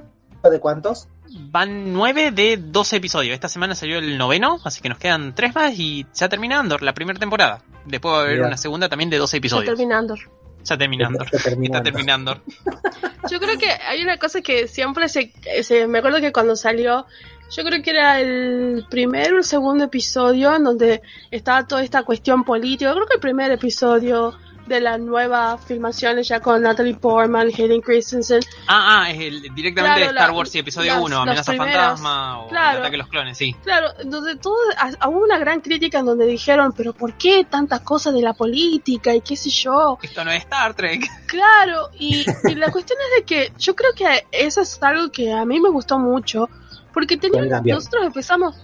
¿De 0.51 0.59
cuántos? 0.59 1.07
Van 1.51 1.93
9 1.93 2.31
de 2.31 2.57
12 2.57 2.97
episodios. 2.97 3.33
Esta 3.33 3.47
semana 3.47 3.75
salió 3.75 3.97
el 3.99 4.17
noveno, 4.17 4.59
así 4.65 4.81
que 4.81 4.89
nos 4.89 4.97
quedan 4.97 5.33
3 5.33 5.55
más 5.55 5.73
y 5.79 6.05
ya 6.13 6.27
termina 6.27 6.59
Andor, 6.59 6.83
la 6.83 6.93
primera 6.93 7.17
temporada. 7.17 7.61
Después 7.85 8.13
va 8.13 8.17
a 8.17 8.21
haber 8.23 8.35
Mira. 8.35 8.47
una 8.47 8.57
segunda 8.57 8.89
también 8.89 9.09
de 9.09 9.17
12 9.17 9.37
Está 9.37 9.37
episodios. 9.37 9.65
terminando. 9.77 10.15
Ya 10.15 10.21
termina 10.23 10.33
Andor. 10.35 10.42
Está 10.63 10.77
terminando. 10.77 11.23
Está 11.23 11.83
terminando. 11.83 12.41
Yo 13.29 13.39
creo 13.39 13.57
que 13.57 13.67
hay 13.69 14.01
una 14.01 14.17
cosa 14.17 14.41
que 14.41 14.67
siempre 14.67 15.07
se, 15.09 15.31
se- 15.63 15.87
me 15.87 15.99
acuerdo 15.99 16.19
que 16.21 16.31
cuando 16.33 16.55
salió, 16.55 17.05
yo 17.55 17.63
creo 17.63 17.81
que 17.81 17.89
era 17.91 18.19
el 18.19 18.85
primero 18.89 19.35
o 19.35 19.37
el 19.39 19.43
segundo 19.43 19.83
episodio 19.85 20.55
en 20.55 20.63
donde 20.63 21.01
estaba 21.31 21.65
toda 21.67 21.83
esta 21.83 22.03
cuestión 22.03 22.43
política. 22.43 22.89
Yo 22.89 22.95
creo 22.95 23.07
que 23.07 23.13
el 23.15 23.19
primer 23.21 23.51
episodio 23.51 24.33
de 24.67 24.79
la 24.79 24.97
nueva 24.97 25.57
filmaciones 25.57 26.27
ya 26.27 26.39
con 26.39 26.61
Natalie 26.61 26.95
Portman, 26.95 27.47
Hayden 27.47 27.81
Christensen. 27.81 28.41
Ah, 28.67 29.03
ah, 29.03 29.11
es 29.11 29.19
el, 29.19 29.41
directamente 29.53 29.73
Claro, 29.73 29.99
de 29.99 30.05
Star 30.05 30.29
la- 30.29 30.35
Wars 30.35 30.55
y 30.55 30.59
episodio 30.59 30.93
las- 30.93 31.01
1, 31.03 31.09
los 31.09 31.21
Amenaza. 31.47 31.53
Fantasma 31.53 32.39
o 32.39 32.47
Claro. 32.47 32.71
el 32.71 32.77
ataque 32.77 32.91
de 32.91 32.97
los 32.97 33.07
clones, 33.07 33.37
sí. 33.37 33.53
Claro, 33.63 33.87
donde 34.05 34.35
todo, 34.37 34.55
hubo 35.07 35.19
una 35.23 35.37
gran 35.37 35.59
crítica 35.61 35.99
en 35.99 36.05
donde 36.05 36.25
dijeron, 36.25 36.73
pero 36.75 36.93
¿por 36.93 37.13
qué 37.17 37.45
tantas 37.49 37.81
cosas 37.81 38.13
de 38.13 38.21
la 38.21 38.33
política 38.33 39.13
y 39.13 39.21
qué 39.21 39.35
sé 39.35 39.49
yo? 39.49 39.97
Esto 40.01 40.23
no 40.23 40.31
es 40.31 40.39
Star 40.43 40.73
Trek. 40.73 41.05
Claro, 41.27 41.89
y, 41.99 42.25
y 42.45 42.55
la 42.55 42.71
cuestión 42.71 42.97
es 43.09 43.19
de 43.21 43.25
que 43.25 43.51
yo 43.57 43.75
creo 43.75 43.91
que 43.95 44.25
eso 44.31 44.61
es 44.61 44.81
algo 44.81 45.11
que 45.11 45.31
a 45.33 45.43
mí 45.45 45.59
me 45.59 45.69
gustó 45.69 45.99
mucho, 45.99 46.47
porque 46.93 47.17
teníamos, 47.17 47.63
nosotros 47.65 48.05
empezamos 48.05 48.55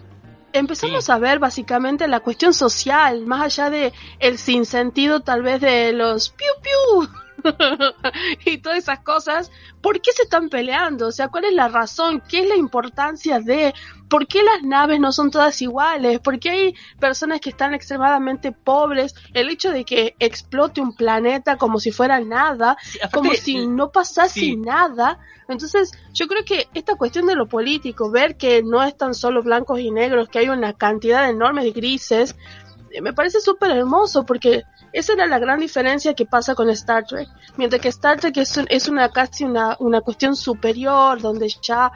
empezamos 0.54 1.10
a 1.10 1.20
ver 1.20 1.40
básicamente 1.40 2.08
la 2.08 2.20
cuestión 2.20 2.54
social, 2.54 3.26
más 3.26 3.42
allá 3.42 3.70
de 3.70 3.94
el 4.20 4.38
sinsentido 4.38 5.22
tal 5.22 5.42
vez 5.44 5.62
de 5.62 5.94
los 5.94 6.30
piu 6.30 6.48
piu 6.62 7.10
y 8.46 8.58
todas 8.60 8.80
esas 8.80 9.00
cosas, 9.00 9.52
¿por 9.82 10.02
qué 10.02 10.12
se 10.12 10.24
están 10.24 10.50
peleando? 10.50 11.08
O 11.08 11.12
sea, 11.12 11.28
¿cuál 11.30 11.46
es 11.46 11.54
la 11.54 11.68
razón? 11.68 12.22
¿Qué 12.28 12.40
es 12.42 12.48
la 12.48 12.56
importancia 12.56 13.40
de? 13.40 13.74
¿Por 14.10 14.28
qué 14.28 14.42
las 14.44 14.64
naves 14.64 15.00
no 15.00 15.12
son 15.12 15.30
todas 15.30 15.62
iguales? 15.62 16.20
¿Por 16.20 16.40
qué 16.40 16.50
hay 16.50 16.76
personas 17.00 17.40
que 17.42 17.52
están 17.52 17.74
extremadamente 17.74 18.52
pobres? 18.52 19.14
El 19.34 19.50
hecho 19.50 19.72
de 19.72 19.86
que 19.86 20.16
explote 20.20 20.82
un 20.82 20.96
planeta 20.96 21.58
como 21.58 21.80
si 21.80 21.92
fuera 21.92 22.20
nada, 22.20 22.76
como 23.14 23.34
si 23.34 23.68
no 23.68 23.92
pasase 23.92 24.56
nada. 24.56 25.20
Entonces, 25.48 25.92
yo 26.14 26.28
creo 26.28 26.44
que 26.44 26.68
esta 26.74 26.96
cuestión 26.96 27.28
de 27.28 27.36
lo 27.36 27.48
político, 27.48 28.12
ver 28.12 28.38
que 28.38 28.64
no 28.64 28.84
es 28.84 28.98
tan 28.98 29.14
solo 29.14 29.44
blancos 29.44 29.80
y 29.80 29.92
negros, 29.92 30.30
que 30.30 30.40
hay 30.40 30.50
una 30.50 30.74
cantidad 30.74 31.30
enorme 31.30 31.64
de 31.64 31.72
grises, 31.72 32.36
eh, 32.36 32.69
me 33.02 33.14
parece 33.14 33.40
súper 33.42 33.72
hermoso 33.72 34.26
porque 34.26 34.64
esa 34.94 35.14
era 35.14 35.26
la 35.26 35.40
gran 35.40 35.60
diferencia 35.60 36.14
que 36.14 36.26
pasa 36.26 36.56
con 36.56 36.70
Star 36.70 37.06
Trek. 37.06 37.28
Mientras 37.58 37.82
que 37.82 37.90
Star 37.90 38.20
Trek 38.20 38.38
es, 38.38 38.60
es 38.70 38.88
una 38.88 39.10
casi 39.10 39.44
una, 39.44 39.76
una 39.80 40.02
cuestión 40.02 40.36
superior, 40.36 41.22
donde 41.22 41.48
ya 41.62 41.92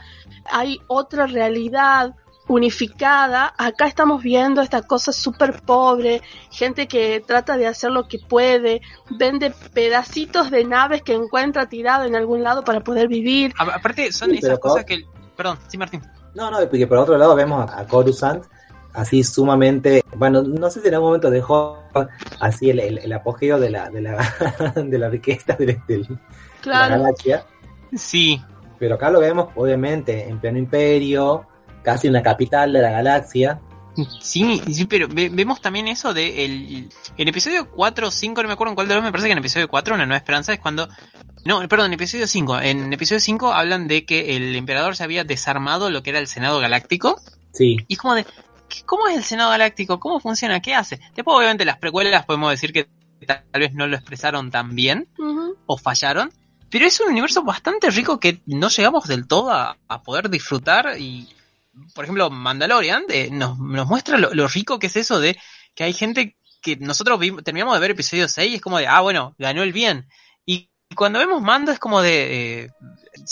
hay 0.46 0.80
otra 0.88 1.26
realidad 1.28 2.16
unificada, 2.48 3.54
acá 3.58 3.88
estamos 3.88 4.22
viendo 4.22 4.62
esta 4.62 4.82
cosa 4.82 5.14
súper 5.14 5.62
pobre, 5.62 6.22
gente 6.52 6.88
que 6.88 7.24
trata 7.26 7.56
de 7.58 7.68
hacer 7.68 7.92
lo 7.92 8.08
que 8.08 8.20
puede, 8.20 8.82
vende 9.10 9.54
pedacitos 9.74 10.52
de 10.52 10.66
naves 10.66 11.02
que 11.04 11.14
encuentra 11.14 11.70
tirado 11.70 12.06
en 12.06 12.16
algún 12.16 12.44
lado 12.44 12.64
para 12.64 12.82
poder 12.82 13.08
vivir. 13.08 13.54
aparte, 13.58 14.12
son 14.12 14.32
esas 14.32 14.60
cosas 14.60 14.84
que... 14.86 15.06
Perdón, 15.38 15.58
sí, 15.68 15.78
Martín. 15.78 16.04
No, 16.36 16.52
no, 16.52 16.58
porque 16.70 16.86
por 16.86 16.98
otro 16.98 17.18
lado 17.18 17.36
vemos 17.36 17.70
a 17.72 17.86
Coruscant 17.88 18.44
así 18.94 19.24
sumamente, 19.24 20.04
bueno, 20.16 20.44
no 20.44 20.70
sé 20.70 20.82
si 20.82 20.88
en 20.88 20.94
algún 20.94 21.10
momento 21.10 21.30
dejó 21.30 21.80
así 22.40 22.70
el, 22.70 22.80
el, 22.80 23.14
apogeo 23.14 23.60
de 23.60 23.70
la, 23.70 23.90
de 23.90 24.02
la, 24.02 24.34
de 24.76 24.98
la 24.98 25.10
riqueza 25.10 25.54
de, 25.54 25.80
la 26.64 26.88
galaxia. 26.88 27.46
Sí. 27.96 28.42
Pero 28.80 28.96
acá 28.96 29.10
lo 29.10 29.20
vemos, 29.20 29.50
obviamente, 29.56 30.28
en 30.28 30.40
pleno 30.40 30.58
imperio, 30.58 31.46
casi 31.84 32.08
en 32.08 32.14
la 32.14 32.24
capital 32.24 32.74
de 32.74 32.82
la 32.82 32.92
galaxia. 32.92 33.60
Sí, 34.20 34.60
sí, 34.72 34.86
pero 34.86 35.08
vemos 35.08 35.62
también 35.62 35.88
eso 35.88 36.14
de 36.14 36.46
el, 36.46 36.90
en 37.16 37.28
episodio 37.28 37.70
4 37.70 38.08
o 38.08 38.12
5, 38.12 38.42
no 38.42 38.48
me 38.48 38.54
acuerdo 38.54 38.72
en 38.72 38.76
cuál 38.76 38.88
de 38.88 38.96
los, 38.96 39.04
me 39.04 39.12
parece 39.12 39.28
que 39.28 39.34
en 39.34 39.38
episodio 39.38 39.68
4, 39.68 39.96
Una 39.96 40.06
Nueva 40.06 40.18
Esperanza, 40.18 40.54
es 40.54 40.60
cuando... 40.60 40.88
No, 41.46 41.68
perdón, 41.68 41.88
en 41.88 41.94
episodio 41.94 42.26
5. 42.26 42.62
En 42.62 42.94
episodio 42.94 43.20
5 43.20 43.54
hablan 43.54 43.88
de 43.88 44.06
que 44.06 44.38
el 44.38 44.56
emperador 44.56 44.96
se 44.96 45.04
había 45.04 45.26
desarmado 45.26 45.90
lo 45.90 46.02
que 46.02 46.12
era 46.12 46.20
el 46.20 46.28
Senado 46.28 46.60
Galáctico. 46.60 47.20
Sí. 47.52 47.78
Y 47.88 47.94
es 47.94 48.00
como 48.00 48.16
de, 48.16 48.26
¿cómo 48.86 49.08
es 49.08 49.18
el 49.18 49.24
Senado 49.24 49.52
Galáctico? 49.52 50.00
¿Cómo 50.00 50.20
funciona? 50.20 50.62
¿Qué 50.62 50.74
hace? 50.74 51.00
Después, 51.16 51.38
obviamente, 51.38 51.66
las 51.66 51.78
precuelas 51.78 52.26
podemos 52.26 52.52
decir 52.52 52.74
que 52.74 52.88
tal 53.26 53.44
vez 53.54 53.74
no 53.74 53.88
lo 53.88 53.96
expresaron 53.96 54.52
tan 54.52 54.76
bien 54.76 55.08
o 55.66 55.78
fallaron. 55.78 56.32
Pero 56.70 56.88
es 56.88 57.00
un 57.00 57.12
universo 57.12 57.44
bastante 57.44 57.92
rico 57.92 58.20
que 58.20 58.42
no 58.48 58.70
llegamos 58.70 59.08
del 59.08 59.28
todo 59.28 59.52
a, 59.52 59.78
poder 60.04 60.30
disfrutar. 60.30 60.96
Y, 60.98 61.30
por 61.94 62.06
ejemplo, 62.06 62.30
Mandalorian 62.32 63.04
eh, 63.10 63.30
nos, 63.32 63.58
muestra 63.60 64.18
lo, 64.18 64.48
rico 64.48 64.80
que 64.80 64.88
es 64.88 64.96
eso 64.96 65.20
de 65.20 65.38
que 65.76 65.84
hay 65.84 65.94
gente 65.94 66.36
que 66.62 66.78
nosotros 66.78 67.20
terminamos 67.44 67.76
de 67.76 67.80
ver 67.80 67.92
episodio 67.92 68.28
6 68.28 68.52
y 68.52 68.56
es 68.56 68.62
como 68.62 68.80
de, 68.80 68.88
ah, 68.88 69.02
bueno, 69.02 69.36
ganó 69.38 69.62
el 69.62 69.74
bien. 69.74 70.08
Y 70.94 70.96
cuando 70.96 71.18
vemos 71.18 71.42
Mando 71.42 71.72
es 71.72 71.80
como 71.80 72.04
de, 72.04 72.66
eh, 72.66 72.70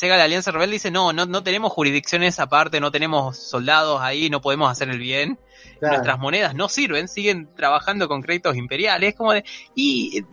llega 0.01 0.17
la 0.17 0.23
Alianza 0.23 0.49
Rebelde 0.49 0.73
y 0.73 0.77
dice, 0.77 0.89
no, 0.89 1.13
no, 1.13 1.27
no 1.27 1.43
tenemos 1.43 1.71
jurisdicciones 1.71 2.39
aparte, 2.39 2.79
no 2.79 2.89
tenemos 2.89 3.37
soldados 3.37 4.01
ahí, 4.01 4.31
no 4.31 4.41
podemos 4.41 4.71
hacer 4.71 4.89
el 4.89 4.97
bien. 4.97 5.37
Nuestras 5.79 6.17
monedas 6.17 6.55
no 6.55 6.69
sirven, 6.69 7.07
siguen 7.07 7.53
trabajando 7.55 8.07
con 8.07 8.23
créditos 8.23 8.55
imperiales, 8.55 9.13
como 9.13 9.33
de... 9.33 9.45
Y 9.75 10.23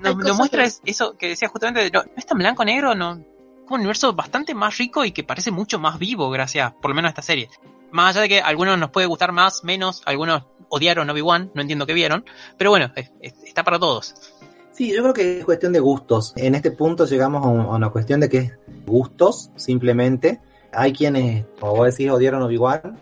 nos, 0.00 0.14
muestra 0.36 0.64
eso 0.84 1.16
que 1.18 1.30
decía 1.30 1.48
justamente, 1.48 1.90
no, 1.90 2.04
es 2.16 2.24
tan 2.24 2.38
blanco-negro, 2.38 2.94
no, 2.94 3.14
es 3.14 3.68
un 3.68 3.80
universo 3.80 4.12
bastante 4.12 4.54
más 4.54 4.78
rico 4.78 5.04
y 5.04 5.10
que 5.10 5.24
parece 5.24 5.50
mucho 5.50 5.80
más 5.80 5.98
vivo 5.98 6.30
gracias, 6.30 6.72
por 6.80 6.92
lo 6.92 6.94
menos 6.94 7.08
a 7.08 7.10
esta 7.10 7.22
serie. 7.22 7.50
Más 7.90 8.14
allá 8.14 8.20
de 8.20 8.28
que 8.28 8.40
a 8.40 8.46
algunos 8.46 8.78
nos 8.78 8.90
puede 8.90 9.08
gustar 9.08 9.32
más, 9.32 9.64
menos, 9.64 10.02
algunos 10.06 10.44
odiaron 10.68 11.10
Obi-Wan, 11.10 11.50
no 11.52 11.62
entiendo 11.62 11.84
qué 11.84 11.94
vieron, 11.94 12.24
pero 12.56 12.70
bueno, 12.70 12.92
está 13.20 13.64
para 13.64 13.80
todos. 13.80 14.14
Sí, 14.76 14.94
yo 14.94 15.00
creo 15.00 15.14
que 15.14 15.38
es 15.38 15.44
cuestión 15.46 15.72
de 15.72 15.80
gustos. 15.80 16.34
En 16.36 16.54
este 16.54 16.70
punto 16.70 17.06
llegamos 17.06 17.42
a, 17.42 17.48
una 17.48 17.88
cuestión 17.88 18.20
de 18.20 18.28
que 18.28 18.38
es 18.38 18.52
gustos, 18.84 19.50
simplemente. 19.56 20.38
Hay 20.70 20.92
quienes, 20.92 21.46
como 21.58 21.76
vos 21.76 21.86
decís, 21.86 22.10
odiaron 22.10 22.42
Obi-Wan 22.42 23.00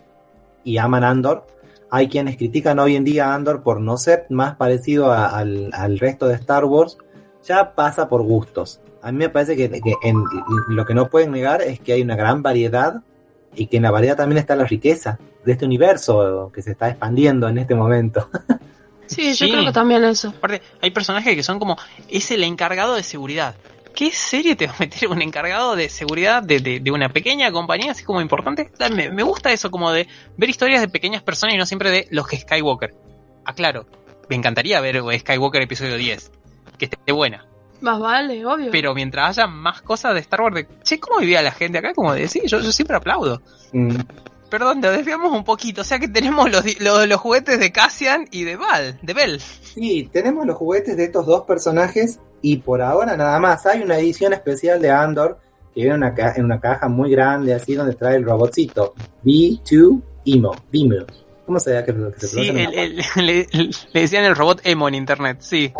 y 0.63 0.79
aman 0.79 1.03
Andor. 1.03 1.49
Hay 1.91 2.07
quienes 2.07 2.37
critican 2.37 2.79
hoy 2.79 2.95
en 2.95 3.03
día 3.03 3.35
Andor 3.35 3.65
por 3.65 3.81
no 3.81 3.97
ser 3.97 4.27
más 4.31 4.55
parecido 4.55 5.11
al, 5.11 5.99
resto 5.99 6.29
de 6.29 6.35
Star 6.35 6.65
Wars. 6.65 6.97
Ya 7.43 7.75
pasa 7.75 8.09
por 8.09 8.23
gustos. 8.23 8.81
A 9.03 9.11
mí 9.11 9.19
me 9.19 9.29
parece 9.29 9.57
que, 9.57 9.83
lo 10.69 10.87
que 10.87 10.95
no 10.95 11.11
pueden 11.11 11.33
negar 11.33 11.61
es 11.61 11.81
que 11.81 11.95
hay 11.95 12.03
una 12.03 12.15
gran 12.15 12.41
variedad 12.41 13.03
y 13.53 13.67
que 13.67 13.79
en 13.79 13.83
la 13.83 13.91
variedad 13.91 14.17
también 14.17 14.39
está 14.39 14.55
la 14.55 14.65
riqueza 14.65 15.19
de 15.45 15.51
este 15.51 15.65
universo 15.65 16.53
que 16.55 16.63
se 16.63 16.71
está 16.71 16.89
expandiendo 16.89 17.49
en 17.49 17.59
este 17.59 17.75
momento. 17.75 18.29
Sí, 19.07 19.35
yo 19.35 19.49
creo 19.49 19.65
que 19.65 19.73
también 19.73 20.05
eso. 20.05 20.29
Aparte, 20.29 20.63
hay 20.81 20.91
personajes 20.91 21.35
que 21.35 21.43
son 21.43 21.59
como, 21.59 21.77
es 22.09 22.31
el 22.31 22.45
encargado 22.45 22.95
de 22.95 23.03
seguridad. 23.03 23.55
¿Qué 23.95 24.11
serie 24.11 24.57
te 24.57 24.67
va 24.67 24.75
a 24.75 24.81
meter 24.81 25.09
un 25.09 25.23
encargado 25.23 25.77
de 25.77 25.89
seguridad 25.89 26.43
de, 26.43 26.59
de, 26.61 26.91
una 26.91 27.11
pequeña 27.11 27.53
compañía 27.53 27.93
así 27.93 28.05
como 28.05 28.21
importante? 28.21 28.71
Me, 28.93 29.11
me, 29.11 29.23
gusta 29.23 29.53
eso, 29.53 29.71
como 29.71 29.93
de 29.93 30.09
ver 30.37 30.51
historias 30.51 30.81
de 30.81 30.89
pequeñas 30.89 31.23
personas 31.23 31.55
y 31.55 31.59
no 31.59 31.67
siempre 31.67 31.91
de 31.91 32.09
los 32.11 32.27
Skywalker. 32.27 32.95
Aclaro, 33.45 33.87
me 34.29 34.37
encantaría 34.37 34.81
ver 34.81 35.01
Skywalker 35.21 35.63
episodio 35.63 35.97
10, 35.97 36.33
que 36.79 36.87
esté 36.87 37.13
buena. 37.13 37.47
Más 37.81 38.01
vale, 38.01 38.45
obvio. 38.47 38.71
Pero 38.73 38.95
mientras 38.95 39.39
haya 39.39 39.47
más 39.47 39.83
cosas 39.83 40.15
de 40.15 40.21
Star 40.21 40.41
Wars, 40.41 40.57
de, 40.57 40.67
che, 40.83 40.99
¿cómo 40.99 41.21
vivía 41.21 41.43
la 41.43 41.53
gente 41.53 41.79
acá? 41.79 41.93
Como 41.95 42.15
de, 42.15 42.27
sí, 42.29 42.43
yo, 42.47 42.61
yo 42.61 42.73
siempre 42.73 42.97
aplaudo. 42.97 43.43
Mm 43.73 43.97
perdón, 44.55 44.81
te 44.81 44.89
desviamos 44.89 45.33
un 45.33 45.43
poquito. 45.43 45.81
O 45.81 45.85
sea 45.85 45.99
que 45.99 46.07
tenemos 46.07 46.49
los, 46.49 46.65
los, 46.81 47.21
juguetes 47.21 47.59
de 47.59 47.73
Cassian 47.73 48.29
y 48.31 48.45
de 48.45 48.55
Val, 48.55 49.01
de 49.03 49.13
Bell. 49.13 49.41
Sí, 49.41 50.09
tenemos 50.13 50.47
los 50.47 50.57
juguetes 50.57 50.97
de 50.97 51.07
estos 51.07 51.27
dos 51.27 51.43
personajes 51.43 52.21
y 52.41 52.59
por 52.59 52.81
ahora 52.81 53.17
nada 53.17 53.41
más. 53.41 53.67
Hay 53.67 53.83
una 53.83 53.99
edición 53.99 54.33
especial 54.33 54.81
de 54.81 54.93
Andor 54.93 55.41
que 55.75 55.81
viene 55.81 55.97
una 55.97 56.15
en 56.37 56.45
una 56.45 56.61
caja 56.61 56.89
muy 56.89 57.11
grande, 57.11 57.53
así 57.53 57.75
donde 57.75 57.97
trae 57.97 58.15
el 58.15 58.25
robotcito. 58.25 58.95
B2 59.25 60.01
Emo, 60.25 60.55
Bimo. 60.71 61.05
¿Cómo 61.47 61.59
se 61.59 61.73
llama 61.73 62.13
que, 62.13 62.21
se 62.21 62.29
Sí, 62.29 62.53
le, 63.17 63.49
decían 63.93 64.25
el 64.25 64.37
robot 64.37 64.61
Emo 64.63 64.87
en 64.87 64.95
internet, 64.95 65.39
sí. 65.41 65.73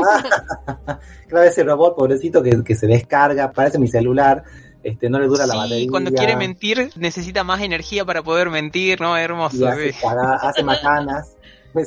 claro, 1.29 1.47
ese 1.47 1.63
robot 1.63 1.95
pobrecito 1.95 2.43
que, 2.43 2.65
que 2.65 2.75
se 2.75 2.89
descarga, 2.89 3.53
parece 3.53 3.79
mi 3.79 3.87
celular 3.87 4.43
este, 4.85 5.09
no 5.09 5.19
le 5.19 5.27
dura 5.27 5.47
la 5.47 5.57
batería. 5.57 5.89
cuando 5.91 6.13
quiere 6.13 6.37
mentir 6.37 6.91
necesita 6.97 7.43
más 7.43 7.63
energía 7.63 8.05
para 8.05 8.23
poder 8.23 8.51
mentir, 8.51 9.01
¿no? 9.01 9.17
Hermoso. 9.17 9.67
hace, 9.67 10.63
macanas, 10.63 11.35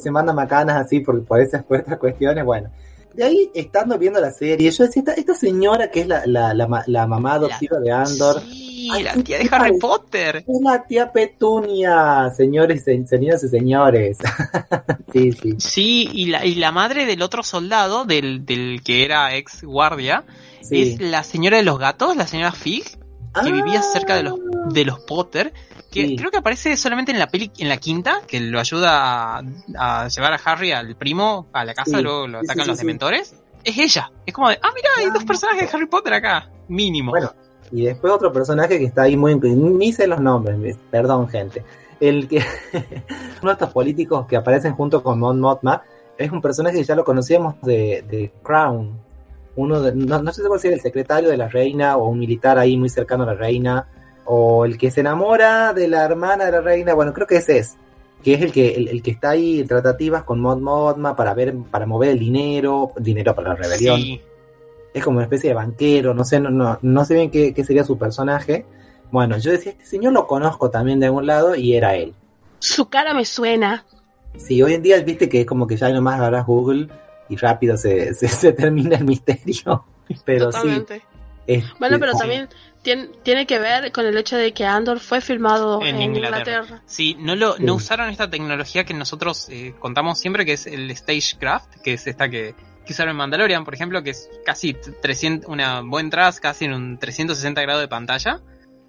se 0.01 0.11
manda 0.11 0.33
macanas 0.33 0.83
así 0.85 0.99
por, 0.99 1.23
por 1.23 1.39
esas 1.39 1.63
cuestiones, 1.63 2.43
bueno. 2.43 2.69
De 3.17 3.23
ahí, 3.23 3.49
estando 3.55 3.97
viendo 3.97 4.19
la 4.19 4.29
serie, 4.29 4.69
yo 4.69 4.85
decía, 4.85 5.03
esta, 5.17 5.33
señora 5.33 5.89
que 5.89 6.01
es 6.01 6.07
la, 6.07 6.23
la, 6.27 6.53
la, 6.53 7.07
mamá 7.07 7.33
adoptiva 7.33 7.79
de 7.79 7.91
Andor. 7.91 8.41
Sí, 8.41 8.91
la 9.01 9.15
tía 9.15 9.39
de 9.39 9.49
Harry 9.51 9.79
Potter. 9.79 10.45
Es 10.47 10.61
la 10.61 10.85
tía 10.85 11.11
Petunia, 11.11 12.29
señores, 12.29 12.83
señoras 12.83 13.43
y 13.43 13.49
señores. 13.49 14.19
sí, 15.11 15.31
sí. 15.31 15.55
Sí, 15.57 16.09
y 16.13 16.27
la, 16.27 16.45
y 16.45 16.53
la 16.55 16.71
madre 16.71 17.07
del 17.07 17.23
otro 17.23 17.41
soldado, 17.41 18.05
del, 18.05 18.45
del 18.45 18.83
que 18.83 19.03
era 19.03 19.35
ex 19.35 19.63
guardia, 19.63 20.23
es 20.69 21.01
la 21.01 21.23
señora 21.23 21.57
de 21.57 21.63
los 21.63 21.79
gatos, 21.79 22.15
la 22.15 22.27
señora 22.27 22.51
Fig, 22.51 22.85
que 23.33 23.51
vivía 23.51 23.81
cerca 23.81 24.15
de 24.15 24.23
los, 24.23 24.39
de 24.69 24.85
los 24.85 24.99
Potter, 24.99 25.53
que 25.91 26.15
creo 26.15 26.31
que 26.31 26.37
aparece 26.37 26.75
solamente 26.77 27.11
en 27.11 27.19
la 27.19 27.27
peli, 27.27 27.51
en 27.57 27.69
la 27.69 27.77
quinta, 27.77 28.21
que 28.27 28.39
lo 28.39 28.59
ayuda 28.59 29.41
a, 29.77 30.07
llevar 30.07 30.33
a 30.33 30.39
Harry 30.43 30.71
al 30.71 30.95
primo 30.95 31.47
a 31.53 31.65
la 31.65 31.73
casa, 31.73 32.01
luego 32.01 32.27
lo 32.27 32.39
atacan 32.39 32.67
los 32.67 32.77
dementores. 32.77 33.35
Es 33.63 33.77
ella. 33.77 34.11
Es 34.25 34.33
como 34.33 34.49
de, 34.49 34.59
ah, 34.61 34.69
mira, 34.75 34.89
hay 34.97 35.09
dos 35.11 35.25
personajes 35.25 35.69
de 35.69 35.75
Harry 35.75 35.87
Potter 35.87 36.13
acá, 36.13 36.49
mínimo. 36.67 37.11
Bueno, 37.11 37.33
y 37.71 37.83
después 37.83 38.13
otro 38.13 38.31
personaje 38.31 38.77
que 38.77 38.85
está 38.85 39.03
ahí 39.03 39.17
muy... 39.17 39.35
Ni 39.35 39.91
sé 39.91 40.07
los 40.07 40.19
nombres, 40.19 40.77
perdón, 40.89 41.27
gente. 41.27 41.63
El 41.99 42.27
que... 42.27 42.37
uno 43.41 43.51
de 43.51 43.53
estos 43.53 43.71
políticos 43.71 44.25
que 44.27 44.37
aparecen 44.37 44.73
junto 44.73 45.03
con 45.03 45.19
Mon 45.19 45.39
Mothma 45.39 45.83
es 46.17 46.31
un 46.31 46.41
personaje 46.41 46.77
que 46.77 46.83
ya 46.83 46.95
lo 46.95 47.03
conocíamos 47.03 47.59
de, 47.61 48.03
de 48.07 48.31
Crown, 48.43 48.99
uno 49.57 49.81
de, 49.81 49.93
no, 49.93 50.31
sé 50.31 50.43
si 50.43 50.59
ser 50.59 50.73
el 50.73 50.81
secretario 50.81 51.29
de 51.29 51.35
la 51.35 51.49
reina 51.49 51.97
o 51.97 52.07
un 52.09 52.19
militar 52.19 52.59
ahí 52.59 52.77
muy 52.77 52.89
cercano 52.89 53.23
a 53.23 53.27
la 53.27 53.33
reina, 53.33 53.87
o 54.23 54.65
el 54.65 54.77
que 54.77 54.91
se 54.91 54.99
enamora 54.99 55.73
de 55.73 55.87
la 55.87 56.05
hermana 56.05 56.45
de 56.45 56.51
la 56.51 56.61
reina, 56.61 56.93
bueno, 56.93 57.11
creo 57.11 57.25
que 57.25 57.37
ese 57.37 57.57
es, 57.57 57.75
que 58.23 58.35
es 58.35 58.41
el 58.41 58.51
que, 58.51 58.75
el, 58.75 59.01
que 59.01 59.11
está 59.11 59.31
ahí 59.31 59.59
en 59.59 59.67
tratativas 59.67 60.23
con 60.23 60.39
Mod 60.39 60.59
Modma 60.59 61.15
para 61.15 61.33
ver, 61.33 61.55
para 61.71 61.87
mover 61.87 62.09
el 62.09 62.19
dinero, 62.19 62.91
dinero 62.99 63.33
para 63.33 63.49
la 63.49 63.55
rebelión. 63.55 63.99
Es 64.93 65.03
como 65.03 65.17
una 65.17 65.25
especie 65.25 65.49
de 65.49 65.55
banquero, 65.55 66.13
no 66.13 66.23
sé, 66.23 66.39
no, 66.39 66.77
no, 66.79 67.05
sé 67.05 67.15
bien 67.15 67.31
qué, 67.31 67.53
qué 67.53 67.63
sería 67.63 67.83
su 67.83 67.97
personaje. 67.97 68.63
Bueno, 69.11 69.37
yo 69.39 69.51
decía, 69.51 69.71
este 69.71 69.85
señor 69.85 70.13
lo 70.13 70.27
conozco 70.27 70.69
también 70.69 70.99
de 70.99 71.07
algún 71.07 71.25
lado 71.25 71.55
y 71.55 71.75
era 71.75 71.95
él. 71.95 72.13
Su 72.59 72.89
cara 72.89 73.15
me 73.15 73.25
suena. 73.25 73.85
Sí, 74.37 74.61
hoy 74.61 74.75
en 74.75 74.83
día 74.83 74.99
viste 75.01 75.29
que 75.29 75.41
es 75.41 75.45
como 75.47 75.65
que 75.65 75.77
ya 75.77 75.89
nomás 75.89 76.15
agarras 76.15 76.45
Google 76.45 76.89
y 77.29 77.35
rápido 77.35 77.77
se, 77.77 78.13
se, 78.27 78.53
termina 78.53 78.97
el 78.97 79.05
misterio. 79.05 79.85
Pero 80.25 80.45
Totalmente. 80.45 80.99
sí. 80.99 81.05
este, 81.47 81.73
Bueno, 81.79 81.99
pero 81.99 82.13
sí. 82.13 82.19
también 82.19 82.49
tiene, 82.81 83.09
tiene 83.23 83.45
que 83.45 83.59
ver 83.59 83.91
con 83.91 84.05
el 84.05 84.17
hecho 84.17 84.37
de 84.37 84.53
que 84.53 84.65
Andor 84.65 84.99
fue 84.99 85.19
filmado 85.21 85.81
En 85.81 85.95
en, 85.97 86.15
Inglaterra. 86.15 86.39
Inglaterra. 86.39 86.81
Sí, 86.85 87.15
no 87.19 87.35
lo 87.35 87.55
Sí. 87.57 87.63
no 87.63 87.75
usaron 87.75 88.09
esta 88.09 88.29
tecnología 88.29 88.85
que 88.85 88.93
nosotros 88.93 89.47
eh, 89.49 89.73
contamos 89.79 90.19
siempre, 90.19 90.45
que 90.45 90.53
es 90.53 90.67
el 90.67 90.95
Stagecraft, 90.95 91.75
que 91.83 91.93
es 91.93 92.07
esta 92.07 92.29
que, 92.29 92.55
que 92.85 92.93
usaron 92.93 93.11
en 93.11 93.17
Mandalorian, 93.17 93.65
por 93.65 93.73
ejemplo, 93.73 94.01
que 94.03 94.11
es 94.11 94.29
casi 94.45 94.73
300, 94.73 95.49
una 95.49 95.81
buen 95.81 96.09
tras, 96.09 96.39
casi 96.39 96.65
en 96.65 96.73
un 96.73 96.97
360 96.97 97.61
grados 97.61 97.81
de 97.81 97.87
pantalla, 97.89 98.39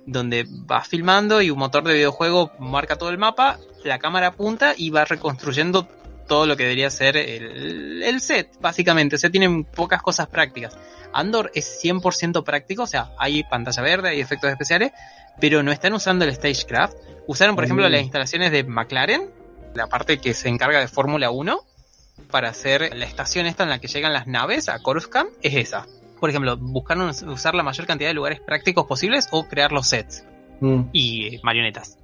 donde 0.06 0.46
va 0.70 0.82
filmando 0.84 1.42
y 1.42 1.50
un 1.50 1.58
motor 1.58 1.82
de 1.84 1.94
videojuego 1.94 2.52
marca 2.60 2.96
todo 2.96 3.10
el 3.10 3.18
mapa, 3.18 3.58
la 3.84 3.98
cámara 3.98 4.28
apunta 4.28 4.74
y 4.76 4.90
va 4.90 5.04
reconstruyendo 5.04 5.88
todo 6.28 6.46
lo 6.46 6.56
que 6.56 6.62
debería 6.64 6.90
ser 6.90 7.16
el, 7.16 8.02
el 8.04 8.20
set, 8.20 8.50
básicamente. 8.60 9.16
O 9.16 9.18
sea, 9.18 9.30
tienen 9.30 9.64
pocas 9.64 10.00
cosas 10.02 10.28
prácticas. 10.28 10.78
Andor 11.12 11.50
es 11.54 11.80
100% 11.82 12.44
práctico, 12.44 12.82
o 12.82 12.86
sea, 12.86 13.10
hay 13.18 13.42
pantalla 13.42 13.82
verde, 13.82 14.10
hay 14.10 14.20
efectos 14.20 14.50
especiales, 14.50 14.92
pero 15.40 15.62
no 15.62 15.72
están 15.72 15.92
usando 15.94 16.24
el 16.24 16.34
Stagecraft. 16.34 16.94
Usaron, 17.26 17.54
por 17.56 17.64
ejemplo, 17.64 17.88
Mm. 17.88 17.92
las 17.92 18.02
instalaciones 18.02 18.52
de 18.52 18.62
McLaren, 18.64 19.30
la 19.74 19.86
parte 19.88 20.18
que 20.18 20.34
se 20.34 20.48
encarga 20.48 20.78
de 20.80 20.86
Fórmula 20.88 21.30
1, 21.30 21.60
para 22.30 22.48
hacer 22.50 22.94
la 22.96 23.04
estación 23.06 23.46
esta 23.46 23.62
en 23.62 23.70
la 23.70 23.78
que 23.78 23.86
llegan 23.88 24.12
las 24.12 24.26
naves 24.26 24.68
a 24.68 24.78
Coruscant, 24.80 25.30
es 25.42 25.54
esa. 25.54 25.86
Por 26.20 26.28
ejemplo, 26.30 26.56
buscaron 26.56 27.08
us- 27.08 27.22
usar 27.22 27.54
la 27.54 27.62
mayor 27.62 27.86
cantidad 27.86 28.10
de 28.10 28.14
lugares 28.14 28.40
prácticos 28.40 28.86
posibles 28.86 29.28
o 29.30 29.46
crear 29.48 29.72
los 29.72 29.86
sets 29.86 30.24
Mm. 30.60 30.82
y 30.92 31.36
eh, 31.36 31.40
marionetas. 31.44 31.96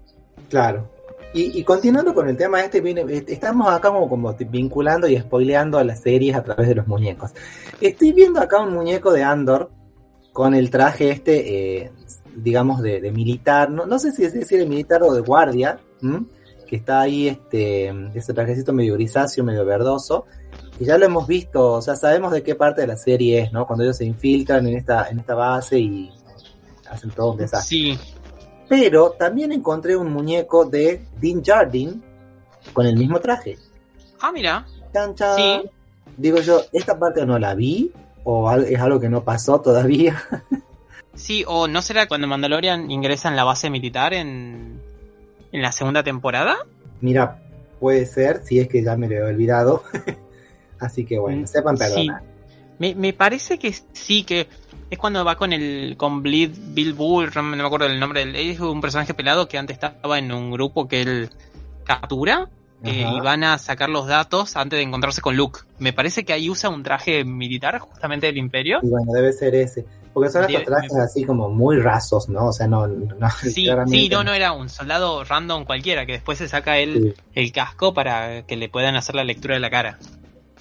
Claro. 0.48 0.88
Y, 1.34 1.58
y 1.58 1.64
continuando 1.64 2.14
con 2.14 2.28
el 2.28 2.36
tema 2.36 2.60
este, 2.60 2.80
estamos 3.26 3.68
acá 3.68 3.90
como, 3.90 4.08
como 4.08 4.34
vinculando 4.48 5.08
y 5.08 5.18
spoileando 5.18 5.78
a 5.78 5.84
las 5.84 6.00
series 6.00 6.36
a 6.36 6.44
través 6.44 6.68
de 6.68 6.76
los 6.76 6.86
muñecos. 6.86 7.32
Estoy 7.80 8.12
viendo 8.12 8.40
acá 8.40 8.60
un 8.60 8.72
muñeco 8.72 9.12
de 9.12 9.24
Andor 9.24 9.70
con 10.32 10.54
el 10.54 10.70
traje 10.70 11.10
este, 11.10 11.82
eh, 11.82 11.92
digamos, 12.36 12.82
de, 12.82 13.00
de 13.00 13.10
militar, 13.10 13.70
no, 13.70 13.84
no 13.84 13.98
sé 13.98 14.12
si 14.12 14.24
es 14.24 14.32
decir 14.32 14.60
de 14.60 14.66
militar 14.66 15.02
o 15.02 15.12
de 15.12 15.20
guardia, 15.20 15.80
¿m? 16.02 16.24
que 16.68 16.76
está 16.76 17.00
ahí, 17.00 17.28
este, 17.28 17.92
ese 18.14 18.32
trajecito 18.32 18.72
medio 18.72 18.94
grisáceo, 18.94 19.44
medio 19.44 19.64
verdoso, 19.64 20.26
y 20.78 20.84
ya 20.84 20.98
lo 20.98 21.06
hemos 21.06 21.26
visto, 21.26 21.72
o 21.72 21.82
sea, 21.82 21.96
sabemos 21.96 22.32
de 22.32 22.42
qué 22.42 22.54
parte 22.54 22.80
de 22.80 22.86
la 22.86 22.96
serie 22.96 23.42
es, 23.42 23.52
¿no? 23.52 23.66
Cuando 23.66 23.84
ellos 23.84 23.96
se 23.96 24.04
infiltran 24.04 24.66
en 24.66 24.76
esta, 24.76 25.08
en 25.08 25.20
esta 25.20 25.34
base 25.34 25.78
y 25.78 26.10
hacen 26.88 27.10
todo 27.10 27.32
un 27.32 27.38
desastre. 27.38 27.68
Sí, 27.68 27.98
Pero 28.68 29.10
también 29.12 29.52
encontré 29.52 29.96
un 29.96 30.12
muñeco 30.12 30.64
de 30.64 31.04
Dean 31.20 31.42
Jardin 31.44 32.02
con 32.72 32.86
el 32.86 32.96
mismo 32.96 33.20
traje. 33.20 33.58
ah, 34.20 34.32
mira, 34.32 34.66
Chan, 34.92 35.14
chan. 35.14 35.36
Sí. 35.36 35.62
Digo 36.16 36.38
yo, 36.40 36.62
esta 36.72 36.98
parte 36.98 37.26
no 37.26 37.38
la 37.38 37.54
vi 37.54 37.92
o 38.22 38.50
es 38.52 38.80
algo 38.80 39.00
que 39.00 39.08
no 39.08 39.22
pasó 39.24 39.60
todavía. 39.60 40.22
sí, 41.14 41.44
o 41.46 41.66
no 41.68 41.82
será 41.82 42.06
cuando 42.06 42.26
Mandalorian 42.26 42.90
ingresa 42.90 43.28
en 43.28 43.36
la 43.36 43.44
base 43.44 43.68
militar 43.70 44.14
en, 44.14 44.80
en 45.52 45.62
la 45.62 45.72
segunda 45.72 46.02
temporada. 46.02 46.56
Mira, 47.00 47.42
puede 47.80 48.06
ser, 48.06 48.42
si 48.44 48.60
es 48.60 48.68
que 48.68 48.82
ya 48.82 48.96
me 48.96 49.08
lo 49.08 49.16
he 49.16 49.22
olvidado. 49.22 49.82
Así 50.78 51.04
que 51.04 51.18
bueno, 51.18 51.42
Mm, 51.42 51.46
sepan 51.46 51.76
sí. 51.76 52.08
Me, 52.78 52.94
me 52.94 53.12
parece 53.12 53.58
que 53.58 53.72
sí, 53.92 54.24
que 54.24 54.48
es 54.90 54.98
cuando 54.98 55.24
va 55.24 55.36
con 55.36 55.52
el 55.52 55.94
con 55.96 56.22
Bleed 56.22 56.50
Bill 56.74 56.92
Bull, 56.94 57.30
no 57.34 57.42
me 57.42 57.62
acuerdo 57.62 57.86
el 57.86 58.00
nombre 58.00 58.24
del 58.24 58.34
es 58.36 58.58
un 58.60 58.80
personaje 58.80 59.14
pelado 59.14 59.46
que 59.48 59.58
antes 59.58 59.74
estaba 59.74 60.18
en 60.18 60.32
un 60.32 60.50
grupo 60.50 60.88
que 60.88 61.02
él 61.02 61.30
captura 61.84 62.48
eh, 62.82 63.06
y 63.16 63.20
van 63.20 63.44
a 63.44 63.56
sacar 63.58 63.88
los 63.88 64.06
datos 64.06 64.56
antes 64.56 64.78
de 64.78 64.82
encontrarse 64.82 65.20
con 65.20 65.36
Luke. 65.36 65.60
Me 65.78 65.92
parece 65.92 66.24
que 66.24 66.32
ahí 66.32 66.50
usa 66.50 66.68
un 66.68 66.82
traje 66.82 67.24
militar 67.24 67.78
justamente 67.78 68.26
del 68.26 68.36
Imperio. 68.38 68.80
Y 68.82 68.88
bueno, 68.88 69.12
debe 69.12 69.32
ser 69.32 69.54
ese. 69.54 69.86
Porque 70.12 70.30
son 70.30 70.44
estos 70.44 70.64
trajes 70.64 70.92
me- 70.92 71.00
así 71.02 71.24
como 71.24 71.48
muy 71.48 71.78
rasos, 71.80 72.28
¿no? 72.28 72.46
O 72.48 72.52
sea, 72.52 72.68
no. 72.68 72.86
no 72.86 73.30
Sí, 73.40 73.66
sí, 73.86 74.08
no, 74.08 74.22
no 74.22 74.32
era 74.32 74.52
un 74.52 74.68
soldado 74.68 75.24
random 75.24 75.64
cualquiera 75.64 76.06
que 76.06 76.12
después 76.12 76.38
se 76.38 76.46
saca 76.48 76.78
el, 76.78 77.14
Sí. 77.16 77.22
el 77.34 77.52
casco 77.52 77.94
para 77.94 78.42
que 78.46 78.56
le 78.56 78.68
puedan 78.68 78.96
hacer 78.96 79.14
la 79.14 79.24
lectura 79.24 79.54
de 79.54 79.60
la 79.60 79.70
cara. 79.70 79.98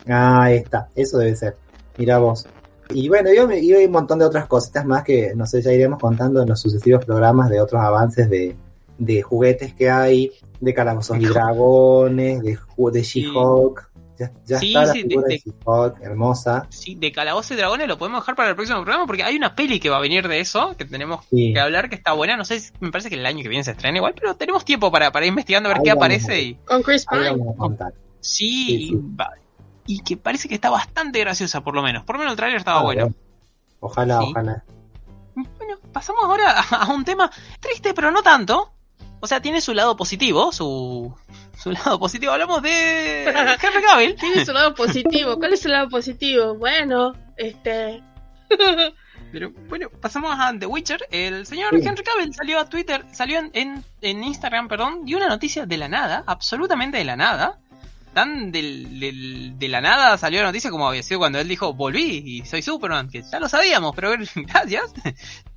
Ah, 0.07 0.43
ahí 0.43 0.55
está, 0.57 0.89
eso 0.95 1.17
debe 1.17 1.35
ser. 1.35 1.55
Mira 1.97 2.17
vos. 2.17 2.45
Y 2.89 3.07
bueno, 3.07 3.29
yo, 3.33 3.47
hay 3.47 3.85
un 3.85 3.91
montón 3.91 4.19
de 4.19 4.25
otras 4.25 4.45
cositas 4.47 4.85
más 4.85 5.03
que, 5.03 5.33
no 5.35 5.45
sé, 5.45 5.61
ya 5.61 5.71
iremos 5.71 5.99
contando 5.99 6.41
en 6.41 6.49
los 6.49 6.59
sucesivos 6.59 7.03
programas 7.05 7.49
de 7.49 7.61
otros 7.61 7.81
avances 7.81 8.29
de, 8.29 8.55
de 8.97 9.21
juguetes 9.21 9.73
que 9.73 9.89
hay, 9.89 10.31
de 10.59 10.73
calabozos 10.73 11.17
y 11.19 11.25
dragones, 11.25 12.41
de, 12.41 12.57
ju- 12.57 12.91
de 12.91 13.01
She-Hulk. 13.01 13.89
Ya, 14.19 14.31
ya 14.45 14.59
Sí, 14.59 14.67
está 14.67 14.85
la 14.85 14.93
sí, 14.93 15.01
figura 15.03 15.27
de, 15.27 15.33
de- 15.33 15.39
She-Hulk, 15.39 16.01
hermosa. 16.03 16.67
Sí, 16.69 16.93
de 16.95 17.11
Calabozos 17.11 17.51
y 17.51 17.55
Dragones 17.55 17.87
lo 17.87 17.97
podemos 17.97 18.21
dejar 18.21 18.35
para 18.35 18.49
el 18.49 18.55
próximo 18.55 18.83
programa 18.83 19.07
porque 19.07 19.23
hay 19.23 19.35
una 19.35 19.55
peli 19.55 19.79
que 19.79 19.89
va 19.89 19.97
a 19.97 20.01
venir 20.01 20.27
de 20.27 20.39
eso, 20.39 20.75
que 20.77 20.85
tenemos 20.85 21.25
Sí. 21.31 21.51
que 21.51 21.59
hablar, 21.59 21.89
que 21.89 21.95
está 21.95 22.13
buena. 22.13 22.37
No 22.37 22.45
sé, 22.45 22.59
si- 22.59 22.71
me 22.79 22.91
parece 22.91 23.09
que 23.09 23.15
el 23.15 23.25
año 23.25 23.41
que 23.41 23.49
viene 23.49 23.63
se 23.63 23.71
estrena 23.71 23.97
igual, 23.97 24.13
pero 24.13 24.35
tenemos 24.35 24.63
tiempo 24.65 24.91
para, 24.91 25.11
para 25.11 25.25
ir 25.25 25.29
investigando 25.29 25.69
a 25.69 25.71
ver 25.71 25.77
Ahí 25.79 25.83
qué 25.85 25.91
aparece. 25.91 26.41
Y, 26.41 26.55
Con 26.65 26.83
Chris 26.83 27.05
Pine. 27.09 27.31
vamos 27.31 27.55
a 27.55 27.57
contar. 27.57 27.93
sí, 28.19 28.89
sí. 28.89 28.99
va- 29.19 29.31
y 29.85 30.01
que 30.03 30.17
parece 30.17 30.47
que 30.47 30.55
está 30.55 30.69
bastante 30.69 31.19
graciosa, 31.19 31.61
por 31.61 31.75
lo 31.75 31.81
menos. 31.81 32.03
Por 32.03 32.15
lo 32.15 32.19
menos 32.19 32.33
el 32.33 32.37
trailer 32.37 32.57
estaba 32.59 32.79
Ah, 32.79 32.83
bueno. 32.83 33.13
Ojalá, 33.79 34.19
Sí. 34.21 34.27
ojalá. 34.29 34.63
Bueno, 35.35 35.77
pasamos 35.91 36.23
ahora 36.23 36.51
a, 36.59 36.75
a 36.83 36.93
un 36.93 37.03
tema 37.03 37.29
triste, 37.59 37.93
pero 37.93 38.11
no 38.11 38.21
tanto. 38.23 38.71
O 39.19 39.27
sea, 39.27 39.41
tiene 39.41 39.61
su 39.61 39.73
lado 39.73 39.95
positivo, 39.95 40.51
su, 40.51 41.15
su 41.57 41.71
lado 41.71 41.97
positivo. 41.99 42.33
Hablamos 42.33 42.61
de 42.61 43.23
Henry 43.61 43.83
Cavill. 43.87 44.15
Tiene 44.15 44.45
su 44.45 44.51
lado 44.53 44.73
positivo. 44.75 45.37
¿Cuál 45.37 45.53
es 45.53 45.61
su 45.61 45.69
lado 45.69 45.89
positivo? 45.89 46.55
Bueno, 46.55 47.13
este. 47.37 48.03
Pero 49.31 49.51
bueno, 49.67 49.89
pasamos 49.89 50.35
a 50.37 50.53
The 50.57 50.67
Witcher. 50.67 51.07
El 51.09 51.45
señor 51.47 51.71
Sí. 51.79 51.87
Henry 51.87 52.03
Cavill 52.03 52.33
salió 52.35 52.59
a 52.59 52.69
Twitter, 52.69 53.03
salió 53.11 53.39
en, 53.39 53.49
en, 53.53 53.83
en 54.01 54.23
Instagram, 54.23 54.67
perdón, 54.67 55.05
dio 55.05 55.17
una 55.17 55.27
noticia 55.27 55.65
de 55.65 55.77
la 55.77 55.87
nada, 55.87 56.23
absolutamente 56.27 56.97
de 56.99 57.03
la 57.05 57.15
nada. 57.15 57.59
Tan 58.13 58.51
del, 58.51 59.57
de 59.57 59.67
la 59.67 59.81
nada 59.81 60.17
salió 60.17 60.41
la 60.41 60.47
noticia 60.47 60.69
como 60.69 60.87
había 60.87 61.03
sido 61.03 61.19
cuando 61.19 61.39
él 61.39 61.47
dijo 61.47 61.73
volví 61.73 62.23
y 62.25 62.45
soy 62.45 62.61
Superman, 62.61 63.09
que 63.09 63.23
ya 63.23 63.39
lo 63.39 63.49
sabíamos, 63.49 63.93
pero 63.95 64.11
gracias. 64.35 64.93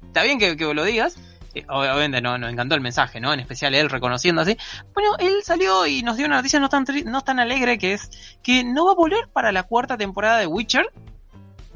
Está 0.07 0.23
bien 0.23 0.39
que, 0.39 0.57
que 0.57 0.73
lo 0.73 0.85
digas. 0.85 1.19
Eh, 1.55 1.65
Obviamente 1.69 2.21
no, 2.21 2.39
nos 2.39 2.51
encantó 2.51 2.75
el 2.75 2.81
mensaje, 2.81 3.21
¿no? 3.21 3.33
En 3.33 3.41
especial 3.41 3.75
él 3.75 3.91
reconociendo 3.91 4.43
así. 4.43 4.57
Bueno, 4.95 5.17
él 5.19 5.41
salió 5.43 5.87
y 5.87 6.03
nos 6.03 6.17
dio 6.17 6.27
una 6.27 6.37
noticia 6.37 6.61
no 6.61 6.69
tan, 6.69 6.85
no 7.05 7.23
tan 7.23 7.41
alegre 7.41 7.79
que 7.79 7.95
es 7.95 8.11
que 8.43 8.65
no 8.65 8.87
va 8.87 8.93
a 8.93 8.97
volver 8.97 9.29
para 9.33 9.53
la 9.53 9.63
cuarta 9.63 9.97
temporada 9.97 10.39
de 10.39 10.47
Witcher, 10.47 10.87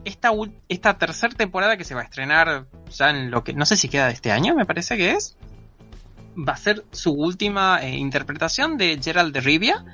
esta, 0.04 0.30
esta 0.68 0.98
tercera 0.98 1.34
temporada 1.34 1.76
que 1.76 1.84
se 1.84 1.94
va 1.94 2.02
a 2.02 2.04
estrenar 2.04 2.66
ya 2.90 3.10
en 3.10 3.30
lo 3.30 3.44
que 3.44 3.52
no 3.52 3.66
sé 3.66 3.76
si 3.76 3.88
queda 3.88 4.06
de 4.06 4.12
este 4.12 4.32
año, 4.32 4.54
me 4.54 4.66
parece 4.66 4.96
que 4.96 5.12
es, 5.12 5.36
va 6.36 6.54
a 6.54 6.56
ser 6.56 6.84
su 6.90 7.12
última 7.12 7.82
eh, 7.82 7.96
interpretación 7.96 8.76
de 8.76 8.98
Gerald 9.02 9.32
de 9.32 9.40
Rivia. 9.40 9.84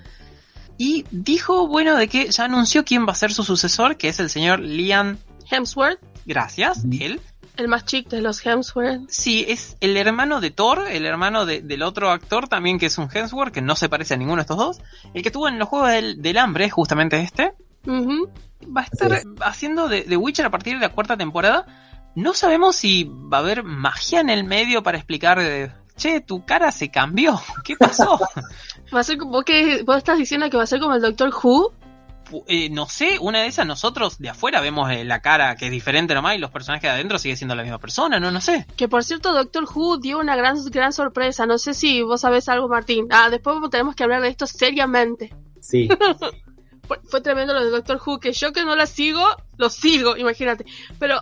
Y 0.79 1.05
dijo, 1.11 1.67
bueno, 1.69 1.97
de 1.97 2.09
que 2.09 2.31
ya 2.31 2.45
anunció 2.45 2.85
quién 2.85 3.07
va 3.07 3.13
a 3.13 3.17
ser 3.17 3.33
su 3.33 3.45
sucesor, 3.45 3.97
que 3.97 4.09
es 4.09 4.21
el 4.21 4.29
señor 4.31 4.61
Liam. 4.61 5.19
Hemsworth, 5.51 6.01
Gracias, 6.27 6.83
él. 6.91 7.21
el 7.57 7.69
más 7.69 7.85
chic 7.85 8.09
de 8.09 8.21
los 8.21 8.45
Hemsworth. 8.45 9.09
Sí, 9.09 9.45
es 9.49 9.77
el 9.81 9.97
hermano 9.97 10.41
de 10.41 10.51
Thor, 10.51 10.87
el 10.91 11.07
hermano 11.07 11.47
de- 11.47 11.63
del 11.63 11.83
otro 11.83 12.11
actor 12.11 12.49
también 12.49 12.79
que 12.79 12.87
es 12.87 12.99
un 12.99 13.09
Hemsworth, 13.13 13.53
que 13.55 13.63
no 13.63 13.77
se 13.77 13.89
parece 13.89 14.15
a 14.15 14.17
ninguno 14.17 14.37
de 14.37 14.43
estos 14.43 14.57
dos. 14.59 14.81
El 15.15 15.23
que 15.23 15.29
estuvo 15.29 15.49
en 15.49 15.59
los 15.59 15.69
Juegos 15.69 15.91
del, 15.91 16.21
del 16.21 16.37
Hambre, 16.39 16.69
justamente 16.69 17.21
este. 17.21 17.55
Va 17.89 18.81
a 18.81 18.85
estar 18.85 19.23
haciendo 19.43 19.89
de, 19.89 20.03
de 20.03 20.17
Witcher 20.17 20.47
a 20.47 20.51
partir 20.51 20.75
de 20.75 20.81
la 20.81 20.89
cuarta 20.93 21.17
temporada. 21.17 21.65
No 22.17 22.35
sabemos 22.35 22.75
si 22.77 23.05
va 23.05 23.37
a 23.39 23.41
haber 23.41 23.63
magia 23.63 24.21
en 24.21 24.31
el 24.31 24.43
medio 24.45 24.83
para 24.83 24.99
explicar, 24.99 25.39
che, 25.97 26.21
tu 26.21 26.45
cara 26.45 26.73
se 26.73 26.91
cambió, 26.91 27.41
¿qué 27.65 27.77
pasó? 27.77 28.19
Va 28.95 29.01
a 29.01 29.05
ser 29.05 29.19
como 29.19 29.43
que 29.43 29.83
vos 29.85 29.97
estás 29.97 30.19
diciendo 30.19 30.49
que 30.51 30.57
va 30.57 30.63
a 30.63 30.67
ser 30.67 30.81
como 30.81 30.95
el 30.95 31.03
Doctor 31.03 31.31
Who. 31.43 31.73
Pu- 32.31 32.45
eh, 32.49 32.69
no 32.71 32.89
sé, 32.89 33.19
una 33.21 33.41
de 33.43 33.47
esas 33.47 33.67
nosotros 33.67 34.19
de 34.19 34.29
afuera 34.31 34.61
vemos 34.61 34.91
eh, 34.91 35.05
la 35.05 35.21
cara 35.23 35.55
que 35.57 35.67
es 35.67 35.71
diferente 35.71 36.13
nomás 36.15 36.35
y 36.35 36.39
los 36.39 36.51
personajes 36.51 36.83
de 36.83 36.89
adentro 36.91 37.19
sigue 37.21 37.37
siendo 37.37 37.55
la 37.55 37.63
misma 37.63 37.79
persona, 37.79 38.19
no, 38.19 38.31
no 38.33 38.41
sé. 38.41 38.67
Que 38.77 38.89
por 38.89 39.05
cierto, 39.05 39.33
Doctor 39.33 39.65
Who 39.73 39.99
dio 39.99 40.19
una 40.19 40.35
gran, 40.35 40.57
gran 40.71 40.93
sorpresa. 40.93 41.47
No 41.47 41.57
sé 41.59 41.73
si 41.75 42.03
vos 42.03 42.21
sabés 42.23 42.49
algo, 42.49 42.69
Martín. 42.69 43.07
Ah, 43.11 43.31
después 43.31 43.57
tenemos 43.71 43.95
que 43.95 44.03
hablar 44.05 44.23
de 44.23 44.29
esto 44.29 44.47
seriamente. 44.47 45.33
Sí, 45.61 45.89
Fue, 46.87 47.01
fue 47.11 47.21
tremendo 47.21 47.53
lo 47.53 47.65
de 47.65 47.71
Doctor 47.71 48.01
Who, 48.07 48.21
que 48.21 48.33
yo 48.33 48.53
que 48.53 48.65
no 48.65 48.77
la 48.77 48.87
sigo, 48.87 49.25
lo 49.57 49.71
sigo, 49.71 50.17
imagínate. 50.17 50.65
Pero 51.01 51.21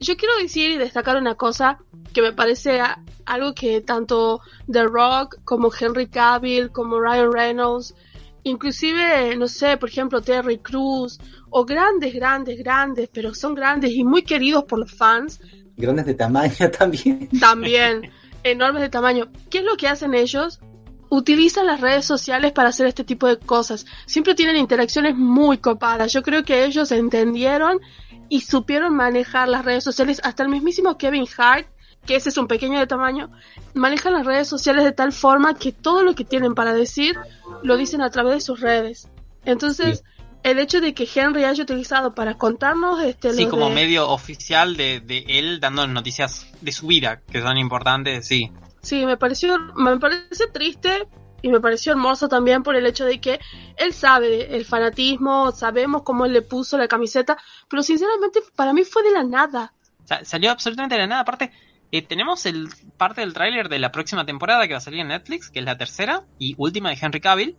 yo 0.00 0.16
quiero 0.16 0.36
decir 0.36 0.70
y 0.70 0.78
destacar 0.78 1.16
una 1.16 1.34
cosa 1.34 1.78
que 2.12 2.22
me 2.22 2.32
parece 2.32 2.80
algo 3.24 3.54
que 3.54 3.80
tanto 3.80 4.40
The 4.70 4.84
Rock 4.84 5.38
como 5.44 5.70
Henry 5.78 6.08
Cavill, 6.08 6.70
como 6.70 7.00
Ryan 7.00 7.32
Reynolds, 7.32 7.94
inclusive, 8.42 9.36
no 9.36 9.48
sé, 9.48 9.76
por 9.76 9.88
ejemplo, 9.88 10.20
Terry 10.22 10.58
Crews, 10.58 11.18
o 11.50 11.64
grandes, 11.64 12.14
grandes, 12.14 12.58
grandes, 12.58 13.08
pero 13.12 13.34
son 13.34 13.54
grandes 13.54 13.92
y 13.92 14.04
muy 14.04 14.22
queridos 14.22 14.64
por 14.64 14.78
los 14.78 14.92
fans, 14.92 15.40
grandes 15.76 16.06
de 16.06 16.14
tamaño 16.14 16.70
también. 16.78 17.28
también 17.40 18.10
enormes 18.50 18.82
de 18.82 18.88
tamaño. 18.88 19.28
¿Qué 19.50 19.58
es 19.58 19.64
lo 19.64 19.76
que 19.76 19.88
hacen 19.88 20.14
ellos? 20.14 20.60
Utilizan 21.08 21.66
las 21.66 21.80
redes 21.80 22.04
sociales 22.04 22.52
para 22.52 22.70
hacer 22.70 22.86
este 22.86 23.04
tipo 23.04 23.26
de 23.26 23.38
cosas. 23.38 23.86
Siempre 24.06 24.34
tienen 24.34 24.56
interacciones 24.56 25.16
muy 25.16 25.58
copadas. 25.58 26.12
Yo 26.12 26.22
creo 26.22 26.44
que 26.44 26.64
ellos 26.64 26.90
entendieron 26.92 27.80
y 28.28 28.40
supieron 28.42 28.94
manejar 28.96 29.48
las 29.48 29.64
redes 29.64 29.84
sociales. 29.84 30.20
Hasta 30.24 30.42
el 30.42 30.48
mismísimo 30.48 30.96
Kevin 30.98 31.26
Hart, 31.36 31.66
que 32.06 32.16
ese 32.16 32.28
es 32.28 32.36
un 32.38 32.46
pequeño 32.46 32.78
de 32.78 32.86
tamaño, 32.86 33.30
manejan 33.74 34.12
las 34.12 34.26
redes 34.26 34.48
sociales 34.48 34.84
de 34.84 34.92
tal 34.92 35.12
forma 35.12 35.54
que 35.54 35.72
todo 35.72 36.02
lo 36.02 36.14
que 36.14 36.24
tienen 36.24 36.54
para 36.54 36.72
decir 36.72 37.16
lo 37.62 37.76
dicen 37.76 38.00
a 38.02 38.10
través 38.10 38.34
de 38.34 38.40
sus 38.40 38.60
redes. 38.60 39.08
Entonces, 39.44 40.04
el 40.42 40.58
hecho 40.58 40.80
de 40.80 40.94
que 40.94 41.08
Henry 41.12 41.44
haya 41.44 41.62
utilizado 41.62 42.14
para 42.14 42.34
contarnos 42.34 43.02
este 43.02 43.32
Sí, 43.32 43.46
como 43.46 43.68
de- 43.68 43.74
medio 43.74 44.08
oficial 44.08 44.76
de, 44.76 45.00
de 45.00 45.24
él 45.28 45.58
dando 45.60 45.86
noticias 45.86 46.46
de 46.60 46.72
su 46.72 46.86
vida, 46.86 47.20
que 47.30 47.40
son 47.42 47.56
importantes, 47.58 48.26
sí. 48.26 48.52
Sí, 48.82 49.04
me 49.04 49.16
pareció, 49.16 49.58
me 49.74 49.98
parece 49.98 50.46
triste 50.52 51.08
y 51.46 51.52
me 51.52 51.60
pareció 51.60 51.92
hermoso 51.92 52.28
también 52.28 52.62
por 52.62 52.76
el 52.76 52.86
hecho 52.86 53.04
de 53.04 53.20
que 53.20 53.38
él 53.76 53.92
sabe 53.92 54.54
el 54.56 54.64
fanatismo, 54.64 55.52
sabemos 55.52 56.02
cómo 56.02 56.26
él 56.26 56.32
le 56.32 56.42
puso 56.42 56.76
la 56.78 56.88
camiseta, 56.88 57.36
pero 57.68 57.82
sinceramente 57.82 58.40
para 58.54 58.72
mí 58.72 58.84
fue 58.84 59.02
de 59.02 59.12
la 59.12 59.22
nada. 59.24 59.72
Sa- 60.04 60.24
salió 60.24 60.50
absolutamente 60.50 60.94
de 60.96 61.00
la 61.02 61.06
nada. 61.06 61.20
Aparte, 61.22 61.52
eh, 61.92 62.02
tenemos 62.02 62.46
el 62.46 62.68
parte 62.96 63.20
del 63.20 63.32
tráiler 63.32 63.68
de 63.68 63.78
la 63.78 63.92
próxima 63.92 64.24
temporada 64.26 64.66
que 64.66 64.74
va 64.74 64.78
a 64.78 64.80
salir 64.80 65.00
en 65.00 65.08
Netflix, 65.08 65.50
que 65.50 65.60
es 65.60 65.64
la 65.64 65.76
tercera 65.78 66.24
y 66.38 66.54
última 66.58 66.90
de 66.90 66.98
Henry 67.00 67.20
Cavill. 67.20 67.56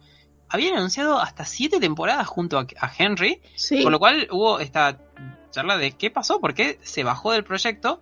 Habían 0.50 0.78
anunciado 0.78 1.20
hasta 1.20 1.44
siete 1.46 1.80
temporadas 1.80 2.26
junto 2.28 2.58
a, 2.58 2.68
a 2.80 2.92
Henry, 2.98 3.42
Sí. 3.56 3.82
por 3.84 3.92
lo 3.92 4.00
cual 4.00 4.28
hubo 4.32 4.60
esta 4.60 4.98
charla 5.52 5.78
de 5.78 5.92
qué 5.94 6.10
pasó, 6.12 6.40
por 6.40 6.54
qué 6.54 6.78
se 6.84 7.04
bajó 7.04 7.32
del 7.34 7.44
proyecto. 7.44 8.02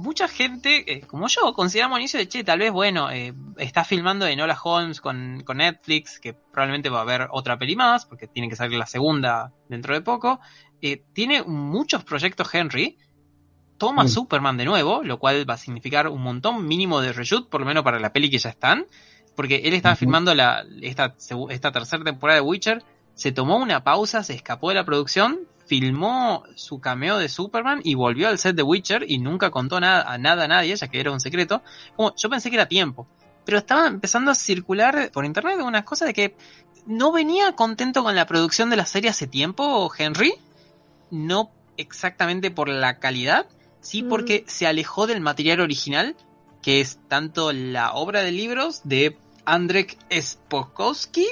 Mucha 0.00 0.28
gente, 0.28 0.90
eh, 0.90 1.00
como 1.02 1.28
yo, 1.28 1.52
consideramos 1.52 1.96
al 1.96 2.00
inicio 2.00 2.18
de, 2.18 2.26
che, 2.26 2.42
tal 2.42 2.58
vez, 2.58 2.72
bueno, 2.72 3.10
eh, 3.10 3.34
está 3.58 3.84
filmando 3.84 4.24
de 4.24 4.34
Nola 4.34 4.58
Holmes 4.62 4.98
con, 4.98 5.42
con 5.44 5.58
Netflix, 5.58 6.18
que 6.18 6.32
probablemente 6.32 6.88
va 6.88 7.00
a 7.00 7.02
haber 7.02 7.28
otra 7.30 7.58
peli 7.58 7.76
más, 7.76 8.06
porque 8.06 8.26
tiene 8.26 8.48
que 8.48 8.56
salir 8.56 8.78
la 8.78 8.86
segunda 8.86 9.52
dentro 9.68 9.92
de 9.92 10.00
poco. 10.00 10.40
Eh, 10.80 11.02
tiene 11.12 11.42
muchos 11.42 12.02
proyectos 12.02 12.48
Henry, 12.54 12.96
toma 13.76 14.04
Mm. 14.04 14.08
Superman 14.08 14.56
de 14.56 14.64
nuevo, 14.64 15.02
lo 15.02 15.18
cual 15.18 15.48
va 15.48 15.54
a 15.54 15.58
significar 15.58 16.08
un 16.08 16.22
montón 16.22 16.66
mínimo 16.66 17.02
de 17.02 17.12
reshoot, 17.12 17.50
por 17.50 17.60
lo 17.60 17.66
menos 17.66 17.84
para 17.84 18.00
la 18.00 18.10
peli 18.10 18.30
que 18.30 18.38
ya 18.38 18.48
están, 18.48 18.86
porque 19.36 19.56
él 19.64 19.74
estaba 19.74 19.96
filmando 19.96 20.34
la, 20.34 20.64
esta, 20.80 21.14
esta 21.50 21.72
tercera 21.72 22.02
temporada 22.02 22.40
de 22.40 22.46
Witcher, 22.46 22.82
se 23.14 23.32
tomó 23.32 23.58
una 23.58 23.84
pausa, 23.84 24.22
se 24.22 24.32
escapó 24.32 24.70
de 24.70 24.76
la 24.76 24.84
producción, 24.86 25.40
filmó 25.70 26.42
su 26.56 26.80
cameo 26.80 27.18
de 27.18 27.28
Superman 27.28 27.80
y 27.84 27.94
volvió 27.94 28.26
al 28.26 28.38
set 28.38 28.56
de 28.56 28.64
Witcher 28.64 29.04
y 29.06 29.18
nunca 29.18 29.52
contó 29.52 29.78
nada 29.78 30.02
a 30.02 30.18
nada 30.18 30.46
a 30.46 30.48
nadie, 30.48 30.74
ya 30.74 30.88
que 30.88 30.98
era 30.98 31.12
un 31.12 31.20
secreto. 31.20 31.62
Como 31.94 32.12
yo 32.16 32.28
pensé 32.28 32.50
que 32.50 32.56
era 32.56 32.66
tiempo, 32.66 33.06
pero 33.44 33.58
estaba 33.58 33.86
empezando 33.86 34.32
a 34.32 34.34
circular 34.34 35.12
por 35.12 35.24
internet 35.24 35.60
unas 35.60 35.84
cosas 35.84 36.08
de 36.08 36.14
que 36.14 36.36
no 36.86 37.12
venía 37.12 37.52
contento 37.52 38.02
con 38.02 38.16
la 38.16 38.26
producción 38.26 38.68
de 38.68 38.78
la 38.78 38.84
serie 38.84 39.10
hace 39.10 39.28
tiempo, 39.28 39.88
Henry. 39.96 40.34
No 41.12 41.52
exactamente 41.76 42.50
por 42.50 42.68
la 42.68 42.98
calidad, 42.98 43.46
sí 43.80 44.02
Mm. 44.02 44.08
porque 44.08 44.44
se 44.48 44.66
alejó 44.66 45.06
del 45.06 45.20
material 45.20 45.60
original, 45.60 46.16
que 46.62 46.80
es 46.80 46.98
tanto 47.06 47.52
la 47.52 47.92
obra 47.92 48.22
de 48.22 48.32
libros 48.32 48.80
de 48.82 49.16
Andrzej 49.44 49.96
Spokowski, 50.20 51.28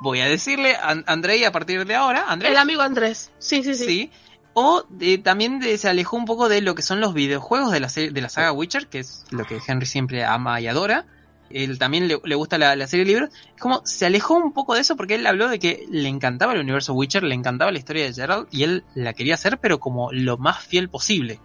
voy 0.00 0.20
a 0.20 0.26
decirle 0.26 0.76
An- 0.76 1.04
Andrei 1.06 1.44
a 1.44 1.52
partir 1.52 1.84
de 1.86 1.94
ahora, 1.94 2.24
El 2.50 2.56
amigo 2.56 2.82
Andrés. 2.82 3.30
Sí, 3.38 3.62
sí, 3.62 3.74
sí. 3.74 3.84
sí, 3.84 4.10
o 4.54 4.84
de- 4.88 5.18
también 5.18 5.58
de- 5.60 5.76
se 5.78 5.88
alejó 5.88 6.16
un 6.16 6.24
poco 6.24 6.48
de 6.48 6.60
lo 6.60 6.74
que 6.74 6.82
son 6.82 7.00
los 7.00 7.14
videojuegos 7.14 7.72
de 7.72 7.80
la, 7.80 7.88
de 7.88 8.20
la 8.20 8.28
saga 8.28 8.52
Witcher, 8.52 8.88
que 8.88 9.00
es 9.00 9.24
lo 9.30 9.44
que 9.44 9.58
Henry 9.66 9.86
siempre 9.86 10.24
ama 10.24 10.60
y 10.60 10.66
adora. 10.68 11.06
Él 11.50 11.78
también 11.78 12.08
le, 12.08 12.18
le 12.24 12.34
gusta 12.34 12.56
la, 12.58 12.74
la 12.74 12.86
serie 12.86 13.04
de 13.04 13.12
libros. 13.12 13.30
Es 13.54 13.60
como 13.60 13.82
se 13.84 14.06
alejó 14.06 14.34
un 14.34 14.52
poco 14.52 14.74
de 14.74 14.80
eso 14.80 14.96
porque 14.96 15.14
él 15.14 15.26
habló 15.26 15.48
de 15.48 15.58
que 15.58 15.84
le 15.90 16.08
encantaba 16.08 16.52
el 16.54 16.60
universo 16.60 16.94
Witcher, 16.94 17.22
le 17.22 17.34
encantaba 17.34 17.70
la 17.70 17.78
historia 17.78 18.04
de 18.04 18.12
Gerald 18.14 18.48
y 18.50 18.62
él 18.64 18.84
la 18.94 19.12
quería 19.12 19.34
hacer, 19.34 19.58
pero 19.58 19.78
como 19.78 20.10
lo 20.10 20.36
más 20.38 20.64
fiel 20.64 20.88
posible. 20.88 21.40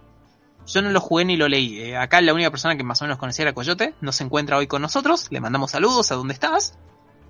Yo 0.66 0.82
no 0.82 0.90
lo 0.90 1.00
jugué 1.00 1.24
ni 1.24 1.36
lo 1.36 1.48
leí. 1.48 1.78
Eh, 1.80 1.96
acá 1.96 2.20
la 2.22 2.32
única 2.34 2.50
persona 2.50 2.76
que 2.76 2.82
más 2.84 3.00
o 3.02 3.04
menos 3.04 3.18
conocía 3.18 3.42
era 3.44 3.52
Coyote. 3.54 3.94
No 4.00 4.12
se 4.12 4.24
encuentra 4.24 4.56
hoy 4.56 4.66
con 4.66 4.82
nosotros. 4.82 5.26
Le 5.30 5.40
mandamos 5.40 5.70
saludos 5.72 6.10
a 6.12 6.14
donde 6.14 6.34
estás. 6.34 6.78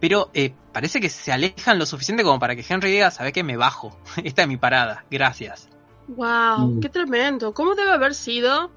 Pero 0.00 0.30
eh, 0.34 0.52
parece 0.72 1.00
que 1.00 1.08
se 1.10 1.30
alejan 1.32 1.78
lo 1.78 1.86
suficiente 1.86 2.22
como 2.24 2.38
para 2.38 2.56
que 2.56 2.64
Henry 2.66 2.90
diga, 2.90 3.10
¿sabe 3.10 3.32
qué? 3.32 3.42
Me 3.44 3.56
bajo. 3.56 3.96
Esta 4.24 4.42
es 4.42 4.48
mi 4.48 4.56
parada. 4.56 5.04
Gracias. 5.10 5.68
Wow, 6.08 6.68
Mm. 6.68 6.80
qué 6.80 6.88
tremendo. 6.88 7.52
¿Cómo 7.54 7.74
debe 7.74 7.92
haber 7.92 8.14
sido 8.14 8.70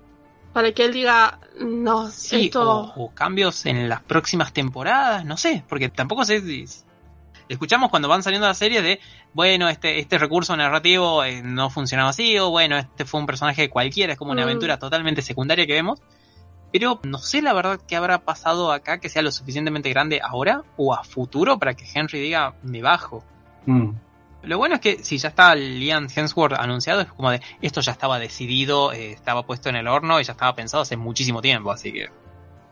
para 0.53 0.71
que 0.71 0.85
él 0.85 0.93
diga, 0.93 1.39
no, 1.59 2.09
Sí, 2.11 2.45
esto... 2.45 2.61
o, 2.95 3.05
o 3.05 3.11
cambios 3.15 3.65
en 3.65 3.89
las 3.89 4.01
próximas 4.03 4.53
temporadas, 4.53 5.25
no 5.25 5.35
sé, 5.37 5.63
porque 5.67 5.89
tampoco 5.89 6.25
sé 6.25 6.41
si... 6.41 6.65
Escuchamos 7.49 7.89
cuando 7.89 8.07
van 8.07 8.23
saliendo 8.23 8.47
las 8.47 8.57
series 8.57 8.83
de, 8.83 8.99
bueno, 9.33 9.67
este, 9.67 9.99
este 9.99 10.17
recurso 10.17 10.55
narrativo 10.55 11.23
eh, 11.23 11.41
no 11.43 11.69
funcionaba 11.69 12.09
así, 12.11 12.37
o 12.39 12.49
bueno, 12.51 12.77
este 12.77 13.03
fue 13.05 13.19
un 13.19 13.25
personaje 13.25 13.69
cualquiera, 13.69 14.13
es 14.13 14.19
como 14.19 14.31
una 14.31 14.41
Mm. 14.43 14.45
aventura 14.45 14.77
totalmente 14.79 15.21
secundaria 15.21 15.65
que 15.67 15.73
vemos. 15.73 15.99
Pero 16.73 16.99
no 17.03 17.19
sé 17.19 17.43
la 17.43 17.53
verdad 17.53 17.79
qué 17.87 17.95
habrá 17.95 18.23
pasado 18.25 18.71
acá 18.71 18.97
que 18.97 19.07
sea 19.07 19.21
lo 19.21 19.31
suficientemente 19.31 19.91
grande 19.91 20.19
ahora 20.23 20.63
o 20.75 20.95
a 20.95 21.03
futuro 21.03 21.59
para 21.59 21.75
que 21.75 21.85
Henry 21.93 22.19
diga, 22.19 22.55
me 22.63 22.81
bajo. 22.81 23.23
Mm. 23.67 23.91
Lo 24.41 24.57
bueno 24.57 24.75
es 24.75 24.81
que 24.81 25.03
si 25.03 25.19
ya 25.19 25.29
está 25.29 25.53
Liam 25.53 26.07
Hemsworth 26.13 26.59
anunciado, 26.59 27.01
es 27.01 27.07
como 27.07 27.29
de, 27.29 27.41
esto 27.61 27.79
ya 27.81 27.91
estaba 27.91 28.17
decidido, 28.17 28.91
eh, 28.91 29.11
estaba 29.11 29.45
puesto 29.45 29.69
en 29.69 29.75
el 29.75 29.87
horno 29.87 30.19
y 30.19 30.23
ya 30.23 30.31
estaba 30.31 30.55
pensado 30.55 30.81
hace 30.81 30.97
muchísimo 30.97 31.43
tiempo, 31.43 31.71
así 31.71 31.93
que... 31.93 32.09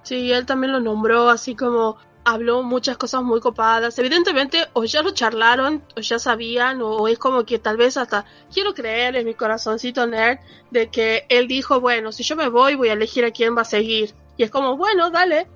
Sí, 0.01 0.31
él 0.31 0.47
también 0.47 0.73
lo 0.73 0.79
nombró 0.79 1.29
así 1.29 1.55
como 1.55 1.95
habló 2.23 2.63
muchas 2.63 2.97
cosas 2.97 3.23
muy 3.23 3.39
copadas. 3.39 3.97
Evidentemente, 3.99 4.65
o 4.73 4.83
ya 4.83 5.01
lo 5.01 5.11
charlaron, 5.11 5.83
o 5.97 6.01
ya 6.01 6.19
sabían, 6.19 6.81
o 6.81 7.07
es 7.07 7.17
como 7.17 7.45
que 7.45 7.59
tal 7.59 7.77
vez 7.77 7.97
hasta 7.97 8.25
quiero 8.53 8.73
creer 8.73 9.15
en 9.15 9.25
mi 9.25 9.33
corazoncito 9.33 10.05
nerd 10.07 10.39
de 10.69 10.89
que 10.89 11.25
él 11.29 11.47
dijo, 11.47 11.79
bueno, 11.81 12.11
si 12.11 12.23
yo 12.23 12.35
me 12.35 12.49
voy, 12.49 12.75
voy 12.75 12.89
a 12.89 12.93
elegir 12.93 13.25
a 13.25 13.31
quién 13.31 13.55
va 13.57 13.61
a 13.61 13.65
seguir. 13.65 14.13
Y 14.37 14.43
es 14.43 14.51
como, 14.51 14.77
bueno, 14.77 15.09
dale. 15.09 15.47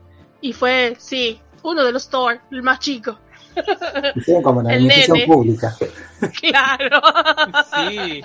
Y 0.42 0.54
fue, 0.54 0.96
sí, 1.00 1.40
uno 1.64 1.84
de 1.84 1.92
los 1.92 2.10
Thor, 2.10 2.40
el 2.52 2.62
más 2.64 2.80
chico. 2.80 3.18
Hicieron 4.16 4.44
como 4.44 4.60
una 4.60 4.70
El 4.74 4.76
administración 4.84 5.18
nene. 5.18 5.28
pública. 5.34 5.76
claro. 6.42 7.02
Sí, 7.90 8.22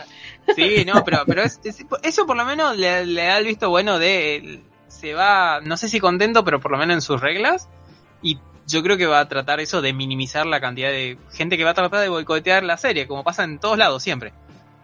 sí, 0.56 0.84
no, 0.84 1.04
pero, 1.04 1.18
pero 1.26 1.42
es- 1.42 1.60
es- 1.64 1.84
eso 2.02 2.26
por 2.26 2.36
lo 2.36 2.44
menos 2.44 2.76
le, 2.76 3.06
le 3.06 3.24
da 3.24 3.38
el 3.38 3.44
visto 3.46 3.70
bueno 3.70 3.98
de 3.98 4.36
él 4.36 4.62
se 4.88 5.14
va, 5.14 5.60
no 5.62 5.76
sé 5.76 5.88
si 5.88 6.00
contento, 6.00 6.44
pero 6.44 6.60
por 6.60 6.72
lo 6.72 6.78
menos 6.78 6.94
en 6.94 7.00
sus 7.00 7.20
reglas. 7.20 7.68
Y 8.22 8.38
yo 8.66 8.82
creo 8.82 8.96
que 8.96 9.06
va 9.06 9.20
a 9.20 9.28
tratar 9.28 9.60
eso 9.60 9.80
de 9.82 9.92
minimizar 9.92 10.46
la 10.46 10.60
cantidad 10.60 10.90
de 10.90 11.18
gente 11.32 11.56
que 11.56 11.64
va 11.64 11.70
a 11.70 11.74
tratar 11.74 12.00
de 12.00 12.08
boicotear 12.08 12.62
la 12.62 12.76
serie, 12.76 13.06
como 13.06 13.24
pasa 13.24 13.44
en 13.44 13.58
todos 13.58 13.76
lados 13.78 14.02
siempre. 14.02 14.32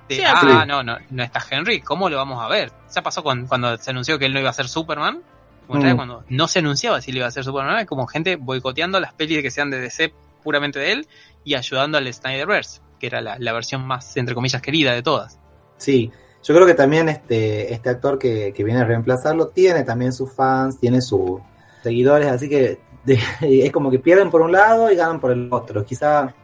De, 0.09 0.16
Sí, 0.16 0.22
ah, 0.25 0.38
sí. 0.40 0.46
no, 0.68 0.83
no, 0.83 0.96
no 1.11 1.22
está 1.22 1.42
Henry, 1.51 1.81
¿cómo 1.81 2.09
lo 2.09 2.16
vamos 2.16 2.42
a 2.42 2.49
ver? 2.49 2.70
Ya 2.94 3.03
pasó 3.03 3.22
con- 3.25 3.46
cuando 3.46 3.77
se 3.77 3.90
anunció 3.90 4.18
que 4.18 4.27
él 4.27 4.33
no 4.33 4.40
iba 4.40 4.51
a 4.51 4.53
ser 4.53 4.68
Superman. 4.68 5.22
Como 5.66 5.83
Mm. 5.83 5.96
cuando 5.96 6.25
no 6.29 6.46
se 6.46 6.61
anunciaba 6.61 7.01
si 7.01 7.11
él 7.11 7.16
iba 7.16 7.27
a 7.27 7.31
ser 7.33 7.42
Superman, 7.42 7.81
es 7.81 7.87
como 7.87 8.07
gente 8.07 8.37
boicoteando 8.37 9.01
las 9.01 9.12
pelis 9.14 9.42
que 9.42 9.51
sean 9.51 9.68
de 9.70 9.81
DC 9.81 10.12
puramente 10.44 10.79
de 10.79 10.92
él 10.92 11.09
y 11.42 11.55
ayudando 11.57 11.99
al 11.99 12.12
Snyderverse, 12.12 12.81
que 13.01 13.09
era 13.09 13.20
la, 13.20 13.37
la 13.40 13.53
versión 13.53 13.85
más, 13.85 14.16
entre 14.16 14.37
comillas, 14.37 14.62
querida 14.62 14.92
de 14.94 15.03
todas. 15.03 15.40
Sí, 15.77 16.12
yo 16.44 16.55
creo 16.55 16.66
que 16.68 16.75
también 16.75 17.09
este, 17.09 17.72
este 17.75 17.90
actor 17.90 18.16
que, 18.16 18.53
que 18.55 18.62
viene 18.62 18.81
a 18.81 18.85
reemplazarlo 18.85 19.49
tiene 19.49 19.83
también 19.83 20.12
sus 20.12 20.33
fans, 20.33 20.79
tiene 20.79 21.01
sus 21.03 21.40
seguidores, 21.83 22.29
así 22.29 22.49
que 22.49 22.79
de- 23.07 23.19
es 23.64 23.73
como 23.73 23.90
que 23.90 23.99
pierden 23.99 24.31
por 24.31 24.42
un 24.42 24.53
lado 24.53 24.90
y 24.90 24.97
ganan 24.97 25.21
por 25.21 25.33
el 25.33 25.49
otro. 25.53 25.85
Quizá. 25.85 26.35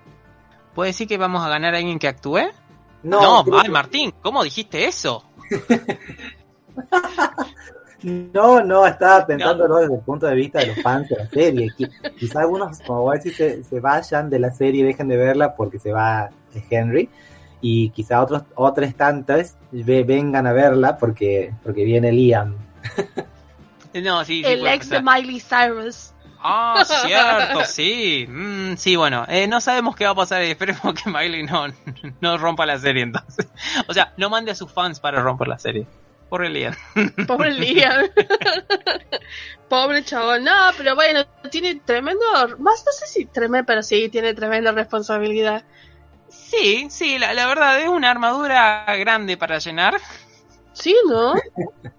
¿Puede 0.75 0.89
decir 0.91 1.07
que 1.07 1.19
vamos 1.19 1.45
a 1.45 1.49
ganar 1.51 1.75
a 1.75 1.79
alguien 1.79 1.99
que 1.99 2.09
actúe? 2.09 2.39
No, 3.03 3.21
No, 3.21 3.45
creo 3.45 3.59
ay, 3.59 3.65
que- 3.67 3.71
Martín, 3.71 4.15
¿cómo 4.23 4.43
dijiste 4.45 4.87
eso? 4.87 5.25
no, 8.03 8.63
no, 8.65 8.87
estaba 8.87 9.27
pensándolo 9.27 9.77
desde 9.79 9.95
el 9.95 10.01
punto 10.01 10.27
de 10.27 10.35
vista 10.35 10.59
de 10.61 10.67
los 10.69 10.83
fans 10.83 11.09
de 11.09 11.17
la 11.17 11.29
serie. 11.29 11.69
Qui- 11.77 12.15
Quizá 12.17 12.41
algunos, 12.41 12.81
como 12.81 13.03
voy 13.03 13.17
a 13.17 13.21
decir, 13.21 13.35
se, 13.35 13.65
se 13.65 13.81
vayan 13.81 14.31
de 14.31 14.39
la 14.39 14.51
serie 14.51 14.81
y 14.83 14.85
dejen 14.85 15.09
de 15.09 15.17
verla 15.17 15.55
porque 15.55 15.79
se 15.79 15.93
va 15.93 16.31
Henry. 16.71 17.09
Y 17.61 17.91
quizá 17.91 18.21
otros, 18.23 18.43
otros 18.57 18.93
tantos 18.97 19.55
ve- 19.71 20.03
vengan 20.03 20.47
a 20.49 20.53
verla 20.53 20.97
porque, 20.97 21.55
porque 21.63 21.85
viene 21.85 22.13
Liam. 22.13 22.57
No, 24.03 24.25
sí, 24.25 24.43
sí. 24.43 24.51
el 24.51 24.67
ex 24.67 24.89
de 24.89 25.03
pasar. 25.03 25.21
Miley 25.23 25.39
Cyrus. 25.39 26.12
Ah, 26.45 26.85
cierto, 26.85 27.65
sí. 27.65 28.27
Mm, 28.29 28.75
sí, 28.77 28.97
bueno, 28.97 29.25
eh, 29.29 29.47
no 29.47 29.61
sabemos 29.61 29.95
qué 29.97 30.05
va 30.05 30.11
a 30.11 30.15
pasar 30.17 30.43
y 30.45 30.51
esperemos 30.51 30.81
que 30.95 31.09
Miley 31.11 31.45
no, 31.45 31.67
no 32.21 32.39
rompa 32.39 32.67
la 32.67 32.79
serie 32.79 33.03
entonces. 33.03 33.49
O 33.89 33.95
sea, 33.95 34.13
no 34.17 34.29
mande 34.31 34.51
a 34.51 34.55
sus 34.55 34.73
fans 34.73 34.99
para 35.01 35.23
romper 35.23 35.49
la 35.49 35.59
serie. 35.59 35.87
Por 36.29 36.45
el 36.45 36.55
día. 36.55 36.77
Pobre 37.27 37.51
Liam. 37.53 38.07
Pobre 39.69 40.03
chabón. 40.05 40.45
No, 40.45 40.53
pero 40.77 40.95
bueno, 40.95 41.25
tiene 41.51 41.77
tremendo. 41.85 42.25
Más 42.59 42.85
no 42.87 42.93
sé 42.93 43.07
si 43.07 43.27
tremendo, 43.27 43.67
pero 43.67 43.83
sí, 43.83 44.09
tiene 44.09 44.35
tremenda 44.35 44.73
responsabilidad. 44.73 45.65
Sí, 46.29 46.87
sí, 46.91 47.19
la, 47.19 47.35
la 47.35 47.47
verdad 47.47 47.81
es 47.81 47.89
una 47.89 48.11
armadura 48.11 48.85
grande 48.99 49.37
para 49.37 49.59
llenar. 49.59 50.01
Sí, 50.73 50.97
¿no? 51.09 51.35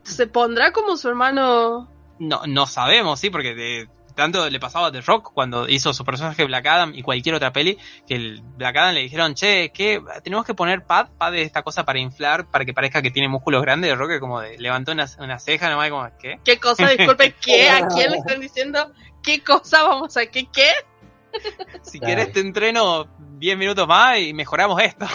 Se 0.04 0.26
pondrá 0.28 0.72
como 0.72 0.98
su 0.98 1.10
hermano. 1.10 1.90
No, 2.20 2.42
no 2.48 2.66
sabemos, 2.66 3.20
sí, 3.20 3.30
porque 3.30 3.54
de- 3.54 3.90
tanto 4.16 4.50
le 4.50 4.60
pasaba 4.60 4.88
a 4.88 4.92
The 4.92 5.02
Rock 5.02 5.32
cuando 5.34 5.68
hizo 5.68 5.94
su 5.94 6.04
personaje 6.06 6.46
Black 6.46 6.66
Adam 6.66 6.94
y 6.96 7.02
cualquier 7.02 7.36
otra 7.36 7.52
peli, 7.52 7.78
que 8.08 8.16
el 8.16 8.42
Black 8.42 8.78
Adam 8.78 8.96
le 8.96 9.02
dijeron, 9.02 9.34
che, 9.34 9.72
que 9.72 10.02
tenemos 10.24 10.46
que 10.46 10.54
poner 10.54 10.84
pad, 10.84 11.10
pad 11.18 11.32
de 11.32 11.42
esta 11.42 11.64
cosa 11.64 11.84
para 11.86 12.00
inflar, 12.00 12.46
para 12.50 12.66
que 12.66 12.74
parezca 12.74 13.02
que 13.02 13.12
tiene 13.12 13.28
músculos 13.28 13.62
grandes. 13.62 13.92
The 13.92 13.96
Rock 13.96 14.10
que 14.12 14.20
como 14.20 14.40
de, 14.40 14.58
levantó 14.58 14.92
una, 14.92 15.08
una 15.20 15.40
ceja 15.40 15.70
nomás 15.70 15.90
como, 15.90 16.10
¿qué? 16.20 16.40
¿Qué 16.46 16.60
cosa? 16.60 16.90
Disculpe, 16.90 17.36
¿qué? 17.42 17.70
¿A 17.70 17.88
quién 17.94 18.12
le 18.12 18.18
están 18.18 18.40
diciendo? 18.40 18.92
¿Qué 19.22 19.42
cosa 19.42 19.84
vamos 19.84 20.16
a 20.18 20.26
qué? 20.26 20.48
¿Qué? 20.52 20.70
Si 21.82 22.00
quieres 22.00 22.32
te 22.32 22.40
entreno 22.40 23.08
10 23.40 23.58
minutos 23.58 23.88
más 23.88 24.20
y 24.20 24.34
mejoramos 24.34 24.82
esto. 24.82 25.08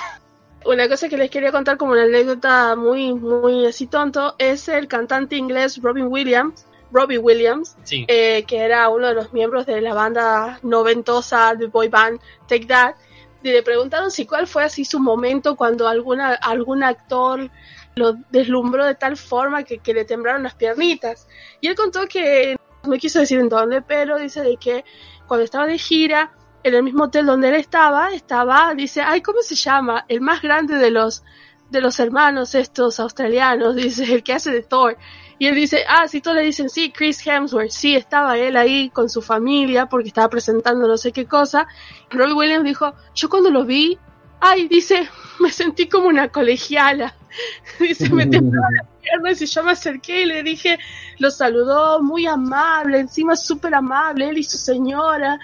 Una 0.64 0.88
cosa 0.88 1.08
que 1.08 1.16
les 1.16 1.30
quería 1.30 1.52
contar 1.52 1.76
como 1.76 1.92
una 1.92 2.02
anécdota 2.02 2.74
muy, 2.76 3.14
muy 3.14 3.66
así 3.66 3.86
tonto, 3.86 4.34
es 4.38 4.68
el 4.68 4.88
cantante 4.88 5.36
inglés 5.36 5.80
Robin 5.80 6.06
Williams, 6.08 6.66
Robbie 6.90 7.18
Williams, 7.18 7.76
Sí. 7.84 8.04
eh, 8.08 8.44
que 8.46 8.58
era 8.58 8.88
uno 8.88 9.08
de 9.08 9.14
los 9.14 9.32
miembros 9.32 9.66
de 9.66 9.80
la 9.80 9.94
banda 9.94 10.58
noventosa 10.62 11.54
de 11.54 11.66
boy 11.66 11.88
band 11.88 12.20
Take 12.46 12.66
That, 12.66 12.94
y 13.42 13.50
le 13.50 13.62
preguntaron 13.62 14.10
si 14.10 14.26
cuál 14.26 14.46
fue 14.46 14.64
así 14.64 14.84
su 14.84 14.98
momento 14.98 15.54
cuando 15.56 15.86
alguna, 15.86 16.34
algún 16.34 16.82
actor 16.82 17.50
lo 17.94 18.14
deslumbró 18.30 18.84
de 18.84 18.94
tal 18.94 19.16
forma 19.16 19.62
que, 19.62 19.78
que 19.78 19.94
le 19.94 20.04
temblaron 20.04 20.42
las 20.42 20.54
piernitas. 20.54 21.28
Y 21.60 21.68
él 21.68 21.74
contó 21.74 22.06
que, 22.08 22.56
no 22.84 22.96
quiso 22.96 23.20
decir 23.20 23.38
en 23.38 23.48
dónde, 23.48 23.82
pero 23.82 24.18
dice 24.18 24.42
de 24.42 24.56
que 24.56 24.84
cuando 25.26 25.44
estaba 25.44 25.66
de 25.66 25.78
gira, 25.78 26.32
en 26.64 26.74
el 26.74 26.82
mismo 26.82 27.04
hotel 27.04 27.26
donde 27.26 27.48
él 27.48 27.54
estaba, 27.54 28.12
estaba, 28.12 28.74
dice, 28.74 29.00
ay, 29.00 29.20
¿cómo 29.20 29.42
se 29.42 29.54
llama? 29.54 30.04
El 30.08 30.20
más 30.20 30.42
grande 30.42 30.76
de 30.76 30.90
los, 30.90 31.22
de 31.70 31.80
los 31.80 31.98
hermanos 32.00 32.54
estos 32.54 32.98
australianos, 33.00 33.76
dice, 33.76 34.12
el 34.12 34.22
que 34.22 34.32
hace 34.32 34.50
de 34.50 34.62
Thor. 34.62 34.96
Y 35.38 35.46
él 35.46 35.54
dice, 35.54 35.84
ah, 35.88 36.08
si 36.08 36.20
todos 36.20 36.36
le 36.36 36.42
dicen, 36.42 36.68
sí, 36.68 36.90
Chris 36.90 37.24
Hemsworth, 37.24 37.70
sí, 37.70 37.94
estaba 37.94 38.36
él 38.36 38.56
ahí 38.56 38.90
con 38.90 39.08
su 39.08 39.22
familia 39.22 39.86
porque 39.86 40.08
estaba 40.08 40.28
presentando 40.28 40.88
no 40.88 40.96
sé 40.96 41.12
qué 41.12 41.26
cosa. 41.26 41.68
Robbie 42.10 42.34
Williams 42.34 42.64
dijo, 42.64 42.94
yo 43.14 43.28
cuando 43.28 43.50
lo 43.50 43.64
vi, 43.64 43.98
ay, 44.40 44.66
dice, 44.66 45.08
me 45.40 45.50
sentí 45.50 45.88
como 45.88 46.08
una 46.08 46.28
colegiala. 46.28 47.14
dice, 47.78 48.08
me 48.10 48.26
temblaban 48.30 48.74
las 48.74 48.86
piernas 49.00 49.40
y 49.40 49.46
yo 49.46 49.62
me 49.62 49.72
acerqué 49.72 50.22
y 50.22 50.26
le 50.26 50.42
dije, 50.42 50.78
lo 51.18 51.30
saludó 51.30 52.02
muy 52.02 52.26
amable, 52.26 52.98
encima 52.98 53.36
súper 53.36 53.74
amable, 53.74 54.28
él 54.28 54.38
y 54.38 54.44
su 54.44 54.58
señora. 54.58 55.38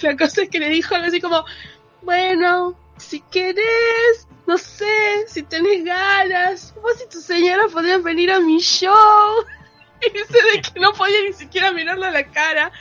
La 0.00 0.16
cosa 0.16 0.42
es 0.42 0.48
que 0.48 0.60
le 0.60 0.70
dijo 0.70 0.94
algo 0.94 1.08
así 1.08 1.20
como, 1.20 1.44
bueno, 2.02 2.74
si 3.00 3.20
querés, 3.20 4.28
no 4.46 4.58
sé, 4.58 5.26
si 5.26 5.42
tenés 5.42 5.84
ganas, 5.84 6.74
vos 6.80 7.02
y 7.04 7.08
tu 7.08 7.20
señora 7.20 7.66
podrían 7.68 8.02
venir 8.02 8.30
a 8.30 8.40
mi 8.40 8.58
show. 8.58 9.44
Dice 10.00 10.38
de 10.52 10.62
que 10.62 10.80
no 10.80 10.92
podía 10.92 11.22
ni 11.22 11.32
siquiera 11.32 11.72
mirarle 11.72 12.06
a 12.06 12.10
la 12.10 12.30
cara. 12.30 12.72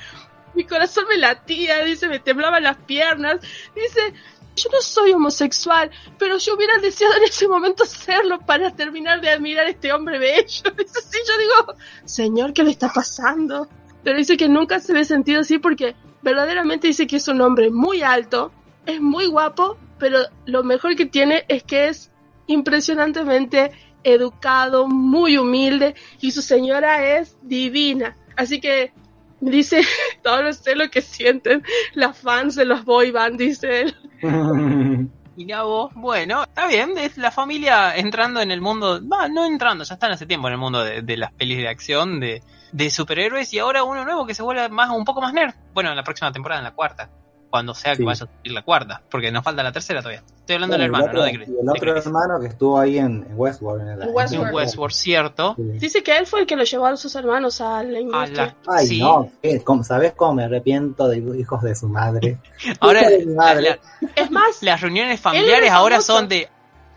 Mi 0.53 0.65
corazón 0.65 1.05
me 1.07 1.17
latía, 1.17 1.83
dice, 1.83 2.07
me 2.07 2.19
temblaban 2.19 2.63
las 2.63 2.77
piernas. 2.77 3.39
Dice, 3.75 4.13
yo 4.55 4.69
no 4.71 4.81
soy 4.81 5.13
homosexual, 5.13 5.91
pero 6.17 6.37
yo 6.37 6.55
hubiera 6.55 6.77
deseado 6.79 7.15
en 7.17 7.23
ese 7.23 7.47
momento 7.47 7.85
serlo 7.85 8.39
para 8.39 8.75
terminar 8.75 9.21
de 9.21 9.29
admirar 9.29 9.67
a 9.67 9.69
este 9.69 9.93
hombre 9.93 10.17
bello. 10.17 10.71
Dice, 10.77 11.01
sí, 11.01 11.19
yo 11.27 11.37
digo, 11.37 11.79
señor, 12.05 12.53
¿qué 12.53 12.63
le 12.63 12.71
está 12.71 12.91
pasando? 12.91 13.67
Pero 14.03 14.17
dice 14.17 14.37
que 14.37 14.47
nunca 14.47 14.79
se 14.79 14.93
ve 14.93 15.03
sentido 15.03 15.41
así 15.41 15.59
porque 15.59 15.95
verdaderamente 16.21 16.87
dice 16.87 17.05
que 17.05 17.17
es 17.17 17.27
un 17.27 17.41
hombre 17.41 17.69
muy 17.69 18.01
alto, 18.01 18.51
es 18.89 19.01
muy 19.01 19.27
guapo, 19.27 19.77
pero 19.97 20.19
lo 20.45 20.63
mejor 20.63 20.95
que 20.95 21.05
tiene 21.05 21.45
es 21.47 21.63
que 21.63 21.87
es 21.87 22.11
impresionantemente 22.47 23.71
educado, 24.03 24.87
muy 24.87 25.37
humilde 25.37 25.95
y 26.19 26.31
su 26.31 26.41
señora 26.41 27.17
es 27.17 27.37
divina. 27.41 28.17
Así 28.35 28.59
que 28.59 28.91
dice, 29.39 29.81
todo 30.23 30.51
sé 30.53 30.75
lo 30.75 30.89
que 30.89 31.01
sienten 31.01 31.63
las 31.93 32.17
fans 32.17 32.55
de 32.55 32.65
los 32.65 32.85
boy 32.85 33.11
band, 33.11 33.37
dice 33.37 33.81
él. 33.81 33.95
Mirá 35.35 35.63
vos, 35.63 35.93
bueno, 35.95 36.43
está 36.43 36.67
bien, 36.67 36.97
es 36.97 37.17
la 37.17 37.31
familia 37.31 37.95
entrando 37.95 38.41
en 38.41 38.51
el 38.51 38.59
mundo, 38.59 38.99
va, 39.07 39.29
no 39.29 39.45
entrando, 39.45 39.85
ya 39.85 39.93
están 39.93 40.11
hace 40.11 40.25
tiempo 40.25 40.47
en 40.47 40.53
el 40.53 40.59
mundo 40.59 40.83
de, 40.83 41.01
de 41.01 41.15
las 41.15 41.31
pelis 41.31 41.59
de 41.59 41.69
acción, 41.69 42.19
de, 42.19 42.43
de 42.73 42.89
superhéroes, 42.89 43.53
y 43.53 43.59
ahora 43.59 43.83
uno 43.83 44.03
nuevo 44.03 44.25
que 44.25 44.33
se 44.33 44.43
vuelve 44.43 44.67
más 44.67 44.89
un 44.89 45.05
poco 45.05 45.21
más 45.21 45.33
nerd. 45.33 45.53
Bueno, 45.73 45.91
en 45.91 45.95
la 45.95 46.03
próxima 46.03 46.33
temporada, 46.33 46.59
en 46.59 46.65
la 46.65 46.73
cuarta, 46.73 47.09
cuando 47.49 47.73
sea 47.73 47.93
que 47.93 47.97
Sí. 47.97 48.03
vaya 48.03 48.23
a 48.25 48.27
salir 48.27 48.53
la 48.53 48.61
cuarta, 48.63 49.01
porque 49.09 49.31
nos 49.31 49.43
falta 49.43 49.63
la 49.63 49.71
tercera 49.71 50.01
todavía. 50.01 50.21
Estoy 50.39 50.55
hablando 50.55 50.77
Bueno, 50.77 50.93
del 50.93 51.01
hermano, 51.03 51.13
no 51.19 51.23
de 51.25 51.31
Chris. 51.33 51.47
y 51.49 51.51
el 51.61 51.69
otro 51.69 51.97
hermano 51.97 52.39
que 52.39 52.47
estuvo 52.47 52.79
ahí 52.79 52.97
en, 52.97 53.25
en 53.29 53.33
Westworld. 53.35 53.81
En, 53.81 53.87
el- 53.89 54.01
En 54.03 54.09
Westworld. 54.13 54.47
En 54.49 54.55
Westworld, 54.55 54.93
cierto. 54.93 55.53
Sí. 55.55 55.63
Dice 55.79 56.03
que 56.03 56.17
él 56.17 56.25
fue 56.27 56.41
el 56.41 56.45
que 56.47 56.55
lo 56.55 56.63
llevó 56.63 56.85
a 56.87 56.95
sus 56.97 57.15
hermanos 57.15 57.59
a 57.61 57.83
la 57.83 57.97
A 57.97 58.01
industria. 58.01 58.55
la- 58.65 58.73
Ay, 58.75 58.87
sí. 58.87 58.99
no. 58.99 59.29
¿Cómo- 59.63 59.83
¿sabes 59.83 60.13
cómo 60.15 60.33
me 60.35 60.43
arrepiento 60.45 61.07
de 61.07 61.17
hijos 61.39 61.61
de 61.63 61.75
su 61.75 61.87
madre? 61.87 62.37
Ahora, 62.79 63.01
Hija 63.01 63.09
de 63.09 63.25
mi 63.25 63.33
madre. 63.35 63.61
la- 63.61 63.79
la- 64.01 64.09
Es 64.15 64.31
más, 64.31 64.61
las 64.63 64.81
reuniones 64.81 65.19
familiares 65.19 65.71
ahora 65.71 66.01
son 66.01 66.27
de, 66.27 66.49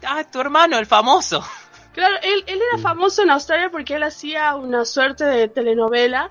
ah, 0.07 0.25
tu 0.31 0.41
hermano, 0.41 0.79
el 0.79 0.87
famoso. 0.87 1.43
Claro, 1.93 2.15
él, 2.23 2.43
él 2.47 2.59
era 2.73 2.81
famoso 2.83 3.23
en 3.23 3.31
Australia 3.31 3.69
porque 3.71 3.95
él 3.97 4.03
hacía 4.03 4.55
una 4.57 4.87
suerte 4.87 5.25
de 5.25 5.49
telenovela 5.49 6.27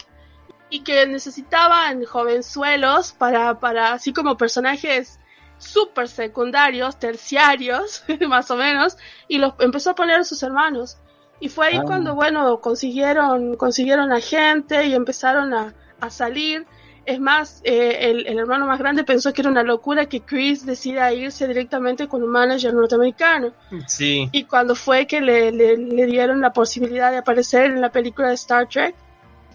y 0.72 0.80
que 0.84 1.06
necesitaban 1.06 2.04
jovenzuelos 2.06 3.12
para, 3.12 3.60
para 3.60 3.94
así 3.94 4.14
como 4.14 4.38
personajes 4.38 5.20
súper 5.60 6.08
secundarios, 6.08 6.98
terciarios, 6.98 8.04
más 8.28 8.50
o 8.50 8.56
menos, 8.56 8.98
y 9.28 9.38
los 9.38 9.54
empezó 9.60 9.92
a 9.92 9.96
poner 9.96 10.22
a 10.22 10.24
sus 10.24 10.42
hermanos. 10.42 10.98
Y 11.40 11.50
fue 11.50 11.68
ahí 11.68 11.78
Ah. 11.78 11.84
cuando, 11.86 12.16
bueno, 12.16 12.60
consiguieron, 12.62 13.56
consiguieron 13.58 14.12
a 14.12 14.20
gente 14.22 14.86
y 14.88 14.94
empezaron 14.96 15.54
a, 15.54 15.74
a 16.00 16.10
salir. 16.10 16.66
Es 17.04 17.20
más, 17.20 17.62
eh, 17.64 18.10
el, 18.12 18.28
el 18.28 18.38
hermano 18.38 18.68
más 18.68 18.78
grande 18.78 19.04
pensó 19.04 19.34
que 19.34 19.42
era 19.42 19.50
una 19.50 19.64
locura 19.64 20.06
que 20.06 20.22
Chris 20.22 20.66
decida 20.68 21.12
irse 21.14 21.48
directamente 21.48 22.08
con 22.08 22.22
un 22.22 22.30
manager 22.30 22.74
norteamericano. 22.76 23.54
Sí. 23.88 24.30
Y 24.32 24.44
cuando 24.44 24.76
fue 24.76 25.08
que 25.08 25.20
le, 25.20 25.52
le, 25.52 25.78
le 25.78 26.06
dieron 26.06 26.42
la 26.42 26.54
posibilidad 26.54 27.10
de 27.12 27.18
aparecer 27.18 27.66
en 27.72 27.82
la 27.82 27.90
película 27.92 28.28
de 28.30 28.36
Star 28.36 28.68
Trek, 28.70 28.96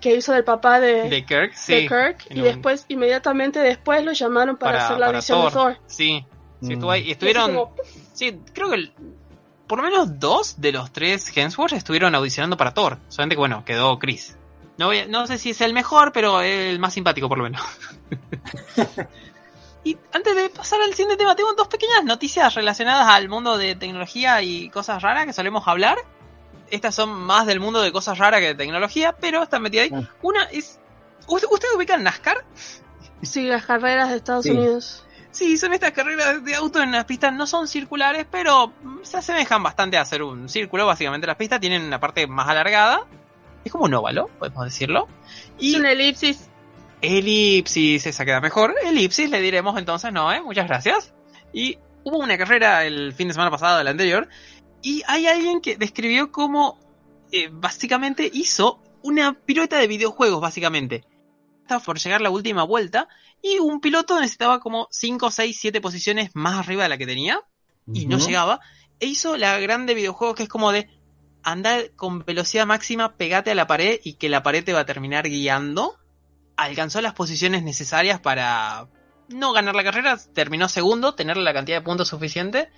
que 0.01 0.15
hizo 0.17 0.33
del 0.33 0.45
papá 0.45 0.81
de, 0.81 1.09
De 1.09 1.25
Kirk, 1.25 1.53
de 1.53 1.57
sí. 1.57 1.89
Kirk, 1.89 2.27
y 2.31 2.39
un- 2.39 2.45
después, 2.45 2.85
inmediatamente 2.89 3.59
después, 3.61 4.05
lo 4.05 4.13
llamaron 4.13 4.57
para, 4.57 4.85
hacer 4.87 4.99
la 4.99 5.07
para 5.07 5.19
audición 5.19 5.45
de 5.45 5.51
Thor. 5.51 5.79
Sí, 5.87 6.25
sí, 6.61 6.67
Mm. 6.69 6.73
estuvo 6.73 6.91
ahí. 6.91 7.03
Así 7.03 7.11
estuvieron, 7.13 7.55
como, 7.55 7.75
sí, 8.15 8.39
creo 8.55 8.69
que 8.71 8.75
el- 8.77 8.93
por 9.67 9.79
lo 9.79 9.85
menos 9.85 10.21
dos 10.21 10.61
de 10.61 10.73
los 10.73 10.93
tres 10.93 11.37
Hemsworth 11.37 11.73
estuvieron 11.73 12.15
audicionando 12.15 12.57
para 12.57 12.73
Thor. 12.73 12.99
Solamente 13.09 13.35
que, 13.35 13.41
bueno, 13.41 13.65
quedó 13.65 13.99
Chris. 13.99 14.37
No, 14.79 14.87
voy 14.87 14.99
a- 15.01 15.07
no 15.07 15.27
sé 15.27 15.39
si 15.39 15.51
es 15.51 15.61
el 15.63 15.73
mejor, 15.73 16.13
pero 16.13 16.41
el 16.43 16.79
más 16.79 16.93
simpático 16.95 17.29
por 17.29 17.39
lo 17.39 17.45
menos. 17.45 17.63
y 19.85 19.97
antes 20.13 20.35
de 20.37 20.49
pasar 20.51 20.81
al 20.83 20.91
siguiente 20.95 21.17
tema, 21.17 21.35
tengo 21.37 21.53
dos 21.55 21.69
pequeñas 21.69 22.05
noticias 22.05 22.55
relacionadas 22.55 23.09
al 23.09 23.29
mundo 23.29 23.57
de 23.57 23.75
tecnología 23.77 24.43
y 24.43 24.69
cosas 24.71 25.03
raras 25.03 25.27
que 25.27 25.33
solemos 25.33 25.67
hablar. 25.67 25.97
Estas 26.71 26.95
son 26.95 27.11
más 27.11 27.47
del 27.47 27.61
mundo 27.61 27.81
de 27.81 27.93
cosas 27.93 28.19
raras 28.19 28.41
que 28.41 28.47
de 28.49 28.55
tecnología, 28.55 29.13
pero 29.13 29.43
están 29.43 29.63
metidas 29.63 29.85
ahí. 29.85 29.91
Ah. 29.95 30.11
Una 30.23 30.45
es... 30.45 30.79
¿Usted, 31.29 31.49
¿Usted 31.51 31.69
ubica 31.77 31.97
NASCAR? 31.97 32.45
sí, 33.23 33.45
las 33.45 33.65
carreras 33.65 34.11
de 34.11 34.17
Estados 34.17 34.45
Sí. 34.45 34.51
Unidos. 34.51 35.03
Sí, 35.33 35.59
son 35.59 35.73
estas 35.75 35.93
carreras 35.93 36.43
de 36.45 36.55
auto 36.55 36.83
en 36.83 36.93
las 36.93 37.05
pistas, 37.05 37.33
no 37.33 37.47
son 37.47 37.69
circulares, 37.69 38.27
pero 38.31 38.73
se 39.03 39.19
asemejan 39.19 39.63
bastante 39.63 39.99
a 39.99 40.01
hacer 40.03 40.23
un 40.23 40.49
círculo. 40.49 40.87
Básicamente 40.87 41.27
las 41.27 41.37
pistas 41.37 41.61
tienen 41.61 41.83
una 41.83 42.01
parte 42.01 42.27
más 42.27 42.49
alargada. 42.49 43.01
Es 43.65 43.71
como 43.73 43.85
un 43.85 43.93
óvalo, 43.95 44.29
podemos 44.39 44.65
decirlo. 44.65 45.09
Y 45.59 45.75
Es 45.75 45.81
una 45.81 45.93
elipsis. 45.93 46.49
elipsis, 47.03 48.07
esa 48.07 48.25
queda 48.25 48.41
mejor. 48.41 48.75
Elipsis 48.85 49.29
le 49.31 49.41
diremos 49.41 49.77
entonces, 49.79 50.13
no, 50.13 50.33
¿eh? 50.33 50.41
Muchas 50.41 50.67
gracias. 50.69 51.13
Y 51.53 51.79
hubo 52.05 52.19
una 52.19 52.39
carrera 52.39 52.85
el 52.85 53.13
fin 53.13 53.29
de 53.29 53.35
semana 53.35 53.51
pasado, 53.51 53.81
el 53.81 53.89
anterior, 53.89 54.29
y 54.83 55.03
hay 55.07 55.27
alguien 55.27 55.61
que 55.61 55.77
describió 55.77 56.31
cómo 56.31 56.79
eh, 57.33 57.49
básicamente 57.51 58.31
hizo 58.33 58.81
una 59.03 59.35
pirueta 59.35 59.79
de 59.79 59.87
videojuegos, 59.87 60.41
básicamente. 60.41 61.05
Estaba 61.63 61.83
por 61.83 61.99
llegar 61.99 62.21
la 62.21 62.31
última 62.31 62.65
vuelta 62.65 63.09
y 63.43 63.59
un 63.59 63.81
piloto 63.81 64.19
necesitaba 64.21 64.61
como 64.61 64.89
5, 64.91 65.31
6, 65.31 65.59
7 65.61 65.81
posiciones 65.81 66.31
más 66.35 66.59
arriba 66.59 66.85
de 66.85 66.89
la 66.89 66.99
que 66.99 67.07
tenía 67.07 67.41
y 67.93 68.07
no 68.07 68.19
llegaba. 68.19 68.61
E 69.01 69.07
hizo 69.07 69.37
la 69.37 69.59
grande 69.59 69.95
videojuegos 69.95 70.37
que 70.37 70.45
es 70.45 70.49
como 70.49 70.73
de 70.73 70.89
andar 71.43 71.93
con 71.95 72.25
velocidad 72.25 72.67
máxima, 72.67 73.17
pegate 73.17 73.51
a 73.51 73.55
la 73.55 73.67
pared 73.67 74.01
y 74.03 74.15
que 74.15 74.29
la 74.29 74.43
pared 74.43 74.65
te 74.65 74.73
va 74.73 74.81
a 74.81 74.87
terminar 74.87 75.29
guiando. 75.29 75.97
Alcanzó 76.57 77.01
las 77.01 77.15
posiciones 77.15 77.63
necesarias 77.63 78.21
para 78.21 78.89
no 79.29 79.53
ganar 79.53 79.75
la 79.75 79.85
carrera, 79.85 80.19
terminó 80.35 80.69
segundo, 80.69 81.15
tener 81.15 81.37
la 81.37 81.53
cantidad 81.53 81.79
de 81.79 81.85
puntos 81.85 82.09
suficiente 82.09 82.71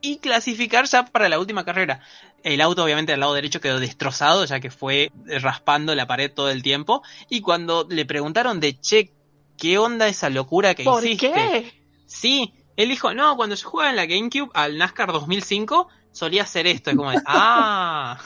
y 0.00 0.18
clasificar 0.18 0.86
ya 0.86 1.04
para 1.04 1.28
la 1.28 1.38
última 1.38 1.64
carrera. 1.64 2.00
El 2.42 2.60
auto 2.60 2.84
obviamente 2.84 3.12
al 3.12 3.20
lado 3.20 3.34
derecho 3.34 3.60
quedó 3.60 3.78
destrozado 3.80 4.44
ya 4.44 4.60
que 4.60 4.70
fue 4.70 5.12
raspando 5.26 5.94
la 5.94 6.06
pared 6.06 6.30
todo 6.32 6.50
el 6.50 6.62
tiempo 6.62 7.02
y 7.28 7.42
cuando 7.42 7.86
le 7.88 8.06
preguntaron 8.06 8.60
de 8.60 8.78
che, 8.80 9.12
¿qué 9.58 9.78
onda 9.78 10.08
esa 10.08 10.30
locura 10.30 10.74
que 10.74 10.84
¿Por 10.84 11.04
hiciste? 11.04 11.32
qué? 11.32 11.72
Sí, 12.06 12.54
él 12.76 12.88
dijo, 12.88 13.12
no, 13.12 13.36
cuando 13.36 13.54
yo 13.54 13.68
jugaba 13.68 13.90
en 13.90 13.96
la 13.96 14.06
GameCube 14.06 14.50
al 14.54 14.78
NASCAR 14.78 15.12
2005 15.12 15.88
solía 16.12 16.44
hacer 16.44 16.66
esto. 16.66 16.90
Es 16.90 16.96
como 16.96 17.10
de, 17.10 17.20
ah, 17.26 18.18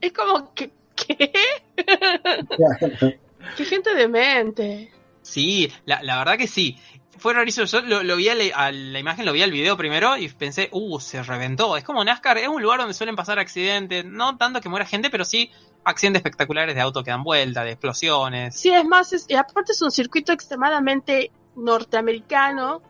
Es 0.00 0.12
como 0.12 0.52
que, 0.54 0.72
¿qué? 0.96 1.32
Qué 3.56 3.64
gente 3.64 3.94
demente. 3.94 4.92
Sí, 5.22 5.72
la, 5.84 6.02
la 6.02 6.18
verdad 6.18 6.36
que 6.36 6.48
sí. 6.48 6.76
Fue 7.18 7.34
rarísimo. 7.34 7.66
Yo 7.66 7.80
lo, 7.82 8.16
vi 8.16 8.28
a 8.28 8.34
la, 8.34 8.44
a 8.54 8.72
la 8.72 8.98
imagen, 8.98 9.24
lo 9.26 9.32
vi 9.32 9.42
al 9.42 9.50
video 9.50 9.76
primero 9.76 10.16
y 10.16 10.28
pensé, 10.28 10.68
uh, 10.72 11.00
se 11.00 11.22
reventó. 11.22 11.76
Es 11.76 11.84
como 11.84 12.04
NASCAR, 12.04 12.38
es 12.38 12.48
un 12.48 12.62
lugar 12.62 12.78
donde 12.80 12.94
suelen 12.94 13.16
pasar 13.16 13.38
accidentes. 13.38 14.04
No 14.04 14.36
tanto 14.36 14.60
que 14.60 14.68
muera 14.68 14.84
gente, 14.86 15.10
pero 15.10 15.24
sí 15.24 15.50
accidentes 15.84 16.20
espectaculares 16.20 16.74
de 16.74 16.80
auto 16.80 17.02
que 17.04 17.10
dan 17.10 17.22
vuelta, 17.22 17.62
de 17.64 17.72
explosiones. 17.72 18.58
Sí, 18.58 18.70
es 18.70 18.84
más, 18.84 19.12
es- 19.12 19.26
y 19.28 19.34
aparte 19.34 19.72
es 19.72 19.82
un 19.82 19.90
circuito 19.90 20.32
extremadamente 20.32 21.30
norteamericano 21.54 22.82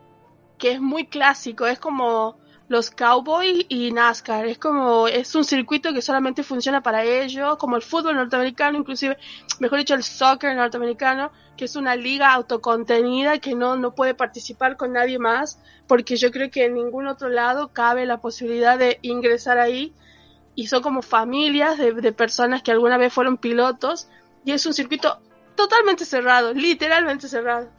que 0.57 0.71
es 0.71 0.81
muy 0.81 1.05
clásico, 1.05 1.67
es 1.67 1.77
como 1.79 2.37
los 2.67 2.91
Cowboys 2.91 3.65
y 3.69 3.91
NASCAR, 3.91 4.45
es 4.45 4.57
como, 4.57 5.07
es 5.07 5.33
un 5.35 5.45
circuito 5.45 5.93
que 5.93 6.01
solamente 6.01 6.43
funciona 6.43 6.83
para 6.83 7.03
ellos, 7.03 7.57
como 7.57 7.77
el 7.77 7.81
fútbol 7.81 8.15
norteamericano, 8.15 8.77
inclusive, 8.77 9.17
mejor 9.59 9.79
dicho, 9.79 9.93
el 9.93 10.03
soccer 10.03 10.55
norteamericano, 10.55 11.31
que 11.55 11.65
es 11.65 11.75
una 11.77 11.95
liga 11.95 12.33
autocontenida 12.33 13.39
que 13.39 13.55
no, 13.55 13.77
no 13.77 13.95
puede 13.95 14.13
participar 14.13 14.75
con 14.75 14.93
nadie 14.93 15.17
más, 15.17 15.59
porque 15.87 16.17
yo 16.17 16.29
creo 16.31 16.51
que 16.51 16.65
en 16.65 16.73
ningún 16.73 17.07
otro 17.07 17.29
lado 17.29 17.69
cabe 17.69 18.05
la 18.05 18.19
posibilidad 18.19 18.77
de 18.77 18.99
ingresar 19.01 19.59
ahí, 19.59 19.93
y 20.53 20.67
son 20.67 20.81
como 20.81 21.01
familias 21.01 21.77
de, 21.77 21.93
de 21.93 22.11
personas 22.11 22.63
que 22.63 22.71
alguna 22.71 22.97
vez 22.97 23.13
fueron 23.13 23.37
pilotos, 23.37 24.09
y 24.43 24.51
es 24.51 24.65
un 24.65 24.73
circuito 24.73 25.21
totalmente 25.55 26.03
cerrado, 26.03 26.53
literalmente 26.53 27.29
cerrado. 27.29 27.69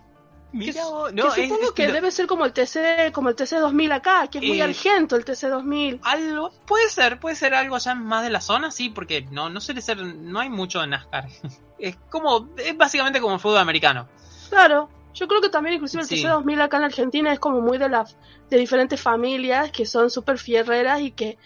Mira 0.50 0.72
Que- 0.72 0.80
vos, 0.80 1.12
no, 1.12 1.30
supongo 1.30 1.62
es- 1.64 1.72
que 1.72 1.92
debe 1.92 2.10
ser 2.10 2.26
como 2.26 2.46
el 2.46 2.52
TC, 2.54 3.12
como 3.12 3.28
el 3.28 3.34
TC 3.36 3.56
2000 3.58 3.92
acá, 3.92 4.28
que 4.28 4.38
es 4.38 4.44
muy 4.44 4.60
Eh, 4.60 4.62
argento 4.64 5.14
el 5.16 5.24
TC 5.24 5.48
2000. 5.48 6.00
Algo, 6.04 6.50
puede 6.66 6.88
ser, 6.88 7.20
puede 7.20 7.36
ser 7.36 7.52
algo 7.54 7.76
ya 7.76 7.94
más 7.94 8.22
de 8.22 8.30
la 8.30 8.40
zona, 8.40 8.70
sí, 8.70 8.88
porque 8.88 9.22
no, 9.30 9.50
no 9.50 9.60
suele 9.60 9.82
ser, 9.82 9.98
no 9.98 10.40
hay 10.40 10.48
mucho 10.48 10.82
en 10.82 10.90
NASCAR. 10.90 11.26
Es 11.78 11.96
como, 12.10 12.48
es 12.56 12.76
básicamente 12.76 13.20
como 13.20 13.34
el 13.34 13.40
fútbol 13.40 13.58
americano. 13.58 14.08
Claro, 14.48 14.88
yo 15.14 15.28
creo 15.28 15.40
que 15.40 15.48
también 15.48 15.74
inclusive 15.76 16.02
el 16.02 16.08
Sí. 16.08 16.16
TC 16.16 16.28
2000 16.28 16.60
acá 16.60 16.78
en 16.78 16.84
Argentina 16.84 17.32
es 17.32 17.38
como 17.38 17.60
muy 17.60 17.78
de 17.78 17.88
la, 17.88 18.04
de 18.50 18.56
diferentes 18.58 19.00
familias 19.00 19.70
que 19.70 19.86
son 19.86 20.10
súper 20.10 20.38
fierreras 20.38 21.00
y 21.02 21.12
que 21.12 21.38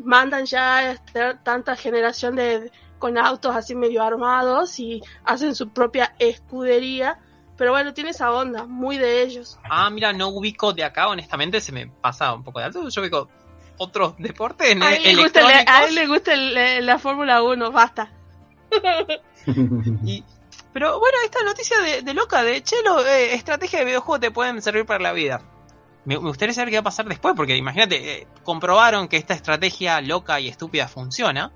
mandan 0.00 0.46
ya 0.46 0.90
este, 0.90 1.34
tanta 1.44 1.76
generación 1.76 2.34
de 2.34 2.72
con 2.98 3.18
autos 3.18 3.54
así 3.54 3.74
medio 3.76 4.02
armados 4.02 4.80
y 4.80 5.00
hacen 5.24 5.54
su 5.54 5.68
propia 5.68 6.14
escudería. 6.18 7.18
Pero 7.58 7.72
bueno, 7.72 7.92
tiene 7.92 8.10
esa 8.10 8.32
onda, 8.32 8.64
muy 8.64 8.96
de 8.96 9.20
ellos. 9.22 9.58
Ah, 9.68 9.90
mira, 9.90 10.12
no 10.14 10.28
ubico 10.28 10.72
de 10.72 10.84
acá, 10.84 11.08
honestamente, 11.08 11.60
se 11.60 11.72
me 11.72 11.88
pasa 11.88 12.32
un 12.32 12.42
poco 12.44 12.60
de 12.60 12.66
alto. 12.66 12.88
Yo 12.88 13.02
ubico 13.02 13.28
otros 13.78 14.14
deportes 14.18 14.80
A 14.80 14.94
él 14.94 15.02
le 15.16 15.22
gusta, 15.22 15.40
el- 15.40 15.68
a 15.68 15.84
él 15.84 15.94
le 15.94 16.06
gusta 16.06 16.32
el- 16.34 16.86
la 16.86 16.98
Fórmula 16.98 17.42
1, 17.42 17.70
basta. 17.70 18.10
Y, 20.04 20.24
pero 20.72 20.98
bueno, 20.98 21.16
esta 21.24 21.42
noticia 21.42 21.80
de, 21.80 22.02
de 22.02 22.14
loca, 22.14 22.42
de 22.42 22.62
Chelo, 22.62 23.04
eh, 23.06 23.34
estrategia 23.34 23.78
de 23.80 23.86
videojuego 23.86 24.20
te 24.20 24.30
pueden 24.30 24.60
servir 24.62 24.84
para 24.86 25.02
la 25.02 25.12
vida. 25.12 25.40
Me, 26.04 26.16
me 26.18 26.28
gustaría 26.28 26.54
saber 26.54 26.70
qué 26.70 26.76
va 26.76 26.80
a 26.80 26.84
pasar 26.84 27.06
después, 27.06 27.34
porque 27.36 27.56
imagínate, 27.56 28.20
eh, 28.22 28.26
comprobaron 28.44 29.08
que 29.08 29.16
esta 29.16 29.34
estrategia 29.34 30.00
loca 30.00 30.38
y 30.40 30.48
estúpida 30.48 30.86
funciona. 30.88 31.50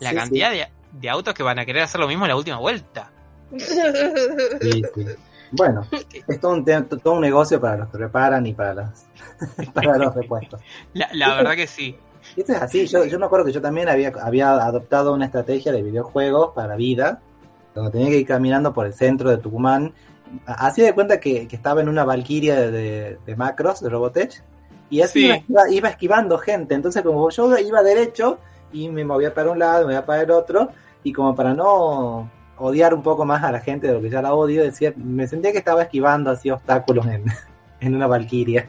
La 0.00 0.10
Sí, 0.10 0.16
cantidad 0.16 0.50
De, 0.50 0.68
de 0.92 1.10
autos 1.10 1.34
que 1.34 1.42
van 1.42 1.58
a 1.58 1.64
querer 1.64 1.82
hacer 1.82 2.00
lo 2.00 2.06
mismo 2.08 2.24
en 2.26 2.30
la 2.30 2.36
última 2.36 2.58
vuelta. 2.58 3.10
Sí, 3.58 4.82
sí. 4.94 5.04
Bueno, 5.52 5.86
es 6.28 6.40
todo 6.40 6.52
un, 6.54 6.64
todo 6.64 7.12
un 7.14 7.20
negocio 7.20 7.60
para 7.60 7.76
los 7.76 7.88
que 7.90 7.98
reparan 7.98 8.46
y 8.46 8.54
para 8.54 8.74
los, 8.74 8.88
para 9.74 9.96
los 9.98 10.14
repuestos. 10.14 10.60
La, 10.94 11.08
la 11.12 11.34
verdad 11.36 11.54
que 11.54 11.66
sí. 11.66 11.96
Esto 12.36 12.52
es 12.52 12.62
así, 12.62 12.86
yo, 12.86 13.04
yo 13.04 13.18
me 13.18 13.26
acuerdo 13.26 13.44
que 13.46 13.52
yo 13.52 13.60
también 13.60 13.88
había, 13.88 14.12
había 14.22 14.52
adoptado 14.52 15.12
una 15.12 15.26
estrategia 15.26 15.72
de 15.72 15.82
videojuegos 15.82 16.52
para 16.54 16.76
vida, 16.76 17.20
donde 17.74 17.90
tenía 17.90 18.08
que 18.08 18.18
ir 18.18 18.26
caminando 18.26 18.72
por 18.72 18.86
el 18.86 18.94
centro 18.94 19.28
de 19.30 19.38
Tucumán. 19.38 19.92
Así 20.46 20.80
de 20.82 20.94
cuenta 20.94 21.20
que, 21.20 21.46
que 21.48 21.56
estaba 21.56 21.80
en 21.82 21.88
una 21.88 22.04
valquiria 22.04 22.54
de, 22.58 22.70
de- 22.70 23.18
de 23.26 23.36
macros, 23.36 23.80
de 23.80 23.90
Robotech, 23.90 24.42
y 24.88 25.02
así 25.02 25.20
Sí. 25.20 25.26
iba, 25.26 25.36
iba- 25.48 25.70
iba 25.70 25.88
esquivando 25.90 26.38
gente. 26.38 26.74
Entonces, 26.74 27.02
como 27.02 27.28
yo 27.28 27.58
iba 27.58 27.82
derecho 27.82 28.38
y 28.72 28.88
me 28.88 29.04
movía 29.04 29.34
para 29.34 29.50
un 29.50 29.58
lado, 29.58 29.80
me 29.80 29.84
movía 29.86 30.06
para 30.06 30.22
el 30.22 30.30
otro, 30.30 30.70
y 31.02 31.12
como 31.12 31.34
para 31.34 31.52
no 31.54 32.30
odiar 32.56 32.94
un 32.94 33.02
poco 33.02 33.24
más 33.24 33.42
a 33.42 33.52
la 33.52 33.60
gente 33.60 33.86
de 33.86 33.94
lo 33.94 34.02
que 34.02 34.10
ya 34.10 34.22
la 34.22 34.34
odio, 34.34 34.62
decía, 34.62 34.92
me 34.96 35.26
sentía 35.26 35.52
que 35.52 35.58
estaba 35.58 35.82
esquivando 35.82 36.30
así 36.30 36.50
obstáculos 36.50 37.06
en, 37.06 37.24
en 37.80 37.94
una 37.94 38.06
valquiria. 38.06 38.68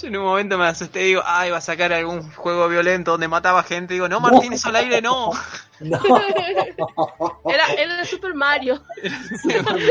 Yo 0.00 0.08
en 0.08 0.16
un 0.16 0.24
momento 0.24 0.58
me 0.58 0.66
asusté 0.66 1.02
y 1.02 1.06
digo, 1.06 1.22
ay, 1.24 1.50
va 1.50 1.58
a 1.58 1.60
sacar 1.60 1.92
algún 1.92 2.28
juego 2.32 2.68
violento 2.68 3.12
donde 3.12 3.28
mataba 3.28 3.62
gente. 3.62 3.94
Digo, 3.94 4.08
no, 4.08 4.18
Martínez 4.18 4.64
al 4.66 4.76
aire, 4.76 5.00
no. 5.00 5.30
No. 5.80 5.98
Era, 7.44 7.66
era 7.76 8.04
Super 8.04 8.32
Mario. 8.32 8.80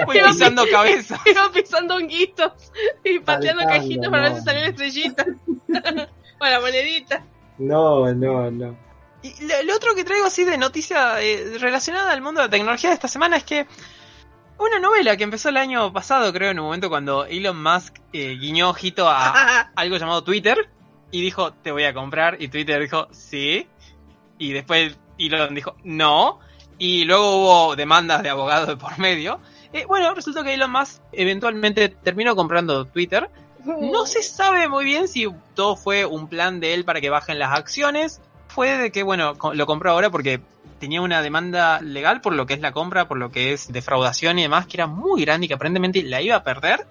Voy 0.06 0.18
pisando 0.18 0.64
cabeza. 0.72 1.20
Iba 1.26 1.52
pisando 1.52 1.96
honguitos 1.96 2.54
y 3.04 3.20
pateando 3.20 3.66
cajitas 3.66 4.10
para 4.10 4.24
ver 4.24 4.32
no. 4.32 4.38
si 4.38 4.44
salían 4.46 4.70
estrellitas. 4.70 5.28
bueno, 6.40 6.62
moneditas. 6.62 7.22
No, 7.58 8.14
no, 8.14 8.50
no. 8.50 8.78
Y 9.24 9.46
lo, 9.46 9.64
lo 9.64 9.76
otro 9.76 9.96
que 9.96 10.04
traigo 10.04 10.26
así 10.26 10.44
de 10.44 10.58
noticia 10.58 11.22
eh, 11.22 11.58
relacionada 11.60 12.12
al 12.12 12.22
mundo 12.22 12.42
de 12.42 12.48
la 12.48 12.52
tecnología 12.52 12.90
de 12.90 12.96
esta 12.96 13.08
semana 13.08 13.38
es 13.38 13.44
que 13.44 13.66
una 14.60 14.80
novela 14.80 15.18
que 15.18 15.24
empezó 15.24 15.50
el 15.50 15.58
año 15.58 15.92
pasado, 15.92 16.32
creo, 16.32 16.52
en 16.52 16.60
un 16.60 16.66
momento 16.66 16.90
cuando 16.90 17.26
Elon 17.26 17.62
Musk 17.62 17.96
eh, 18.14 18.38
guiñó 18.40 18.70
ojito 18.70 19.10
a 19.10 19.72
algo 19.76 19.98
llamado 19.98 20.24
Twitter 20.24 20.70
y 21.12 21.22
dijo, 21.22 21.54
te 21.54 21.72
voy 21.72 21.84
a 21.84 21.94
comprar. 21.94 22.42
Y 22.42 22.48
Twitter 22.48 22.82
dijo, 22.82 23.08
sí. 23.12 23.68
Y 24.38 24.52
después 24.52 24.98
Elon 25.18 25.56
dijo, 25.56 25.76
no. 25.84 26.40
Y 26.78 27.06
luego 27.06 27.38
hubo 27.38 27.76
demandas 27.76 28.24
de 28.24 28.30
abogados 28.30 28.68
de 28.68 28.78
por 28.78 28.98
medio. 29.00 29.40
Eh, 29.72 29.86
bueno, 29.86 30.14
resultó 30.14 30.44
que 30.44 30.54
Elon 30.54 30.72
Musk 30.72 31.02
eventualmente 31.12 31.90
terminó 31.90 32.36
comprando 32.36 32.86
Twitter. 32.86 33.30
No 33.64 34.06
se 34.06 34.22
sabe 34.22 34.68
muy 34.68 34.84
bien 34.86 35.08
si 35.08 35.28
todo 35.56 35.76
fue 35.76 36.06
un 36.06 36.28
plan 36.28 36.60
de 36.60 36.74
él 36.74 36.84
para 36.84 37.00
que 37.00 37.10
bajen 37.10 37.40
las 37.40 37.58
acciones. 37.58 38.22
Fue 38.54 38.78
de 38.78 38.92
que, 38.92 39.02
bueno, 39.02 39.34
lo 39.54 39.66
compró 39.66 39.92
ahora 39.92 40.12
porque 40.12 40.40
tenía 40.80 41.02
una 41.02 41.24
demanda 41.24 41.82
legal 41.82 42.22
por 42.22 42.34
lo 42.34 42.46
que 42.46 42.54
es 42.54 42.60
la 42.60 42.72
compra, 42.72 43.08
por 43.08 43.18
lo 43.18 43.32
que 43.32 43.52
es 43.52 43.72
defraudación 43.72 44.38
y 44.38 44.44
demás, 44.44 44.68
que 44.68 44.78
era 44.78 44.86
muy 44.86 45.24
grande 45.26 45.46
y 45.46 45.48
que 45.48 45.56
aparentemente 45.56 46.04
la 46.04 46.22
iba 46.22 46.36
a 46.36 46.44
perder. 46.44 46.86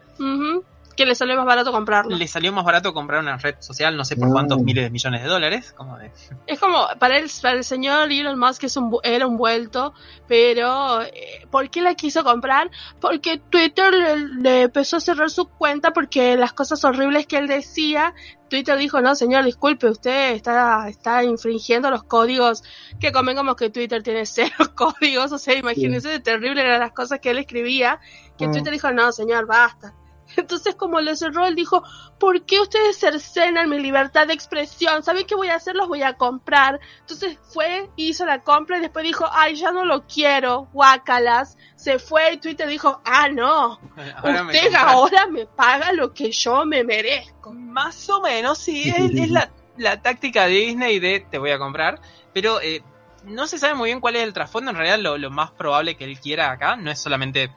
Que 0.97 1.07
le 1.07 1.15
salió 1.15 1.37
más 1.37 1.47
barato 1.47 1.73
comprarlo. 1.73 2.17
Le 2.17 2.29
salió 2.29 2.53
más 2.53 2.65
barato 2.65 2.93
comprar 2.93 3.21
una 3.21 3.37
red 3.39 3.55
social, 3.61 3.97
no 3.97 4.05
sé 4.05 4.17
por 4.17 4.29
Mm. 4.29 4.33
cuántos 4.33 4.59
miles 4.63 4.85
de 4.85 4.91
millones 4.91 5.23
de 5.23 5.29
dólares. 5.29 5.73
Como 5.77 5.97
de... 5.99 6.11
Es 6.47 6.59
como, 6.61 6.87
para 6.99 7.19
el, 7.19 7.31
para 7.41 7.57
el 7.57 7.65
señor 7.65 8.11
Elon 8.13 8.39
Musk 8.39 8.65
es 8.65 8.77
un, 8.77 8.97
era 9.03 9.27
un 9.27 9.37
vuelto, 9.37 9.95
pero 10.29 11.03
eh, 11.03 11.47
¿por 11.51 11.71
qué 11.71 11.81
la 11.83 11.95
quiso 11.95 12.25
comprar? 12.25 12.71
Porque 13.01 13.39
Twitter 13.39 13.93
le, 13.93 14.17
le 14.41 14.63
empezó 14.63 14.97
a 14.97 15.01
cerrar 15.01 15.31
su 15.31 15.47
cuenta 15.47 15.93
porque 15.93 16.37
las 16.37 16.53
cosas 16.53 16.85
horribles 16.85 17.27
que 17.27 17.39
él 17.39 17.47
decía, 17.47 18.15
Twitter 18.49 18.77
dijo, 18.77 19.01
no 19.01 19.15
señor, 19.15 19.45
disculpe, 19.45 19.89
usted 19.89 20.33
está, 20.33 20.89
está 20.89 21.25
infringiendo 21.25 21.91
los 21.91 22.03
códigos, 22.05 22.63
que 23.01 23.11
convengamos 23.13 23.57
que 23.57 23.71
Twitter 23.71 24.03
tiene 24.03 24.27
cero 24.27 24.53
códigos, 24.75 25.33
o 25.33 25.39
sea, 25.39 25.55
imagínense 25.55 26.09
de 26.09 26.21
terrible 26.21 26.61
eran 26.63 26.81
las 26.81 26.93
cosas 26.93 27.19
que 27.21 27.31
él 27.31 27.39
escribía, 27.39 27.99
que 28.37 28.47
Mm. 28.49 28.53
Twitter 28.53 28.73
dijo, 28.73 28.91
no 28.93 29.11
señor, 29.13 29.47
basta. 29.47 29.95
Entonces, 30.37 30.75
como 30.75 31.01
le 31.01 31.17
cerró, 31.17 31.47
él 31.47 31.55
dijo, 31.55 31.83
¿por 32.19 32.45
qué 32.45 32.61
ustedes 32.61 32.99
cercenan 32.99 33.69
mi 33.69 33.79
libertad 33.79 34.27
de 34.27 34.35
expresión? 34.35 35.03
¿Saben 35.03 35.27
qué 35.27 35.35
voy 35.35 35.49
a 35.49 35.57
hacer? 35.57 35.75
Los 35.75 35.89
voy 35.89 36.03
a 36.03 36.15
comprar. 36.15 36.81
Entonces 37.01 37.39
fue, 37.53 37.91
hizo 37.97 38.25
la 38.27 38.43
compra 38.43 38.79
y 38.79 38.81
después 38.81 39.05
dijo, 39.05 39.27
ay, 39.31 39.57
ya 39.57 39.73
no 39.73 39.85
lo 39.85 40.07
quiero, 40.07 40.69
guácalas. 40.73 41.57
Se 41.77 41.99
fue 41.99 42.35
y 42.35 42.39
Twitter 42.39 42.69
dijo, 42.69 43.01
ah, 43.05 43.29
no, 43.29 43.81
Ahora 44.17 44.45
me 44.45 44.53
usted 44.53 44.63
compras. 44.65 44.85
ahora 44.87 45.27
me 45.27 45.47
paga 45.47 45.93
lo 45.93 46.13
que 46.13 46.31
yo 46.31 46.65
me 46.65 46.85
merezco. 46.85 47.53
Más 47.53 48.09
o 48.11 48.21
menos, 48.21 48.59
sí, 48.59 48.89
es, 48.89 49.11
es 49.15 49.31
la, 49.31 49.51
la 49.77 50.01
táctica 50.01 50.47
de 50.47 50.55
Disney 50.55 50.99
de 51.01 51.27
te 51.31 51.39
voy 51.39 51.51
a 51.51 51.59
comprar, 51.59 52.01
pero 52.33 52.61
eh, 52.61 52.83
no 53.25 53.47
se 53.47 53.59
sabe 53.59 53.75
muy 53.75 53.89
bien 53.89 54.01
cuál 54.01 54.17
es 54.17 54.23
el 54.23 54.33
trasfondo, 54.33 54.71
en 54.71 54.77
realidad 54.77 54.99
lo, 54.99 55.19
lo 55.19 55.31
más 55.31 55.51
probable 55.53 55.97
que 55.97 56.05
él 56.05 56.19
quiera 56.21 56.51
acá 56.51 56.77
no 56.77 56.91
es 56.91 56.99
solamente... 56.99 57.51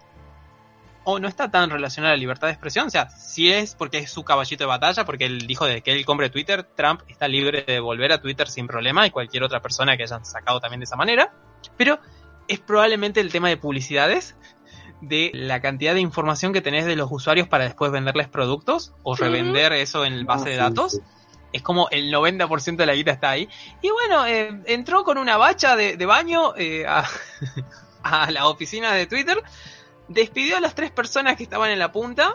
O 1.06 1.20
no 1.20 1.28
está 1.28 1.49
tan 1.49 1.70
relacionado 1.70 2.12
a 2.14 2.16
la 2.16 2.20
libertad 2.20 2.47
de 2.47 2.53
expresión, 2.53 2.88
o 2.88 2.89
sea, 2.89 3.10
si 3.10 3.51
es 3.51 3.76
porque 3.76 3.99
es 3.99 4.12
su 4.12 4.24
caballito 4.24 4.64
de 4.64 4.68
batalla, 4.68 5.06
porque 5.06 5.26
él 5.26 5.45
dijo 5.47 5.66
de 5.66 5.82
que 5.82 5.91
él 5.93 6.06
compre 6.06 6.30
Twitter, 6.30 6.64
Trump 6.64 7.01
está 7.08 7.28
libre 7.28 7.64
de 7.66 7.80
volver 7.80 8.12
a 8.12 8.20
Twitter 8.22 8.47
sin 8.49 8.66
problema 8.68 9.06
y 9.06 9.12
cualquier 9.12 9.43
otra 9.43 9.62
persona 9.62 9.95
que 9.97 10.03
hayan 10.03 10.26
sacado 10.26 10.60
también 10.60 10.80
de 10.80 10.86
esa 10.86 10.95
manera, 10.95 11.32
pero 11.78 11.99
es 12.47 12.60
probablemente 12.60 13.20
el 13.22 13.32
tema 13.32 13.49
de 13.49 13.58
publicidades, 13.58 14.36
de 15.01 15.30
la 15.34 15.62
cantidad 15.62 15.93
de 15.93 15.99
información 15.99 16.53
que 16.53 16.62
tenés 16.62 16.86
de 16.86 16.95
los 16.95 17.12
usuarios 17.12 17.47
para 17.47 17.66
después 17.66 17.91
venderles 17.91 18.28
productos 18.28 18.93
o 19.03 19.16
revender 19.16 19.74
eso 19.74 20.06
en 20.06 20.14
el 20.14 20.26
base 20.26 20.45
Ah, 20.45 20.49
de 20.49 20.56
sí, 20.56 20.60
datos. 20.62 20.91
sí. 20.93 20.99
Es 21.53 21.62
como 21.62 21.88
el 21.89 22.12
90% 22.12 22.76
de 22.76 22.86
la 22.86 22.93
guita 22.95 23.12
está 23.12 23.30
ahí. 23.30 23.47
Y 23.82 23.89
bueno, 23.89 24.26
eh, 24.26 24.62
entró 24.66 25.03
con 25.03 25.18
una 25.18 25.38
bacha 25.38 25.76
de, 25.76 25.95
de 25.95 26.06
baño 26.06 26.53
eh, 26.58 26.86
a, 26.88 27.06
a 28.03 28.32
la 28.32 28.47
oficina 28.47 28.91
de 28.93 29.06
Twitter, 29.06 29.41
despidió 30.08 30.58
a 30.58 30.60
las 30.60 30.76
tres 30.76 30.91
personas 30.91 31.36
que 31.38 31.43
estaban 31.43 31.70
en 31.72 31.80
la 31.80 31.91
punta 31.91 32.34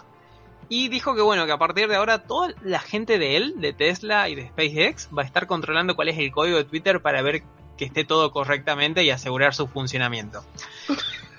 y 0.69 0.89
dijo 0.89 1.15
que 1.15 1.23
bueno, 1.23 1.47
que 1.47 1.53
a 1.53 1.59
partir 1.59 1.89
de 1.89 1.97
ahora 1.97 2.19
toda 2.21 2.53
la 2.63 2.79
gente 2.79 3.19
de 3.19 3.37
él, 3.37 3.55
de 3.57 3.73
Tesla 3.73 4.29
y 4.29 4.35
de 4.37 4.49
SpaceX, 4.49 5.09
va 5.17 5.23
a 5.23 5.27
estar 5.27 5.47
controlando 5.47 5.97
cuál 5.97 6.09
es 6.09 6.19
el 6.19 6.31
código 6.31 6.57
de 6.59 6.65
Twitter 6.65 7.01
para 7.03 7.23
ver 7.23 7.43
que 7.77 7.85
esté 7.87 8.05
todo 8.05 8.31
correctamente 8.31 9.03
y 9.03 9.11
asegurar 9.11 9.55
su 9.55 9.67
funcionamiento. 9.67 10.45
Eh, 10.89 10.95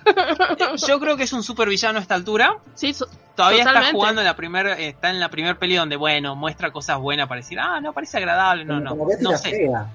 Yo 0.88 1.00
creo 1.00 1.16
que 1.16 1.24
es 1.24 1.34
un 1.34 1.44
super 1.44 1.70
villano 1.70 2.00
a 2.00 2.02
esta 2.02 2.16
altura. 2.16 2.58
Sí, 2.74 2.94
so- 2.94 3.08
Todavía 3.36 3.64
está 3.64 3.92
jugando 3.92 4.22
en 4.22 4.26
la 4.28 4.36
primer, 4.36 4.68
está 4.68 5.10
en 5.10 5.20
la 5.20 5.30
primer 5.30 5.58
peli 5.58 5.76
donde, 5.76 5.96
bueno, 5.96 6.36
muestra 6.36 6.72
cosas 6.72 7.00
buenas 7.00 7.28
para 7.28 7.40
decir, 7.40 7.60
ah, 7.60 7.80
no, 7.80 7.94
parece 7.94 8.18
agradable, 8.18 8.66
no, 8.66 8.84
Como- 8.90 9.06
no, 9.20 9.32
no 9.32 9.38
sé. 9.38 9.52
fea. 9.52 9.88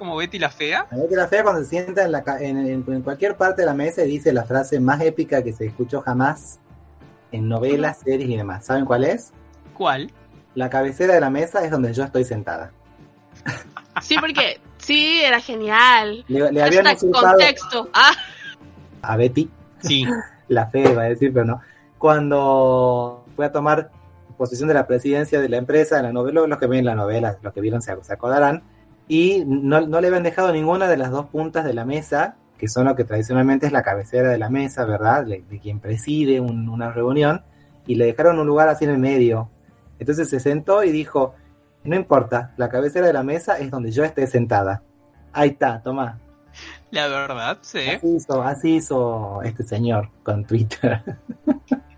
Como 0.00 0.16
Betty 0.16 0.38
la 0.38 0.48
fea. 0.48 0.86
A 0.90 0.96
Betty 0.96 1.14
la 1.14 1.28
fea 1.28 1.42
cuando 1.42 1.62
se 1.62 1.68
sienta 1.68 2.04
en, 2.06 2.12
la, 2.12 2.24
en, 2.40 2.56
en- 2.56 2.84
en 2.88 3.02
cualquier 3.02 3.36
parte 3.36 3.60
de 3.62 3.66
la 3.66 3.74
mesa 3.74 4.02
y 4.02 4.08
dice 4.08 4.32
la 4.32 4.44
frase 4.44 4.80
más 4.80 5.00
épica 5.02 5.42
que 5.44 5.52
se 5.52 5.66
escuchó 5.66 6.00
jamás 6.00 6.58
en 7.32 7.48
novelas, 7.48 7.98
series 8.02 8.30
y 8.30 8.36
demás. 8.36 8.64
¿Saben 8.64 8.86
cuál 8.86 9.04
es? 9.04 9.30
¿Cuál? 9.74 10.10
La 10.54 10.70
cabecera 10.70 11.12
de 11.12 11.20
la 11.20 11.28
mesa 11.28 11.62
es 11.66 11.70
donde 11.70 11.92
yo 11.92 12.02
estoy 12.02 12.24
sentada. 12.24 12.72
sí, 14.00 14.16
porque 14.18 14.58
sí, 14.78 15.20
era 15.22 15.38
genial. 15.38 16.24
Le, 16.28 16.50
le 16.50 16.62
habían 16.62 16.86
contexto. 16.96 17.90
Ah, 17.92 18.12
a 19.02 19.16
Betty, 19.18 19.50
Sí. 19.80 20.06
la 20.48 20.66
fe 20.68 20.80
iba 20.90 21.02
a 21.02 21.08
decir, 21.10 21.30
pero 21.32 21.44
no. 21.44 21.60
Cuando 21.98 23.24
fue 23.36 23.44
a 23.44 23.52
tomar 23.52 23.90
posesión 24.38 24.66
de 24.68 24.74
la 24.74 24.86
presidencia 24.86 25.40
de 25.40 25.48
la 25.50 25.58
empresa 25.58 25.98
en 25.98 26.04
la 26.04 26.12
novela, 26.14 26.46
los 26.46 26.58
que 26.58 26.66
ven 26.66 26.86
la 26.86 26.94
novela, 26.94 27.36
los 27.42 27.52
que 27.52 27.60
vieron 27.60 27.82
se 27.82 27.92
acordarán, 27.92 28.62
y 29.12 29.44
no, 29.44 29.80
no 29.80 30.00
le 30.00 30.06
habían 30.06 30.22
dejado 30.22 30.52
ninguna 30.52 30.86
de 30.86 30.96
las 30.96 31.10
dos 31.10 31.26
puntas 31.26 31.64
de 31.64 31.74
la 31.74 31.84
mesa, 31.84 32.36
que 32.56 32.68
son 32.68 32.84
lo 32.84 32.94
que 32.94 33.02
tradicionalmente 33.02 33.66
es 33.66 33.72
la 33.72 33.82
cabecera 33.82 34.28
de 34.28 34.38
la 34.38 34.50
mesa, 34.50 34.84
¿verdad? 34.84 35.24
De, 35.26 35.42
de 35.50 35.58
quien 35.58 35.80
preside 35.80 36.40
un- 36.40 36.68
una 36.68 36.92
reunión, 36.92 37.42
y 37.88 37.96
le 37.96 38.04
dejaron 38.04 38.38
un 38.38 38.46
lugar 38.46 38.68
así 38.68 38.84
en 38.84 38.92
el 38.92 38.98
medio. 38.98 39.50
Entonces 39.98 40.30
se 40.30 40.38
sentó 40.38 40.84
y 40.84 40.92
dijo, 40.92 41.34
no 41.82 41.96
importa, 41.96 42.52
la 42.56 42.68
cabecera 42.68 43.08
de 43.08 43.12
la 43.12 43.24
mesa 43.24 43.58
es 43.58 43.68
donde 43.72 43.90
yo 43.90 44.04
esté 44.04 44.28
sentada. 44.28 44.82
Ahí 45.32 45.48
está, 45.50 45.82
toma. 45.82 46.20
La 46.92 47.08
verdad, 47.08 47.58
sí. 47.62 47.80
Así 47.88 48.14
hizo, 48.14 48.42
así 48.44 48.76
hizo 48.76 49.42
este 49.42 49.64
señor 49.64 50.08
con 50.22 50.44
Twitter. 50.44 51.02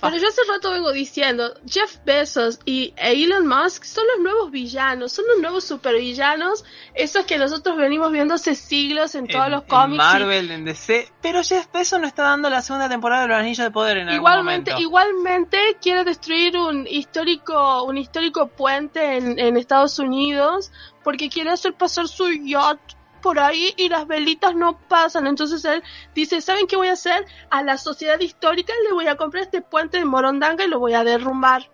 pero 0.00 0.16
yo 0.16 0.28
hace 0.28 0.40
rato 0.52 0.70
vengo 0.72 0.90
diciendo, 0.92 1.54
Jeff 1.66 1.98
Bezos 2.04 2.58
y 2.64 2.92
Elon 2.96 3.46
Musk 3.46 3.84
son 3.84 4.04
los 4.08 4.20
nuevos 4.24 4.50
villanos, 4.50 5.12
son 5.12 5.24
los 5.28 5.38
nuevos 5.40 5.64
supervillanos, 5.64 6.64
esos 6.94 7.24
que 7.24 7.38
nosotros 7.38 7.76
venimos 7.76 8.10
viendo 8.10 8.34
hace 8.34 8.54
siglos 8.54 9.14
en 9.14 9.28
todos 9.28 9.46
En- 9.46 9.52
los 9.52 9.62
en 9.62 9.68
cómics. 9.68 9.94
y- 9.94 9.98
Marvel, 9.98 10.50
en 10.50 10.64
DC. 10.64 11.08
Pero 11.22 11.42
Jeff 11.44 11.66
Bezos 11.72 12.00
no 12.00 12.06
está 12.06 12.24
dando 12.24 12.50
la 12.50 12.62
segunda 12.62 12.88
temporada 12.88 13.22
de 13.22 13.28
los 13.28 13.36
Anillos 13.38 13.64
de 13.64 13.70
Poder 13.70 13.98
en 13.98 14.08
algún 14.08 14.16
Igualmente, 14.16 14.72
igualmente 14.78 15.58
quiere 15.80 16.04
destruir 16.04 16.56
un 16.56 16.86
histórico, 16.88 17.84
un 17.84 17.96
histórico 17.98 18.48
puente 18.48 19.16
en, 19.16 19.38
en 19.38 19.56
Estados 19.56 19.98
Unidos 19.98 20.72
porque 21.04 21.28
quiere 21.28 21.50
hacer 21.50 21.74
pasar 21.74 22.08
su 22.08 22.30
yacht 22.32 22.94
por 23.22 23.38
ahí 23.38 23.72
y 23.78 23.88
las 23.88 24.06
velitas 24.06 24.54
no 24.54 24.76
pasan. 24.88 25.26
Entonces 25.26 25.64
él 25.64 25.82
dice, 26.14 26.42
¿saben 26.42 26.66
qué 26.66 26.76
voy 26.76 26.88
a 26.88 26.92
hacer? 26.92 27.24
A 27.50 27.62
la 27.62 27.78
sociedad 27.78 28.20
histórica 28.20 28.74
le 28.86 28.92
voy 28.92 29.06
a 29.06 29.16
comprar 29.16 29.44
este 29.44 29.62
puente 29.62 29.96
de 29.98 30.04
Morondanga 30.04 30.64
y 30.64 30.68
lo 30.68 30.78
voy 30.78 30.92
a 30.92 31.04
derrumbar. 31.04 31.70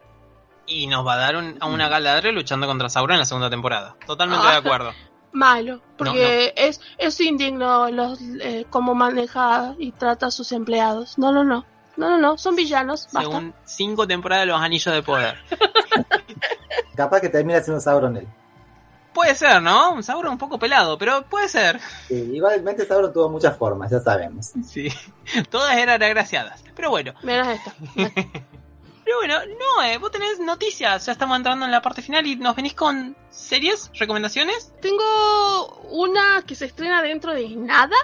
Y 0.67 0.87
nos 0.87 1.05
va 1.07 1.15
a 1.15 1.17
dar 1.17 1.37
un- 1.37 1.57
a 1.61 1.67
una 1.67 1.89
Galadriel 1.89 2.35
luchando 2.35 2.67
contra 2.67 2.89
Sauron 2.91 3.15
en 3.15 3.21
la 3.21 3.25
segunda 3.25 3.51
temporada. 3.51 3.97
Totalmente 4.07 4.47
Ah. 4.47 4.53
de 4.53 4.57
acuerdo. 4.59 4.93
Malo, 5.33 5.81
porque 5.97 6.53
Es, 6.57 6.81
es 6.97 7.21
indigno 7.21 7.91
los, 7.91 8.19
eh, 8.41 8.65
cómo 8.71 8.95
maneja 8.95 9.75
y 9.79 9.93
trata 9.93 10.27
a 10.27 10.31
sus 10.31 10.53
empleados. 10.53 11.19
No, 11.19 11.33
no, 11.33 11.43
no. 11.45 11.65
No, 11.97 12.11
no, 12.11 12.19
no, 12.19 12.39
son 12.39 12.55
villanos. 12.55 13.05
Basta. 13.13 13.23
Según 13.23 13.55
cinco 13.65 14.07
temporadas 14.07 14.43
de 14.43 14.53
los 14.53 14.61
Anillos 14.61 14.95
de 14.95 15.03
Poder. 15.03 15.37
Capaz 16.97 17.21
que 17.21 17.29
termina 17.29 17.61
siendo 17.61 17.81
Sauron 17.81 18.17
él. 18.17 18.29
Puede 19.19 19.35
ser, 19.35 19.61
¿no? 19.61 19.95
Un 19.95 20.05
Sauron 20.05 20.35
un 20.35 20.39
poco 20.39 20.61
pelado, 20.61 20.97
pero 20.97 21.23
puede 21.23 21.49
ser. 21.49 21.81
Sí, 22.07 22.15
igualmente 22.35 22.87
Sauron 22.87 23.13
tuvo 23.13 23.29
muchas 23.29 23.57
formas, 23.59 23.91
ya 23.91 23.99
sabemos. 23.99 24.53
Sí. 24.65 24.89
Todas 25.51 25.77
eran 25.77 26.01
agraciadas. 26.01 26.63
Pero 26.77 26.91
bueno. 26.91 27.15
Menos 27.25 27.49
esta. 27.49 27.75
Pero 29.05 29.17
bueno, 29.17 29.41
no, 29.59 29.83
eh, 29.83 29.99
vos 29.99 30.13
tenés 30.13 30.39
noticias. 30.39 31.05
Ya 31.07 31.11
estamos 31.11 31.37
entrando 31.37 31.65
en 31.65 31.73
la 31.73 31.83
parte 31.83 32.01
final 32.01 32.29
y 32.29 32.37
nos 32.37 32.55
venís 32.55 32.75
con 32.75 33.17
series, 33.29 33.91
recomendaciones. 33.95 34.73
Tengo 34.81 35.81
una 35.91 36.45
que 36.47 36.55
se 36.55 36.67
estrena 36.67 37.03
dentro 37.03 37.35
de 37.35 37.49
nada. 37.57 37.97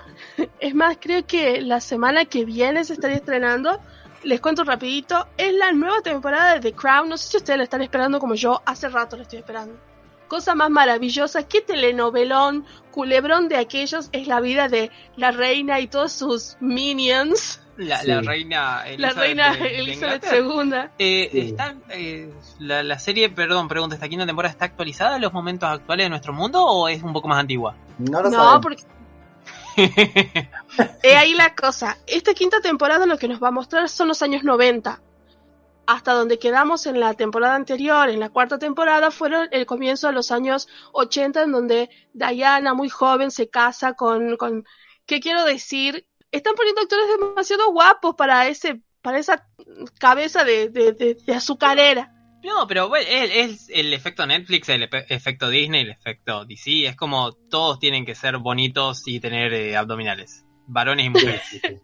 Es 0.59 0.75
más, 0.75 0.97
creo 1.01 1.25
que 1.25 1.61
la 1.61 1.81
semana 1.81 2.25
que 2.25 2.45
viene 2.45 2.83
se 2.83 2.95
estaría 2.95 3.19
estrenando. 3.19 3.79
Les 4.25 4.41
cuento 4.41 4.65
rapidito. 4.65 5.29
Es 5.37 5.55
la 5.55 5.71
nueva 5.71 6.01
temporada 6.01 6.55
de 6.55 6.61
The 6.61 6.73
Crown. 6.73 7.09
No 7.09 7.17
sé 7.17 7.29
si 7.29 7.37
ustedes 7.37 7.59
la 7.59 7.65
están 7.65 7.83
esperando 7.83 8.19
como 8.19 8.35
yo. 8.35 8.61
Hace 8.67 8.89
rato 8.89 9.17
la 9.17 9.23
estoy 9.23 9.39
esperando. 9.39 9.93
Cosa 10.35 10.57
más 10.57 10.68
maravillosa. 10.68 11.47
Qué 11.47 11.61
telenovelón, 11.61 12.66
culebrón 12.91 13.49
de 13.49 13.57
aquellos 13.57 14.09
es 14.11 14.26
la 14.26 14.41
vida 14.41 14.66
de 14.68 14.91
la 15.16 15.30
reina 15.30 15.78
y 15.78 15.87
todos 15.87 16.11
sus 16.11 16.57
minions. 16.59 17.61
La, 17.76 18.01
Sí. 18.01 18.09
la 18.09 18.20
reina 18.20 18.61
La 18.78 18.89
Elizabeth 18.89 19.16
reina 19.16 19.53
de- 19.53 19.59
de 19.61 19.78
Elizabeth. 19.78 20.24
II. 20.32 20.72
Eh, 20.99 21.28
Sí. 21.30 21.39
está, 21.41 21.74
eh, 21.91 22.32
la, 22.59 22.82
la 22.82 22.99
serie, 22.99 23.28
perdón, 23.30 23.68
pregunta, 23.68 23.95
¿esta 23.95 24.09
quinta 24.09 24.26
temporada 24.26 24.51
está 24.51 24.64
actualizada 24.64 25.14
en 25.14 25.22
los 25.22 25.32
momentos 25.32 25.68
actuales 25.68 26.07
de 26.07 26.11
nuestro 26.11 26.32
mundo 26.32 26.64
o 26.64 26.89
es 26.89 27.01
un 27.05 27.12
poco 27.12 27.28
más 27.28 27.39
antigua? 27.39 27.76
No 27.99 28.20
lo 28.20 28.28
No, 28.30 28.61
porque 28.61 28.82
He 31.05 31.16
ahí 31.16 31.35
la 31.35 31.55
cosa. 31.55 31.97
Esta 32.09 32.35
quinta 32.35 32.61
temporada 32.61 33.07
lo 33.07 33.18
que 33.18 33.28
nos 33.28 33.41
va 33.41 33.49
a 33.49 33.53
mostrar 33.53 33.89
son 33.89 34.09
los 34.09 34.20
años 34.22 34.43
90. 34.43 35.01
Hasta 35.87 36.12
donde 36.12 36.39
quedamos 36.39 36.87
en 36.87 37.01
la 37.01 37.14
temporada 37.14 37.55
anterior, 37.55 38.09
en 38.09 38.20
la 38.20 38.30
cuarta 38.30 38.59
temporada, 38.59 39.11
fueron 39.11 39.49
el 39.51 39.66
comienzo 39.66 40.07
de 40.07 40.14
los 40.14 40.30
años 40.30 40.68
80, 40.93 41.43
en 41.43 41.53
donde 41.53 41.91
Diana, 42.12 42.74
muy 42.74 42.89
joven, 42.89 43.30
se 43.30 43.51
casa 43.51 43.95
con, 43.95 44.37
con 44.37 44.64
¿qué 45.07 45.20
quiero 45.20 45.45
decir? 45.45 46.07
Están 46.30 46.55
poniendo 46.55 46.80
actores 46.80 47.07
demasiado 47.18 47.70
guapos 47.70 48.14
para 48.16 48.49
ese, 48.49 48.82
para 49.03 49.18
esa 49.18 49.47
cabeza 49.99 50.45
de, 50.45 50.68
de, 50.70 50.93
de, 50.93 51.14
de 51.14 51.35
azucarera. 51.35 52.14
No, 52.45 52.66
pero 52.66 52.89
bueno, 52.91 53.07
es, 53.11 53.30
es 53.35 53.70
el 53.70 53.95
efecto 53.95 54.26
Netflix, 54.26 54.68
el 54.68 54.82
efecto 55.09 55.49
Disney, 55.49 55.80
el 55.80 55.91
efecto 55.91 56.45
DC. 56.45 56.87
Es 56.87 56.95
como 56.97 57.32
todos 57.32 57.78
tienen 57.78 58.05
que 58.05 58.14
ser 58.14 58.37
bonitos 58.37 59.09
y 59.09 59.18
tener 59.18 59.55
eh, 59.55 59.76
abdominales. 59.76 60.45
Varones 60.66 61.07
y 61.07 61.11
mujeres. 61.11 61.43
Sí, 61.49 61.59
sí. 61.66 61.80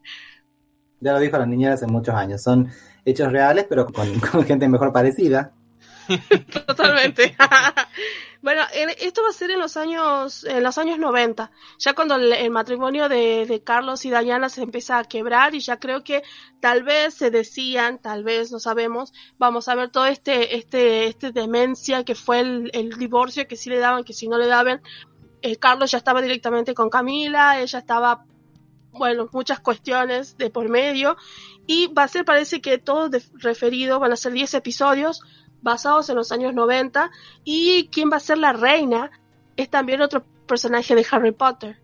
Ya 1.00 1.14
lo 1.14 1.20
dijo 1.20 1.38
la 1.38 1.46
niñera 1.46 1.74
hace 1.74 1.86
muchos 1.86 2.14
años. 2.14 2.42
Son 2.42 2.70
hechos 3.04 3.32
reales, 3.32 3.66
pero 3.68 3.86
con, 3.86 4.20
gente 4.46 4.68
mejor 4.68 4.92
parecida. 4.92 5.52
Totalmente. 6.66 7.36
bueno, 8.42 8.62
en- 8.74 8.90
esto 9.00 9.22
va 9.22 9.28
a 9.28 9.32
ser 9.32 9.50
en 9.52 9.60
los 9.60 9.76
años, 9.76 10.44
en 10.44 10.62
los 10.62 10.76
años 10.78 10.98
90, 10.98 11.50
ya 11.78 11.94
cuando 11.94 12.16
el, 12.16 12.50
matrimonio 12.50 13.08
de, 13.08 13.46
de 13.46 13.62
Carlos 13.62 14.04
y 14.04 14.10
Diana 14.10 14.48
se 14.48 14.62
empieza 14.62 14.98
a 14.98 15.04
quebrar 15.04 15.54
y 15.54 15.60
ya 15.60 15.78
creo 15.78 16.02
que 16.02 16.22
tal 16.60 16.82
vez 16.82 17.14
se 17.14 17.30
decían, 17.30 17.98
tal 17.98 18.24
vez 18.24 18.50
no 18.50 18.58
sabemos, 18.58 19.12
vamos 19.38 19.68
a 19.68 19.74
ver 19.74 19.90
todo 19.90 20.06
este, 20.06 20.56
este, 20.56 21.06
este 21.06 21.30
demencia 21.30 22.04
que 22.04 22.14
fue 22.14 22.40
el, 22.40 22.70
el 22.74 22.90
divorcio 22.98 23.46
que 23.46 23.56
sí 23.56 23.70
le 23.70 23.78
daban, 23.78 24.02
que 24.02 24.12
si 24.12 24.28
no 24.28 24.36
le 24.36 24.48
daban, 24.48 24.82
eh, 25.42 25.56
Carlos 25.56 25.90
ya 25.90 25.98
estaba 25.98 26.20
directamente 26.20 26.74
con 26.74 26.90
Camila, 26.90 27.60
ella 27.60 27.78
estaba 27.78 28.24
bueno, 28.92 29.28
muchas 29.32 29.60
cuestiones 29.60 30.36
de 30.36 30.50
por 30.50 30.68
medio 30.68 31.16
y 31.66 31.86
va 31.88 32.04
a 32.04 32.08
ser, 32.08 32.24
parece 32.24 32.60
que 32.60 32.78
todo 32.78 33.08
de- 33.08 33.22
referido, 33.34 33.98
van 34.00 34.12
a 34.12 34.16
ser 34.16 34.32
10 34.32 34.54
episodios 34.54 35.20
basados 35.62 36.08
en 36.08 36.16
los 36.16 36.32
años 36.32 36.54
90 36.54 37.10
y 37.44 37.88
quién 37.92 38.10
va 38.10 38.16
a 38.16 38.20
ser 38.20 38.38
la 38.38 38.52
reina 38.52 39.10
es 39.56 39.68
también 39.70 40.00
otro 40.00 40.24
personaje 40.46 40.94
de 40.94 41.06
Harry 41.10 41.32
Potter. 41.32 41.78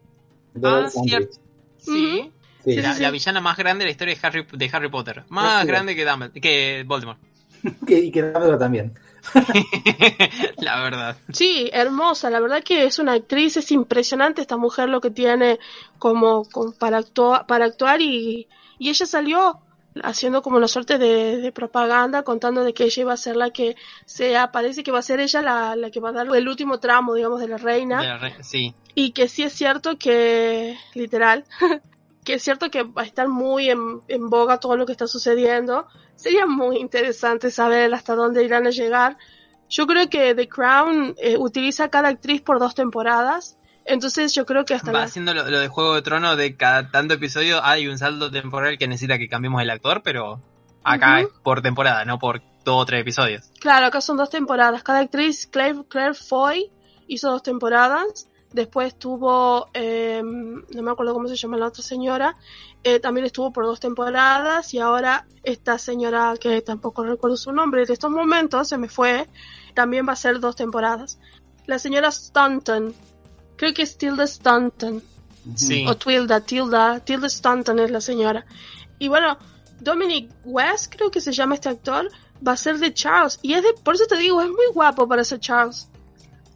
De 0.55 0.69
Ah, 0.69 0.89
cierto. 0.91 1.37
Sí. 1.79 2.33
Sí. 2.65 2.75
La, 2.77 2.91
sí, 2.91 2.97
sí. 2.97 3.03
la 3.03 3.11
villana 3.13 3.41
más 3.41 3.57
grande 3.57 3.85
de 3.85 3.87
la 3.87 3.91
historia 3.93 4.15
de 4.15 4.21
Harry, 4.27 4.47
de 4.51 4.71
Harry 4.73 4.89
Potter. 4.91 5.25
Más 5.29 5.61
Sí. 5.63 5.69
grande 5.69 5.95
que, 5.95 6.05
Dumbledore, 6.05 6.41
que 6.41 6.85
Voldemort. 6.87 7.21
Que- 7.87 7.99
y 8.01 8.11
que 8.11 8.23
Dumbledore 8.23 8.59
también. 8.59 8.95
la 10.59 10.81
verdad. 10.81 11.17
Sí, 11.33 11.69
hermosa, 11.73 12.31
la 12.31 12.41
verdad 12.41 12.63
que 12.63 12.85
es 12.85 12.99
una 12.99 13.13
actriz, 13.15 13.57
es 13.57 13.71
impresionante 13.73 14.41
esta 14.41 14.57
mujer 14.57 14.89
lo 14.89 15.01
que 15.01 15.11
tiene 15.11 15.59
como, 15.99 16.45
como 16.51 16.73
para, 16.73 16.99
actua- 17.01 17.47
para 17.47 17.65
actuar 17.67 18.01
y, 18.01 18.49
y 18.79 18.89
ella 18.91 19.07
salió 19.07 19.61
haciendo 20.03 20.43
como 20.43 20.59
una 20.59 20.69
suerte 20.69 20.99
de, 20.99 21.39
de 21.39 21.53
propaganda 21.53 22.23
contando 22.23 22.63
de 22.65 22.75
que 22.75 22.85
ella 22.85 23.01
iba 23.03 23.13
a 23.15 23.17
ser 23.17 23.35
la 23.37 23.51
que 23.51 23.77
sea, 24.05 24.53
parece 24.53 24.83
que 24.83 24.93
va 24.93 24.99
a 24.99 25.03
ser 25.03 25.21
ella 25.21 25.41
la, 25.43 25.75
la 25.75 25.91
que 25.91 26.01
va 26.01 26.11
a 26.11 26.13
dar 26.13 26.27
el 26.35 26.49
último 26.49 26.79
tramo, 26.81 27.15
digamos, 27.15 27.41
de 27.41 27.49
la 27.49 27.57
reina. 27.57 28.01
De 28.03 28.07
la 28.09 28.19
re- 28.19 28.45
sí. 28.45 28.75
Y 28.95 29.13
que 29.13 29.29
sí 29.29 29.43
es 29.43 29.55
cierto 29.55 29.97
que, 29.99 30.77
literal, 30.95 31.45
que 32.25 32.35
es 32.35 32.43
cierto 32.43 32.71
que 32.71 32.83
va 32.83 33.03
a 33.03 33.07
estar 33.07 33.29
muy 33.29 33.71
en, 33.71 34.01
en 34.09 34.29
boga 34.29 34.59
todo 34.59 34.77
lo 34.77 34.85
que 34.85 34.93
está 34.93 35.07
sucediendo. 35.07 35.87
Sería 36.17 36.47
muy 36.47 36.79
interesante 36.79 37.51
saber 37.51 37.93
hasta 37.95 38.15
dónde 38.15 38.43
irán 38.45 38.67
a 38.67 38.71
llegar. 38.71 39.17
Yo 39.69 39.87
creo 39.87 40.09
que 40.09 40.35
The 40.35 40.49
Crown 40.49 41.15
eh, 41.19 41.37
utiliza 41.39 41.85
a 41.85 41.89
cada 41.91 42.09
actriz 42.09 42.41
por 42.43 42.59
dos 42.59 42.75
temporadas. 42.75 43.59
Entonces 43.85 44.35
yo 44.35 44.45
creo 44.47 44.65
que 44.65 44.75
hasta 44.75 44.91
Va 44.93 45.01
la- 45.01 45.05
haciendo 45.05 45.33
lo, 45.35 45.49
lo 45.49 45.59
de 45.61 45.69
Juego 45.69 45.95
de 45.95 46.03
Tronos 46.03 46.37
de 46.37 46.57
cada 46.57 46.91
tanto 46.91 47.15
episodio 47.15 47.63
hay 47.65 47.87
un 47.87 47.99
saldo 47.99 48.31
temporal 48.31 48.79
que 48.79 48.89
necesita 48.89 49.19
que 49.19 49.29
cambiemos 49.29 49.63
el 49.63 49.71
actor, 49.71 50.03
pero 50.03 50.41
acá 50.83 51.21
es 51.21 51.29
por 51.45 51.63
temporada, 51.63 52.05
no 52.05 52.19
por 52.19 52.41
dos 52.65 52.83
o 52.83 52.87
tres 52.87 53.03
episodios. 53.03 53.51
Claro, 53.61 53.87
acá 53.87 54.01
son 54.01 54.17
dos 54.17 54.31
temporadas. 54.31 54.83
Cada 54.83 55.01
actriz, 55.01 55.47
Claire, 55.47 55.83
Claire 55.89 56.15
Foy, 56.15 56.71
hizo 57.07 57.31
dos 57.31 57.43
temporadas. 57.45 58.29
Después 58.57 58.95
estuvo, 58.95 59.69
eh, 59.75 60.23
no 60.25 60.83
me 60.83 60.91
acuerdo 60.91 61.13
cómo 61.13 61.29
se 61.29 61.37
llama 61.37 61.59
la 61.59 61.67
otra 61.67 61.83
señora, 61.83 62.37
eh, 62.83 63.01
también 63.01 63.27
estuvo 63.27 63.53
por 63.53 63.67
dos 63.67 63.81
temporadas 63.81 64.73
y 64.73 64.79
ahora 64.79 65.27
esta 65.43 65.77
señora 65.79 66.33
que 66.41 66.63
tampoco 66.63 67.05
recuerdo 67.05 67.37
su 67.37 67.53
nombre, 67.53 67.85
de 67.85 67.93
estos 67.93 68.11
momentos 68.11 68.69
se 68.69 68.79
me 68.79 68.89
fue, 68.89 69.29
también 69.75 70.09
va 70.09 70.15
a 70.15 70.17
ser 70.17 70.41
dos 70.41 70.57
temporadas. 70.57 71.19
La 71.67 71.79
señora 71.79 72.09
Stanton, 72.09 72.95
creo 73.57 73.75
que 73.75 73.83
es 73.83 73.99
Tilda 73.99 74.25
Stanton, 74.25 75.03
Sí. 75.55 75.87
o 75.87 75.95
Tilda, 75.95 76.41
Tilda, 76.41 77.01
Tilda 77.01 77.27
Stanton 77.27 77.79
es 77.81 77.91
la 77.91 78.01
señora. 78.01 78.47
Y 78.99 79.09
bueno, 79.09 79.37
Dominic 79.81 80.31
West, 80.47 80.95
creo 80.97 81.11
que 81.11 81.21
se 81.21 81.33
llama 81.33 81.57
este 81.57 81.69
actor, 81.69 82.09
va 82.45 82.53
a 82.53 82.57
ser 82.57 82.79
de 82.79 82.95
Charles. 82.95 83.39
Y 83.43 83.53
es 83.53 83.63
de, 83.63 83.75
por 83.85 83.97
eso 83.97 84.07
te 84.07 84.17
digo, 84.17 84.41
es 84.41 84.49
muy 84.49 84.67
guapo 84.73 85.07
para 85.07 85.25
ser 85.25 85.41
Charles. 85.41 85.91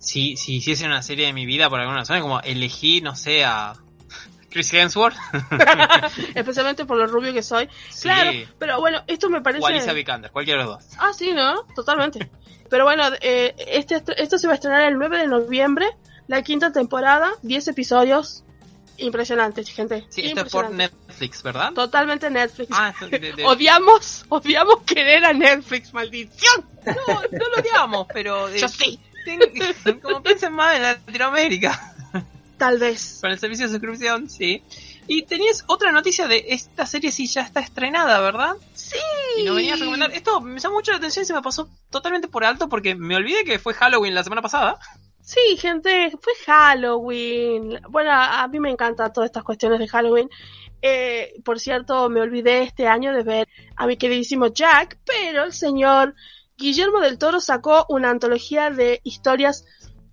Si, 0.01 0.36
si 0.36 0.57
hiciese 0.57 0.86
una 0.86 1.03
serie 1.03 1.26
de 1.26 1.32
mi 1.32 1.46
vida 1.46 1.68
por 1.70 1.78
alguna 1.78 1.98
razón, 2.01 2.16
es 2.16 2.22
como 2.22 2.40
elegí, 2.40 3.01
no 3.03 3.14
sé, 3.14 3.44
a 3.44 3.74
Chris 4.51 4.72
Hemsworth. 4.72 5.14
Especialmente 6.34 6.84
por 6.84 6.96
lo 6.96 7.07
rubio 7.07 7.32
que 7.32 7.42
soy. 7.42 7.68
Sí. 7.90 8.03
Claro, 8.09 8.30
pero 8.59 8.80
bueno, 8.80 9.03
esto 9.07 9.28
me 9.30 9.40
parece... 9.40 9.62
O 9.62 9.66
Alicia 9.66 9.92
Vikander, 9.92 10.30
cualquiera 10.30 10.61
de 10.62 10.66
los 10.68 10.78
dos. 10.84 10.96
Ah, 10.98 11.12
sí, 11.12 11.32
¿no? 11.32 11.64
Totalmente. 11.74 12.30
Pero 12.68 12.84
bueno, 12.84 13.05
eh, 13.20 13.55
este, 13.68 14.03
esto 14.16 14.38
se 14.38 14.46
va 14.46 14.55
a 14.55 14.57
estrenar 14.57 14.82
el 14.82 14.96
9 14.98 15.18
de 15.18 15.26
noviembre, 15.26 15.86
la 16.28 16.42
quinta 16.42 16.72
temporada, 16.72 17.32
10 17.42 17.68
episodios. 17.68 18.44
Impresionante, 18.98 19.64
gente. 19.64 20.05
Sí, 20.11 20.20
esto 20.26 20.42
es 20.42 20.53
por. 20.53 20.70
Netflix, 20.70 21.42
¿verdad? 21.42 21.72
Totalmente 21.72 22.28
Netflix. 22.28 22.68
Ah, 22.70 22.90
esto 22.90 23.09
de- 23.09 23.32
de- 23.32 23.44
Odiamos, 23.46 24.26
odiamos 24.28 24.82
querer 24.82 25.24
a 25.24 25.32
Netflix, 25.32 25.94
maldición. 25.94 26.68
no, 26.84 26.92
no 27.32 27.48
lo 27.55 27.61
odiamos, 27.62 28.07
pero... 28.12 28.48
eh, 28.51 28.59
Yo 28.59 28.68
sí. 28.68 29.01
como 30.02 30.22
piensen 30.22 30.52
más 30.52 30.76
en 30.76 30.82
Latinoamérica. 30.82 31.94
Tal 32.58 32.78
vez. 32.78 33.18
Para 33.22 33.34
el 33.34 33.40
servicio 33.40 33.66
de 33.66 33.72
suscripción, 33.72 34.28
sí. 34.28 34.62
Y 35.06 35.22
tenías 35.22 35.64
otra 35.66 35.92
noticia 35.92 36.28
de 36.28 36.44
esta 36.48 36.86
serie, 36.86 37.10
sí, 37.10 37.26
ya 37.26 37.40
está 37.40 37.60
estrenada, 37.60 38.20
¿verdad? 38.20 38.54
Sí. 38.74 38.98
Y 39.38 39.44
nos 39.44 39.56
venías 39.56 39.76
a 39.76 39.80
recomendar. 39.80 40.12
Esto 40.12 40.40
me 40.40 40.60
llamó 40.60 40.76
mucho 40.76 40.92
la 40.92 40.98
atención 40.98 41.22
y 41.22 41.26
se 41.26 41.32
me 41.32 41.42
pasó 41.42 41.68
totalmente 41.90 42.28
por 42.28 42.44
alto 42.44 42.68
porque 42.68 42.94
me 42.94 43.16
olvidé 43.16 43.44
que 43.44 43.58
fue 43.58 43.74
Halloween 43.74 44.14
la 44.14 44.22
semana 44.22 44.42
pasada. 44.42 44.78
Sí, 45.22 45.56
gente, 45.58 46.12
fue 46.20 46.32
Halloween. 46.46 47.80
Bueno, 47.88 48.10
a 48.12 48.42
a 48.42 48.48
mí 48.48 48.60
me 48.60 48.70
encantan 48.70 49.12
todas 49.12 49.28
estas 49.28 49.42
cuestiones 49.42 49.78
de 49.78 49.88
Halloween. 49.88 50.28
Eh, 50.82 51.34
por 51.44 51.60
cierto, 51.60 52.08
me 52.08 52.20
olvidé 52.20 52.62
este 52.62 52.86
año 52.86 53.12
de 53.12 53.22
ver 53.22 53.48
a 53.76 53.86
mi 53.86 53.96
queridísimo 53.96 54.48
Jack, 54.48 54.98
pero 55.04 55.44
el 55.44 55.52
señor 55.52 56.14
Guillermo 56.61 57.00
del 57.00 57.18
Toro 57.18 57.40
sacó 57.40 57.86
una 57.88 58.11
antología 58.11 58.70
de 58.70 59.00
historias 59.02 59.64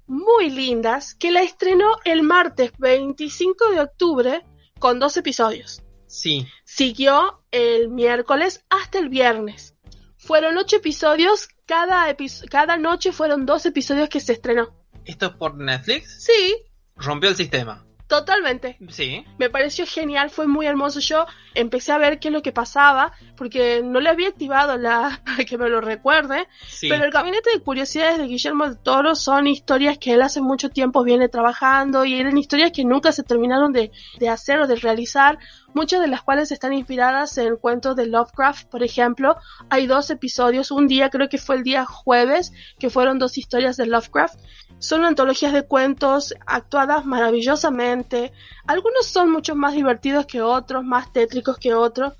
muy 0.08 0.50
lindas 0.50 1.14
que 1.16 1.32
la 1.32 1.42
estrenó 1.42 1.92
el 2.06 2.24
martes 2.24 2.72
25 2.80 3.72
de 3.72 3.82
octubre 3.82 4.46
con 4.80 5.00
dos 5.00 5.18
episodios. 5.18 5.84
Sí. 6.08 6.48
Siguió 6.64 7.44
el 7.52 7.90
miércoles 7.90 8.64
hasta 8.70 9.00
el 9.00 9.10
viernes. 9.10 9.76
Fueron 10.18 10.58
ocho 10.58 10.78
episodios, 10.78 11.50
cada, 11.66 12.10
epi- 12.10 12.48
cada 12.50 12.78
noche 12.78 13.12
fueron 13.12 13.46
dos 13.46 13.66
episodios 13.66 14.08
que 14.10 14.20
se 14.20 14.34
estrenó. 14.34 14.74
¿Esto 15.06 15.28
es 15.28 15.32
por 15.34 15.56
Netflix? 15.56 16.24
Sí, 16.24 16.56
Rompió 16.96 17.30
el 17.30 17.36
sistema. 17.36 17.86
Totalmente. 18.08 18.78
Sí. 18.90 19.26
Me 19.38 19.50
pareció 19.50 19.86
genial, 19.86 20.30
fue 20.30 20.48
muy 20.48 20.66
hermoso. 20.66 21.00
Yo 21.00 21.26
empecé 21.54 21.92
a 21.92 21.98
ver 21.98 22.20
qué 22.20 22.30
es 22.30 22.34
lo 22.34 22.42
que 22.42 22.52
pasaba, 22.52 23.12
porque 23.36 23.82
no 23.84 24.00
le 24.00 24.10
había 24.10 24.30
activado 24.30 24.78
la 24.78 25.22
que 25.48 25.58
me 25.58 25.70
lo 25.70 25.82
recuerde. 25.82 26.48
Sí. 26.68 26.90
Pero 26.90 27.06
el 27.06 27.12
Gabinete 27.12 27.50
de 27.54 27.62
Curiosidades 27.62 28.18
de 28.18 28.28
Guillermo 28.28 28.66
del 28.66 28.78
Toro 28.78 29.16
son 29.16 29.48
historias 29.48 29.98
que 29.98 30.14
él 30.14 30.22
hace 30.22 30.42
mucho 30.42 30.70
tiempo 30.70 31.04
viene 31.04 31.30
trabajando 31.30 32.06
y 32.06 32.20
eran 32.20 32.38
historias 32.38 32.72
que 32.72 32.86
nunca 32.86 33.12
se 33.12 33.24
terminaron 33.24 33.74
de, 33.74 33.92
de 34.20 34.30
hacer 34.30 34.60
o 34.60 34.68
de 34.68 34.76
realizar, 34.76 35.38
muchas 35.78 36.02
de 36.02 36.08
las 36.08 36.22
cuales 36.24 36.52
están 36.52 36.74
inspiradas 36.74 37.38
en 37.38 37.56
cuentos 37.56 37.96
de 37.96 38.08
Lovecraft, 38.08 38.68
por 38.68 38.84
ejemplo. 38.84 39.38
Hay 39.70 39.88
dos 39.88 40.10
episodios, 40.10 40.72
un 40.72 40.88
día 40.88 41.10
creo 41.10 41.30
que 41.30 41.38
fue 41.38 41.56
el 41.56 41.64
día 41.64 41.86
jueves, 41.86 42.52
que 42.80 42.90
fueron 42.90 43.20
dos 43.20 43.38
historias 43.38 43.78
de 43.78 43.86
Lovecraft. 43.86 44.38
Son 44.80 45.06
antologías 45.06 45.54
de 45.54 45.64
cuentos 45.66 46.34
actuadas 46.46 47.06
maravillosamente. 47.06 48.34
Algunos 48.66 49.06
son 49.06 49.32
mucho 49.32 49.56
más 49.56 49.74
divertidos 49.74 50.26
que 50.26 50.42
otros, 50.42 50.84
más 50.84 51.14
tétricos 51.14 51.58
que 51.58 51.74
otros. 51.74 52.14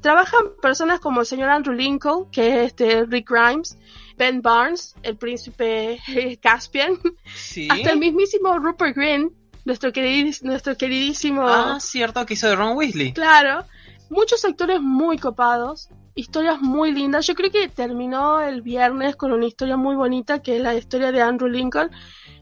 Trabajan 0.00 0.52
personas 0.62 1.00
como 1.00 1.20
el 1.20 1.26
señor 1.26 1.48
Andrew 1.50 1.74
Lincoln, 1.74 2.30
que 2.30 2.60
es 2.62 2.66
este 2.68 3.04
Rick 3.06 3.28
Grimes, 3.30 3.76
Ben 4.16 4.40
Barnes, 4.42 4.94
el 5.02 5.16
príncipe 5.16 5.98
Caspian, 6.42 6.98
Sí. 7.34 7.68
hasta 7.70 7.90
el 7.90 7.98
mismísimo 7.98 8.56
Rupert 8.58 8.94
Green, 8.94 9.32
nuestro, 9.64 9.90
queridis- 9.92 10.42
nuestro 10.42 10.76
queridísimo... 10.76 11.46
Ah, 11.46 11.78
cierto 11.80 12.24
que 12.26 12.34
hizo 12.34 12.48
de 12.48 12.56
Ron 12.56 12.76
Weasley. 12.76 13.12
Claro, 13.12 13.64
muchos 14.10 14.44
actores 14.44 14.80
muy 14.80 15.18
copados, 15.18 15.88
historias 16.14 16.60
muy 16.60 16.92
lindas. 16.92 17.26
Yo 17.26 17.34
creo 17.34 17.50
que 17.50 17.68
terminó 17.68 18.40
el 18.40 18.62
viernes 18.62 19.16
con 19.16 19.32
una 19.32 19.46
historia 19.46 19.76
muy 19.76 19.94
bonita, 19.94 20.40
que 20.42 20.56
es 20.56 20.62
la 20.62 20.74
historia 20.74 21.12
de 21.12 21.22
Andrew 21.22 21.48
Lincoln, 21.48 21.90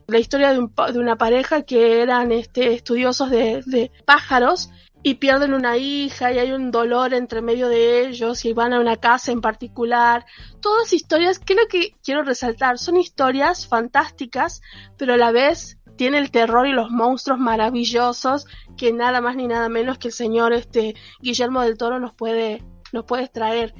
la 0.07 0.19
historia 0.19 0.53
de, 0.53 0.61
un 0.61 0.73
de 0.93 0.99
una 0.99 1.17
pareja 1.17 1.63
que 1.63 2.01
eran 2.01 2.31
este, 2.33 2.75
estudiosos 2.75 3.31
de, 3.31 3.63
de 3.67 3.91
pájaros 4.05 4.71
y 5.03 5.15
pierden 5.15 5.53
una 5.53 5.77
hija 5.77 6.33
y 6.33 6.39
hay 6.39 6.53
un 6.53 6.71
dolor 6.71 7.15
entre 7.15 7.43
medio 7.43 7.69
de 7.69 8.07
ellos 8.07 8.45
y 8.45 8.53
van 8.53 8.73
a 8.73 8.81
una 8.81 8.97
casa 8.97 9.31
en 9.31 9.41
particular. 9.41 10.25
Todas 10.61 10.93
historias 10.93 11.39
que 11.39 11.55
lo 11.55 11.67
que 11.69 11.95
quiero 12.05 12.23
resaltar 12.23 12.79
son 12.79 12.97
historias 12.97 13.69
fantásticas, 13.69 14.63
pero 14.97 15.15
a 15.15 15.17
la 15.17 15.31
vez 15.31 15.79
tiene 15.97 16.19
el 16.19 16.31
terror 16.31 16.67
y 16.67 16.73
los 16.73 16.91
monstruos 16.91 17.39
maravillosos 17.39 18.47
que 18.77 18.93
nada 18.93 19.21
más 19.21 19.37
ni 19.37 19.49
nada 19.49 19.69
menos 19.69 19.99
que 19.99 20.09
el 20.09 20.15
señor 20.15 20.53
este 20.53 20.95
Guillermo 21.21 21.63
del 21.63 21.77
Toro 21.77 21.99
nos 21.99 22.15
puede 22.15 22.63
nos 22.93 23.05
puede 23.05 23.29
traer. 23.29 23.75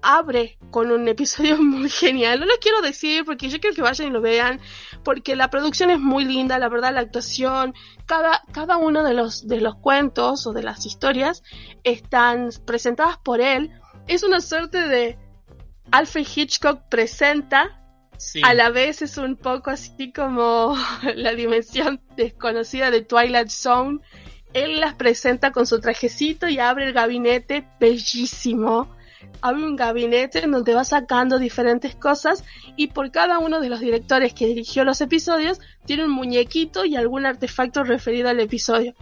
Abre 0.00 0.58
con 0.70 0.92
un 0.92 1.08
episodio 1.08 1.56
muy 1.62 1.90
genial. 1.90 2.38
No 2.40 2.46
lo 2.46 2.54
quiero 2.60 2.80
decir 2.80 3.24
porque 3.24 3.48
yo 3.48 3.58
quiero 3.60 3.74
que 3.74 3.82
vayan 3.82 4.08
y 4.08 4.10
lo 4.10 4.20
vean 4.20 4.60
porque 5.02 5.34
la 5.34 5.50
producción 5.50 5.90
es 5.90 5.98
muy 5.98 6.24
linda, 6.24 6.58
la 6.58 6.68
verdad 6.68 6.94
la 6.94 7.00
actuación, 7.00 7.74
cada 8.06 8.42
cada 8.52 8.76
uno 8.76 9.02
de 9.02 9.14
los 9.14 9.46
de 9.46 9.60
los 9.60 9.76
cuentos 9.76 10.46
o 10.46 10.52
de 10.52 10.62
las 10.62 10.86
historias 10.86 11.42
están 11.82 12.50
presentadas 12.64 13.18
por 13.18 13.40
él. 13.40 13.72
Es 14.06 14.22
una 14.22 14.40
suerte 14.40 14.86
de 14.88 15.18
Alfred 15.90 16.26
Hitchcock 16.34 16.88
presenta 16.88 17.78
Sí. 18.18 18.40
a 18.44 18.52
la 18.52 18.70
vez 18.70 19.00
es 19.00 19.16
un 19.16 19.36
poco 19.36 19.70
así 19.70 20.12
como 20.12 20.76
la 21.14 21.32
dimensión 21.32 22.00
desconocida 22.16 22.90
de 22.90 23.02
Twilight 23.02 23.48
Zone. 23.48 24.00
Él 24.54 24.80
las 24.80 24.94
presenta 24.94 25.52
con 25.52 25.66
su 25.66 25.80
trajecito 25.80 26.48
y 26.48 26.58
abre 26.58 26.86
el 26.86 26.92
gabinete 26.92 27.68
bellísimo. 27.78 28.94
Abre 29.40 29.62
un 29.62 29.76
gabinete 29.76 30.44
en 30.44 30.50
donde 30.50 30.74
va 30.74 30.84
sacando 30.84 31.38
diferentes 31.38 31.94
cosas 31.94 32.44
y 32.76 32.88
por 32.88 33.10
cada 33.10 33.38
uno 33.38 33.60
de 33.60 33.68
los 33.68 33.80
directores 33.80 34.34
que 34.34 34.46
dirigió 34.46 34.84
los 34.84 35.00
episodios 35.00 35.60
tiene 35.84 36.04
un 36.04 36.10
muñequito 36.10 36.84
y 36.84 36.96
algún 36.96 37.26
artefacto 37.26 37.84
referido 37.84 38.28
al 38.28 38.40
episodio. 38.40 38.94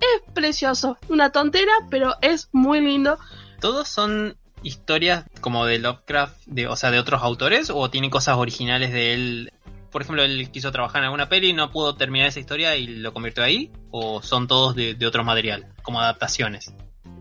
Es 0.00 0.32
precioso, 0.32 0.98
una 1.08 1.30
tontera, 1.30 1.72
pero 1.90 2.14
es 2.20 2.48
muy 2.52 2.80
lindo. 2.80 3.18
¿Todos 3.60 3.88
son 3.88 4.36
historias 4.62 5.24
como 5.40 5.64
de 5.66 5.78
Lovecraft, 5.78 6.36
de, 6.46 6.66
o 6.68 6.76
sea, 6.76 6.90
de 6.90 6.98
otros 6.98 7.22
autores? 7.22 7.70
¿O 7.74 7.90
tienen 7.90 8.10
cosas 8.10 8.36
originales 8.36 8.92
de 8.92 9.14
él? 9.14 9.52
Por 9.90 10.02
ejemplo, 10.02 10.22
él 10.22 10.50
quiso 10.50 10.70
trabajar 10.72 10.98
en 11.00 11.04
alguna 11.06 11.28
peli 11.28 11.48
y 11.48 11.52
no 11.54 11.70
pudo 11.70 11.94
terminar 11.96 12.28
esa 12.28 12.40
historia 12.40 12.76
y 12.76 12.86
lo 12.86 13.12
convirtió 13.12 13.42
ahí? 13.42 13.70
¿O 13.90 14.22
son 14.22 14.46
todos 14.46 14.74
de, 14.74 14.94
de 14.94 15.06
otro 15.06 15.24
material, 15.24 15.72
como 15.82 16.00
adaptaciones? 16.00 16.72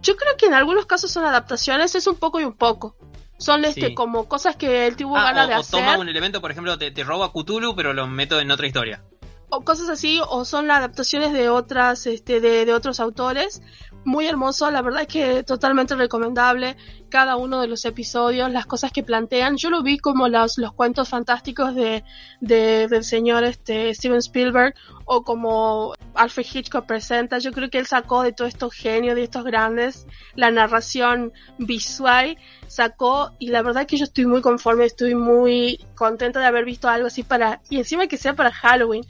Yo 0.01 0.15
creo 0.15 0.35
que 0.37 0.45
en 0.47 0.53
algunos 0.53 0.85
casos 0.85 1.11
son 1.11 1.25
adaptaciones, 1.25 1.95
es 1.95 2.07
un 2.07 2.15
poco 2.15 2.39
y 2.39 2.43
un 2.43 2.53
poco. 2.53 2.95
Son 3.39 3.63
este 3.65 3.87
Sí. 3.87 3.93
como 3.93 4.27
cosas 4.27 4.55
que 4.55 4.87
él 4.87 4.95
tuvo 4.95 5.15
Ah, 5.17 5.25
ganas 5.25 5.45
o, 5.45 5.47
de 5.49 5.55
o 5.55 5.59
hacer, 5.59 5.79
toma 5.79 5.97
un 5.97 6.09
elemento, 6.09 6.41
por 6.41 6.51
ejemplo, 6.51 6.77
te, 6.77 6.91
te 6.91 7.03
roba 7.03 7.31
Cthulhu, 7.31 7.75
pero 7.75 7.93
lo 7.93 8.07
meto 8.07 8.39
en 8.39 8.49
otra 8.51 8.67
historia. 8.67 9.03
o 9.49 9.61
cosas 9.61 9.87
así, 9.87 10.19
o 10.27 10.43
son 10.43 10.69
adaptaciones 10.71 11.31
de 11.31 11.47
otras, 11.49 12.05
este, 12.05 12.41
de, 12.41 12.65
de 12.65 12.73
otros 12.73 12.99
autores. 12.99 13.61
Muy 14.07 14.25
hermoso, 14.25 14.71
la 14.71 14.81
verdad 14.81 15.01
es 15.01 15.07
que 15.09 15.43
totalmente 15.43 15.93
recomendable 15.93 16.77
cada 17.09 17.35
uno 17.35 17.59
de 17.59 17.67
los 17.67 17.83
episodios, 17.83 18.49
las 18.49 18.65
cosas 18.65 18.93
que 18.93 19.03
plantean. 19.03 19.57
Yo 19.57 19.69
lo 19.69 19.83
vi 19.83 19.97
como 19.97 20.29
los, 20.29 20.57
los 20.57 20.71
cuentos 20.71 21.09
fantásticos 21.09 21.75
de, 21.75 22.05
de- 22.39 22.87
del 22.87 23.03
señor 23.03 23.43
este, 23.43 23.93
Steven 23.93 24.19
Spielberg 24.19 24.75
o 25.03 25.23
como 25.23 25.93
Alfred 26.15 26.45
Hitchcock 26.53 26.85
presenta. 26.85 27.39
Yo 27.39 27.51
creo 27.51 27.69
que 27.69 27.79
él 27.79 27.85
sacó 27.85 28.23
de 28.23 28.31
todos 28.31 28.47
estos 28.47 28.73
genios, 28.73 29.15
de 29.15 29.23
estos 29.23 29.43
grandes, 29.43 30.07
la 30.35 30.51
narración 30.51 31.33
visual 31.57 32.37
sacó 32.67 33.31
y 33.39 33.49
la 33.49 33.61
verdad 33.61 33.85
que 33.85 33.97
yo 33.97 34.05
estoy 34.05 34.25
muy 34.25 34.39
conforme, 34.41 34.85
estoy 34.85 35.15
muy 35.15 35.85
contenta 35.95 36.39
de 36.39 36.45
haber 36.45 36.63
visto 36.63 36.87
algo 36.87 37.07
así 37.07 37.23
para, 37.23 37.59
y 37.69 37.77
encima 37.79 38.07
que 38.07 38.15
sea 38.15 38.33
para 38.35 38.53
Halloween 38.53 39.03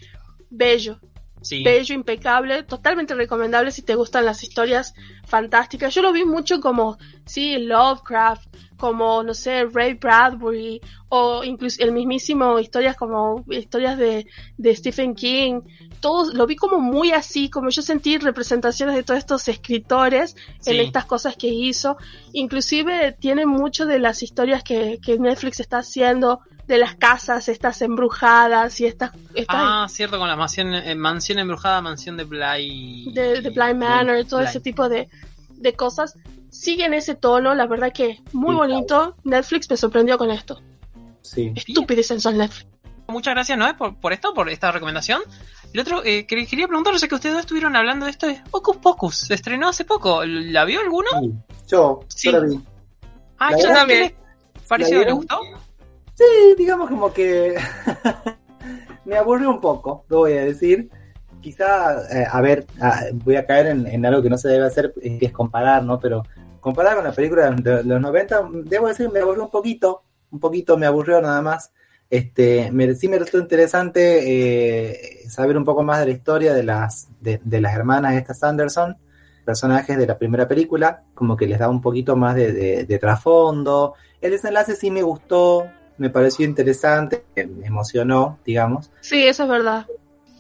bello, 0.50 1.00
Sí. 1.42 1.64
bello, 1.64 1.96
impecable, 1.96 2.64
totalmente 2.64 3.14
recomendable 3.14 3.72
si 3.72 3.82
te 3.82 3.96
gustan 3.96 4.26
las 4.26 4.44
historias 4.44 4.94
fantásticas. 5.26 5.94
Yo 5.94 6.02
lo 6.02 6.12
vi 6.12 6.26
mucho 6.26 6.60
como, 6.60 6.98
sí, 7.26 7.58
Lovecraft, 7.60 8.48
como, 8.78 9.24
no 9.24 9.34
sé, 9.34 9.66
Ray 9.66 9.96
Bradbury, 9.96 10.82
o 11.10 11.44
incluso 11.44 11.82
el 11.84 11.92
mismísimo 11.92 12.60
historias 12.60 12.96
como 12.96 13.44
historias 13.50 13.98
de, 13.98 14.28
de 14.58 14.76
Stephen 14.76 15.16
King. 15.16 15.62
Todos, 16.00 16.34
lo 16.34 16.46
vi 16.46 16.56
como 16.56 16.80
muy 16.80 17.12
así, 17.12 17.50
como 17.50 17.70
yo 17.70 17.82
sentí 17.82 18.18
representaciones 18.18 18.96
de 18.96 19.04
todos 19.04 19.18
estos 19.18 19.48
escritores 19.48 20.36
en 20.66 20.80
estas 20.80 21.06
cosas 21.06 21.36
que 21.36 21.48
hizo. 21.48 21.98
Inclusive 22.34 23.14
tiene 23.20 23.46
mucho 23.46 23.86
de 23.86 24.00
las 24.00 24.22
historias 24.22 24.64
que, 24.64 25.00
que 25.02 25.18
Netflix 25.18 25.60
está 25.60 25.80
haciendo, 25.80 26.42
de 26.68 26.78
las 26.78 26.96
casas, 26.96 27.48
estas 27.50 27.82
embrujadas 27.82 28.80
y 28.82 28.86
estas, 28.86 29.12
estas 29.34 29.56
Ah, 29.58 29.86
cierto, 29.90 30.20
con 30.20 30.28
la 30.28 30.36
mansión, 30.36 30.74
eh, 30.76 30.96
mansión 30.96 31.40
embrujada, 31.40 31.82
mansión 31.82 32.18
de 32.18 32.26
Bly. 32.26 33.12
de, 33.14 33.42
de 33.42 33.50
Blind 33.50 33.78
Manor, 33.78 34.26
todo 34.26 34.42
ese 34.42 34.60
tipo 34.60 34.90
de, 34.90 35.08
de 35.50 35.74
cosas, 35.74 36.16
siguen 36.50 36.94
ese 36.94 37.16
tono, 37.16 37.56
la 37.56 37.68
verdad 37.68 37.92
que 37.94 38.22
muy 38.34 38.52
Sí, 38.52 38.58
bonito. 38.58 39.16
Netflix 39.24 39.70
me 39.70 39.78
sorprendió 39.78 40.18
con 40.18 40.30
esto. 40.32 40.62
Sí. 41.22 41.52
Estúpido 41.56 42.02
Netflix. 42.34 42.68
Muchas 43.08 43.34
gracias, 43.34 43.58
Noé, 43.58 43.74
por, 43.74 43.96
por 44.00 44.12
esto, 44.12 44.34
por 44.34 44.50
esta 44.50 44.70
recomendación. 44.72 45.22
El 45.74 45.80
otro, 45.82 46.02
eh, 46.04 46.26
que 46.26 46.46
quería 46.48 46.68
preguntaros, 46.68 47.00
sé 47.00 47.08
que 47.08 47.16
ustedes 47.16 47.36
dos 47.36 47.42
estuvieron 47.42 47.76
hablando 47.78 48.06
de 48.06 48.12
esto, 48.12 48.28
es 48.28 48.42
Hocus 48.52 48.78
Pocus. 48.78 49.16
Se 49.16 49.34
estrenó 49.34 49.70
hace 49.70 49.86
poco. 49.86 50.24
¿La 50.26 50.66
vio 50.66 50.82
alguno? 50.82 51.08
Sí. 51.22 51.34
Yo, 51.68 52.00
Sí. 52.10 52.30
yo 52.32 52.40
la 52.40 52.46
vi. 52.48 52.60
Ah, 53.40 53.52
La 53.52 53.58
yo 53.58 53.68
también. 53.70 54.10
que- 54.10 54.16
¿Pareció? 54.68 55.00
¿la 55.00 55.06
¿Le 55.06 55.12
gustó? 55.14 55.40
Sí, 56.18 56.24
digamos 56.58 56.90
como 56.90 57.14
que 57.14 57.56
me 59.06 59.18
aburrió 59.18 59.50
un 59.52 59.62
poco, 59.62 60.06
lo 60.10 60.20
voy 60.20 60.34
a 60.34 60.46
decir. 60.46 60.90
Quizá, 61.42 62.02
eh, 62.12 62.26
a 62.30 62.42
ver, 62.42 62.66
ah, 62.82 63.04
voy 63.14 63.36
a 63.36 63.46
caer 63.46 63.68
en, 63.68 63.86
en 63.88 64.06
algo 64.06 64.22
que 64.24 64.30
no 64.30 64.38
se 64.38 64.50
debe 64.50 64.66
hacer, 64.66 64.94
eh, 65.02 65.18
que 65.20 65.28
es 65.28 65.32
comparar, 65.32 65.84
¿no? 65.84 66.00
Pero 66.00 66.24
comparar 66.60 66.96
con 66.96 67.04
la 67.06 67.12
película 67.14 67.52
de 67.52 67.84
los 67.84 68.02
90, 68.02 68.50
debo 68.66 68.88
decir, 68.88 69.10
me 69.12 69.20
aburrió 69.20 69.44
un 69.44 69.52
poquito, 69.52 70.04
un 70.32 70.40
poquito 70.40 70.76
me 70.78 70.88
aburrió 70.88 71.22
nada 71.22 71.42
más. 71.42 71.72
Este, 72.10 72.72
me, 72.72 72.96
sí 72.96 73.08
me 73.08 73.20
resultó 73.20 73.40
interesante 73.40 75.22
eh, 75.24 75.30
saber 75.30 75.58
un 75.58 75.66
poco 75.66 75.84
más 75.84 76.00
de 76.00 76.06
la 76.08 76.12
historia 76.14 76.54
de 76.54 76.64
las, 76.64 77.10
de, 77.22 77.40
de 77.44 77.62
las 77.62 77.76
hermanas 77.76 78.16
estas 78.16 78.44
Anderson, 78.44 78.98
personajes 79.46 79.98
de 79.98 80.08
la 80.08 80.18
primera 80.18 80.48
película, 80.48 81.04
como 81.14 81.38
que 81.38 81.48
les 81.48 81.60
da 81.60 81.70
un 81.70 81.82
poquito 81.82 82.16
más 82.16 82.36
de, 82.36 82.52
de- 82.52 82.86
de 82.86 83.00
trasfondo. 83.00 83.94
El 84.20 84.32
desenlace 84.32 84.76
sí 84.76 84.90
me 84.92 85.04
gustó, 85.04 85.66
me 85.98 86.10
pareció 86.10 86.46
interesante, 86.46 87.24
me 87.36 87.68
emocionó, 87.68 88.40
digamos. 88.46 88.92
Sí, 89.02 89.24
eso 89.28 89.44
es 89.44 89.50
verdad. 89.50 89.86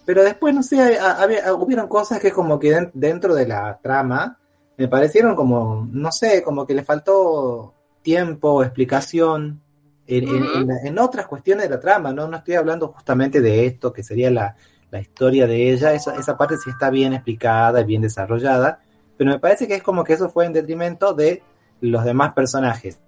Pero 0.05 0.23
después, 0.23 0.53
no 0.55 0.63
sé, 0.63 0.99
había- 0.99 1.53
hubieron 1.53 1.87
cosas 1.87 2.19
que 2.19 2.31
como 2.31 2.59
que 2.59 2.71
den- 2.71 2.91
dentro 2.93 3.35
de 3.35 3.47
la 3.47 3.77
trama 3.81 4.37
me 4.77 4.87
parecieron 4.87 5.35
como, 5.35 5.87
no 5.91 6.11
sé, 6.11 6.43
como 6.43 6.65
que 6.65 6.73
le 6.75 6.83
faltó 6.83 7.73
tiempo, 8.01 8.63
explicación 8.63 9.59
en 10.05 10.97
otras 10.99 11.27
cuestiones 11.27 11.65
de 11.67 11.75
la 11.75 11.81
trama, 11.81 12.13
¿no? 12.13 12.27
No 12.27 12.37
estoy 12.37 12.55
hablando 12.55 12.87
justamente 12.89 13.41
de 13.41 13.65
esto, 13.65 13.91
que 13.91 14.03
sería 14.03 14.31
la, 14.31 14.55
la 14.89 15.01
historia 15.01 15.47
de 15.47 15.71
ella, 15.73 15.93
esa, 15.93 16.15
esa 16.15 16.37
parte 16.37 16.55
sí 16.57 16.69
está 16.69 16.89
bien 16.89 17.11
explicada 17.13 17.81
y 17.81 17.85
bien 17.85 18.01
desarrollada, 18.01 18.79
pero 19.17 19.31
me 19.31 19.39
parece 19.39 19.67
que 19.67 19.75
es 19.75 19.83
como 19.83 20.03
que 20.05 20.13
eso 20.13 20.29
fue 20.29 20.45
en 20.45 20.53
detrimento 20.53 21.13
de 21.13 21.43
los 21.81 22.05
demás 22.05 22.33
personajes 22.33 22.99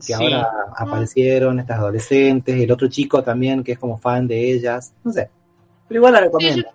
que 0.00 0.06
Sí. 0.06 0.12
ahora 0.14 0.48
aparecieron, 0.76 1.60
estas 1.60 1.78
adolescentes, 1.78 2.60
el 2.60 2.70
otro 2.70 2.88
chico 2.88 3.22
también 3.22 3.62
que 3.62 3.72
es 3.72 3.78
como 3.78 3.98
fan 3.98 4.26
de 4.26 4.52
ellas, 4.52 4.94
no 5.04 5.12
sé. 5.12 5.30
Pero 5.88 5.98
igual 5.98 6.12
la 6.12 6.20
recomiendo. 6.20 6.68
Sí, 6.68 6.74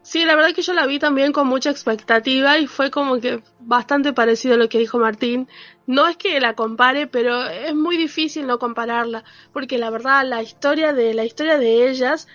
Sí, 0.00 0.24
la 0.24 0.36
verdad 0.36 0.54
que 0.54 0.62
yo 0.62 0.72
la 0.72 0.86
vi 0.86 0.98
también 0.98 1.32
con 1.32 1.46
mucha 1.46 1.68
expectativa 1.68 2.56
y 2.56 2.66
fue 2.66 2.90
como 2.90 3.20
que 3.20 3.42
bastante 3.60 4.14
parecido 4.14 4.54
a 4.54 4.56
lo 4.56 4.70
que 4.70 4.78
dijo 4.78 4.98
Martín. 4.98 5.48
No 5.86 6.08
es 6.08 6.16
que 6.16 6.40
la 6.40 6.54
compare, 6.54 7.06
pero 7.08 7.44
es 7.44 7.74
muy 7.74 7.98
difícil 7.98 8.46
no 8.46 8.58
compararla, 8.58 9.22
porque 9.52 9.76
la 9.76 9.90
verdad 9.90 10.24
la 10.24 10.40
historia 10.40 10.94
de 10.94 11.12
la 11.12 11.26
historia 11.26 11.58
de 11.58 11.90
ellas 11.90 12.26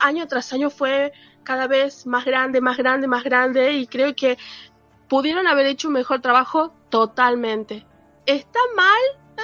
año 0.00 0.26
tras 0.26 0.52
año 0.52 0.70
fue 0.70 1.12
cada 1.44 1.68
vez 1.68 2.04
más 2.04 2.24
grande, 2.24 2.60
más 2.60 2.76
grande, 2.76 3.06
más 3.06 3.22
grande 3.22 3.74
y 3.74 3.86
creo 3.86 4.16
que 4.16 4.36
pudieron 5.08 5.46
haber 5.46 5.66
hecho 5.66 5.86
un 5.86 5.94
mejor 5.94 6.20
trabajo 6.20 6.72
totalmente. 6.88 7.86
¿Está 8.26 8.58
mal? 8.74 9.21
Eh, 9.36 9.42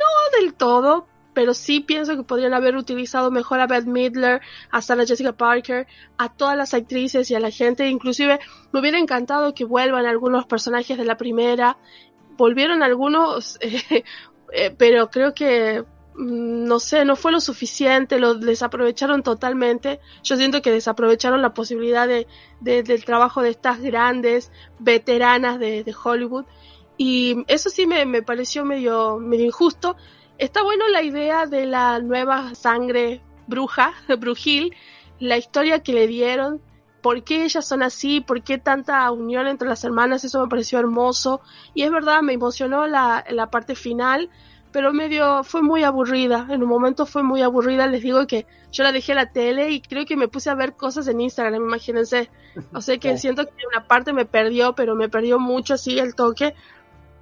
no 0.00 0.40
del 0.40 0.54
todo, 0.54 1.06
pero 1.34 1.52
sí 1.54 1.80
pienso 1.80 2.16
que 2.16 2.22
podrían 2.22 2.54
haber 2.54 2.76
utilizado 2.76 3.30
mejor 3.30 3.60
a 3.60 3.66
Beth 3.66 3.84
Midler, 3.86 4.40
a 4.70 4.80
Sarah 4.82 5.04
Jessica 5.06 5.32
Parker, 5.32 5.86
a 6.16 6.32
todas 6.32 6.56
las 6.56 6.72
actrices 6.74 7.30
y 7.30 7.34
a 7.34 7.40
la 7.40 7.50
gente. 7.50 7.88
Inclusive 7.88 8.38
me 8.72 8.80
hubiera 8.80 8.98
encantado 8.98 9.54
que 9.54 9.64
vuelvan 9.64 10.06
algunos 10.06 10.46
personajes 10.46 10.96
de 10.96 11.04
la 11.04 11.16
primera. 11.16 11.76
Volvieron 12.36 12.82
algunos, 12.82 13.58
eh, 13.60 14.04
eh, 14.52 14.74
pero 14.76 15.10
creo 15.10 15.34
que 15.34 15.84
mm, 16.14 16.64
no 16.64 16.78
sé, 16.80 17.04
no 17.04 17.16
fue 17.16 17.32
lo 17.32 17.40
suficiente, 17.40 18.18
lo 18.18 18.34
desaprovecharon 18.34 19.22
totalmente. 19.22 20.00
Yo 20.22 20.36
siento 20.38 20.62
que 20.62 20.70
desaprovecharon 20.70 21.42
la 21.42 21.52
posibilidad 21.52 22.08
de, 22.08 22.26
de- 22.60 22.82
del 22.82 23.04
trabajo 23.04 23.42
de 23.42 23.50
estas 23.50 23.80
grandes 23.82 24.50
veteranas 24.78 25.58
de, 25.58 25.84
de 25.84 25.94
Hollywood. 26.02 26.46
Y 26.96 27.44
eso 27.46 27.70
sí 27.70 27.86
me, 27.86 28.06
me 28.06 28.22
pareció 28.22 28.64
medio, 28.64 29.18
medio 29.18 29.44
injusto. 29.46 29.96
Está 30.38 30.62
bueno 30.62 30.88
la 30.88 31.02
idea 31.02 31.46
de 31.46 31.66
la 31.66 31.98
nueva 31.98 32.54
sangre 32.54 33.22
bruja, 33.46 33.92
brujil, 34.18 34.74
la 35.18 35.36
historia 35.38 35.82
que 35.82 35.92
le 35.92 36.06
dieron, 36.06 36.60
por 37.06 37.22
qué 37.22 37.44
ellas 37.44 37.66
son 37.66 37.82
así, 37.82 38.20
por 38.20 38.42
qué 38.42 38.58
tanta 38.58 39.10
unión 39.12 39.46
entre 39.46 39.68
las 39.68 39.84
hermanas, 39.84 40.24
eso 40.24 40.42
me 40.42 40.48
pareció 40.48 40.78
hermoso. 40.78 41.40
Y 41.72 41.82
es 41.82 41.90
verdad, 41.90 42.20
me 42.20 42.32
emocionó 42.32 42.86
la, 42.86 43.24
la 43.30 43.48
parte 43.48 43.76
final, 43.76 44.28
pero 44.72 44.92
medio 44.92 45.44
fue 45.44 45.62
muy 45.62 45.84
aburrida. 45.84 46.48
En 46.50 46.62
un 46.62 46.68
momento 46.68 47.06
fue 47.06 47.22
muy 47.22 47.42
aburrida, 47.42 47.86
les 47.86 48.02
digo 48.02 48.26
que 48.26 48.46
yo 48.72 48.82
la 48.82 48.92
dejé 48.92 49.12
a 49.12 49.14
la 49.14 49.30
tele 49.30 49.70
y 49.70 49.80
creo 49.80 50.04
que 50.04 50.16
me 50.16 50.28
puse 50.28 50.50
a 50.50 50.54
ver 50.54 50.74
cosas 50.74 51.06
en 51.06 51.20
Instagram, 51.20 51.62
imagínense. 51.62 52.28
O 52.72 52.80
sea 52.80 52.98
que 52.98 53.16
siento 53.18 53.46
que 53.46 53.66
una 53.72 53.86
parte 53.86 54.12
me 54.12 54.26
perdió, 54.26 54.74
pero 54.74 54.96
me 54.96 55.08
perdió 55.08 55.38
mucho 55.38 55.74
así 55.74 55.98
el 55.98 56.14
toque. 56.14 56.54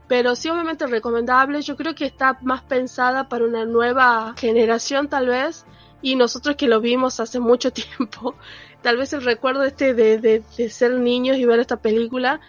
Pero 0.08 0.36
sí, 0.36 0.48
obviamente 0.48 0.86
recomendable. 0.86 1.62
Yo 1.62 1.76
creo 1.76 1.94
que 1.94 2.04
está 2.04 2.38
más 2.42 2.62
pensada 2.62 3.28
para 3.28 3.44
una 3.44 3.64
nueva 3.64 4.34
generación, 4.36 5.08
tal 5.08 5.28
vez. 5.28 5.64
Y 6.02 6.16
nosotros 6.16 6.56
que 6.56 6.68
lo 6.68 6.80
vimos 6.80 7.20
hace 7.20 7.40
mucho 7.40 7.72
tiempo, 7.98 8.34
tal 8.82 8.98
vez 8.98 9.12
el 9.12 9.22
recuerdo 9.22 9.64
este 9.64 9.94
de, 9.94 10.18
de, 10.18 10.42
de 10.56 10.70
ser 10.70 10.92
niños 10.92 11.38
y 11.38 11.46
ver 11.46 11.60
esta 11.60 11.78
película 11.78 12.40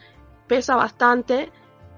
pesa 0.48 0.76
bastante. 0.76 1.52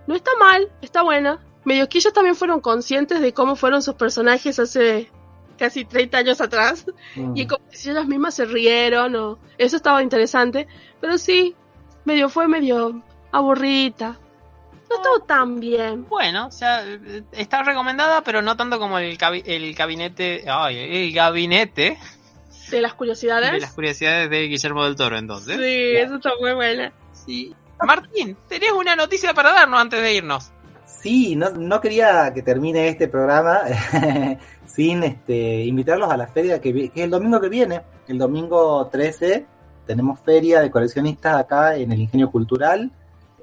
No 0.06 0.16
está 0.16 0.32
mal, 0.40 0.70
está 0.82 1.02
buena. 1.02 1.40
Medio 1.66 1.90
que 1.90 1.98
ellos 1.98 2.14
también 2.14 2.36
fueron 2.36 2.62
conscientes 2.62 3.20
de 3.20 3.34
cómo 3.34 3.56
fueron 3.56 3.82
sus 3.82 3.96
personajes 3.96 4.60
hace 4.60 5.12
casi 5.58 5.84
30 5.84 6.18
años 6.20 6.40
atrás. 6.40 6.86
Mm. 7.16 7.36
Y 7.36 7.48
como 7.48 7.66
si 7.70 7.90
ellas 7.90 8.08
mismas 8.08 8.36
se 8.36 8.46
rieron 8.46 9.16
o 9.16 9.40
eso 9.58 9.76
estaba 9.76 10.02
interesante. 10.02 10.68
Pero 11.02 11.18
sí, 11.18 11.56
medio 12.06 12.30
fue 12.30 12.48
medio 12.48 13.04
aburrida. 13.32 14.18
No 14.90 14.96
estuvo 14.96 15.20
tan 15.26 15.60
bien. 15.60 16.06
Bueno, 16.08 16.48
o 16.48 16.52
sea, 16.52 16.84
está 17.34 17.64
recomendada, 17.64 18.22
pero 18.22 18.42
no 18.42 18.56
tanto 18.56 18.80
como 18.80 18.98
el, 19.00 19.18
cabi- 19.18 19.44
el 19.46 19.74
gabinete. 19.74 20.46
Ay, 20.48 20.78
el 20.78 21.14
gabinete 21.14 21.98
De 22.72 22.82
las 22.82 22.94
curiosidades. 22.94 23.52
de 23.52 23.60
las 23.60 23.74
curiosidades 23.74 24.30
de 24.30 24.48
Guillermo 24.48 24.86
del 24.86 24.96
Toro, 24.96 25.18
entonces. 25.18 25.58
Sí, 25.58 25.96
eso 25.98 26.16
está 26.16 26.32
muy 26.40 26.54
buena. 26.54 26.92
Sí. 27.12 27.54
Martín, 27.86 28.36
tenés 28.48 28.72
una 28.72 28.96
noticia 28.96 29.34
para 29.34 29.52
darnos 29.52 29.80
antes 29.80 30.02
de 30.02 30.14
irnos. 30.16 30.52
Sí, 30.86 31.36
no, 31.36 31.50
no 31.52 31.80
quería 31.82 32.32
que 32.34 32.42
termine 32.42 32.88
este 32.88 33.08
programa 33.10 33.60
sin 34.66 35.04
este, 35.04 35.64
invitarlos 35.66 36.10
a 36.10 36.18
la 36.18 36.28
feria 36.28 36.60
que 36.62 36.92
es 36.96 37.04
el 37.04 37.10
domingo 37.10 37.40
que 37.42 37.50
viene, 37.50 37.82
el 38.08 38.18
domingo 38.18 38.88
13. 38.92 39.46
Tenemos 39.86 40.20
feria 40.22 40.60
de 40.62 40.72
coleccionistas 40.72 41.36
acá 41.40 41.76
en 41.76 41.92
el 41.92 42.00
Ingenio 42.02 42.32
Cultural. 42.32 42.92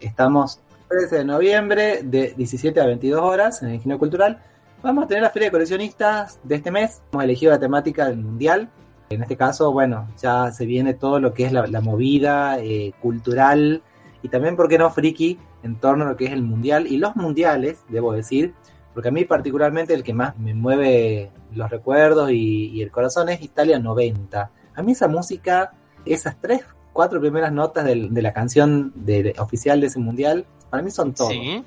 Estamos 0.01 0.61
13 0.99 1.17
de 1.17 1.25
noviembre 1.25 2.01
de 2.05 2.35
17 2.37 2.81
a 2.81 2.87
22 2.87 3.21
horas 3.21 3.63
en 3.63 3.69
el 3.71 3.75
Ingenio 3.77 3.99
Cultural. 3.99 4.41
Vamos 4.83 5.05
a 5.05 5.09
tener 5.09 5.23
la 5.25 5.31
feria 5.31 5.49
de 5.49 5.53
coleccionistas 5.53 6.39
de 6.45 6.55
este 6.55 6.71
mes. 6.71 7.03
Hemos 7.13 7.25
elegido 7.25 7.51
la 7.51 7.59
temática 7.59 8.07
del 8.07 8.19
mundial. 8.19 8.71
En 9.11 9.23
este 9.23 9.37
caso, 9.37 9.73
bueno, 9.73 10.09
ya 10.23 10.53
se 10.53 10.67
viene 10.67 10.95
todo 10.95 11.19
lo 11.19 11.35
que 11.35 11.47
es 11.47 11.53
la, 11.53 11.67
la 11.67 11.81
movida 11.81 12.59
eh, 12.61 12.93
cultural 13.03 13.83
y 14.23 14.29
también, 14.29 14.55
¿por 14.57 14.69
qué 14.69 14.79
no, 14.79 14.89
friki? 14.91 15.39
en 15.65 15.77
torno 15.81 16.05
a 16.05 16.09
lo 16.11 16.17
que 16.17 16.27
es 16.27 16.33
el 16.33 16.43
mundial 16.43 16.87
y 16.87 16.99
los 16.99 17.17
mundiales, 17.17 17.83
debo 17.89 18.13
decir, 18.13 18.53
porque 18.93 19.09
a 19.09 19.13
mí 19.13 19.25
particularmente 19.25 19.95
el 19.95 20.03
que 20.03 20.13
más 20.15 20.39
me 20.39 20.53
mueve 20.55 21.33
los 21.55 21.71
recuerdos 21.71 22.31
y, 22.31 22.67
y 22.69 22.83
el 22.83 22.91
corazón 22.93 23.31
es 23.31 23.41
Italia 23.43 23.79
90. 23.79 24.51
A 24.77 24.83
mí 24.83 24.93
esa 24.93 25.09
música, 25.09 25.73
esas 26.05 26.39
tres, 26.41 26.61
cuatro 26.93 27.19
primeras 27.21 27.51
notas 27.51 27.85
de, 27.87 27.97
la 27.97 28.33
canción 28.35 28.93
de- 28.95 29.23
de- 29.23 29.35
oficial 29.39 29.81
de 29.81 29.87
ese 29.87 29.99
mundial, 29.99 30.45
para 30.75 30.83
mí 30.83 30.91
son 30.91 31.15
todo. 31.15 31.29
Sí. 31.31 31.65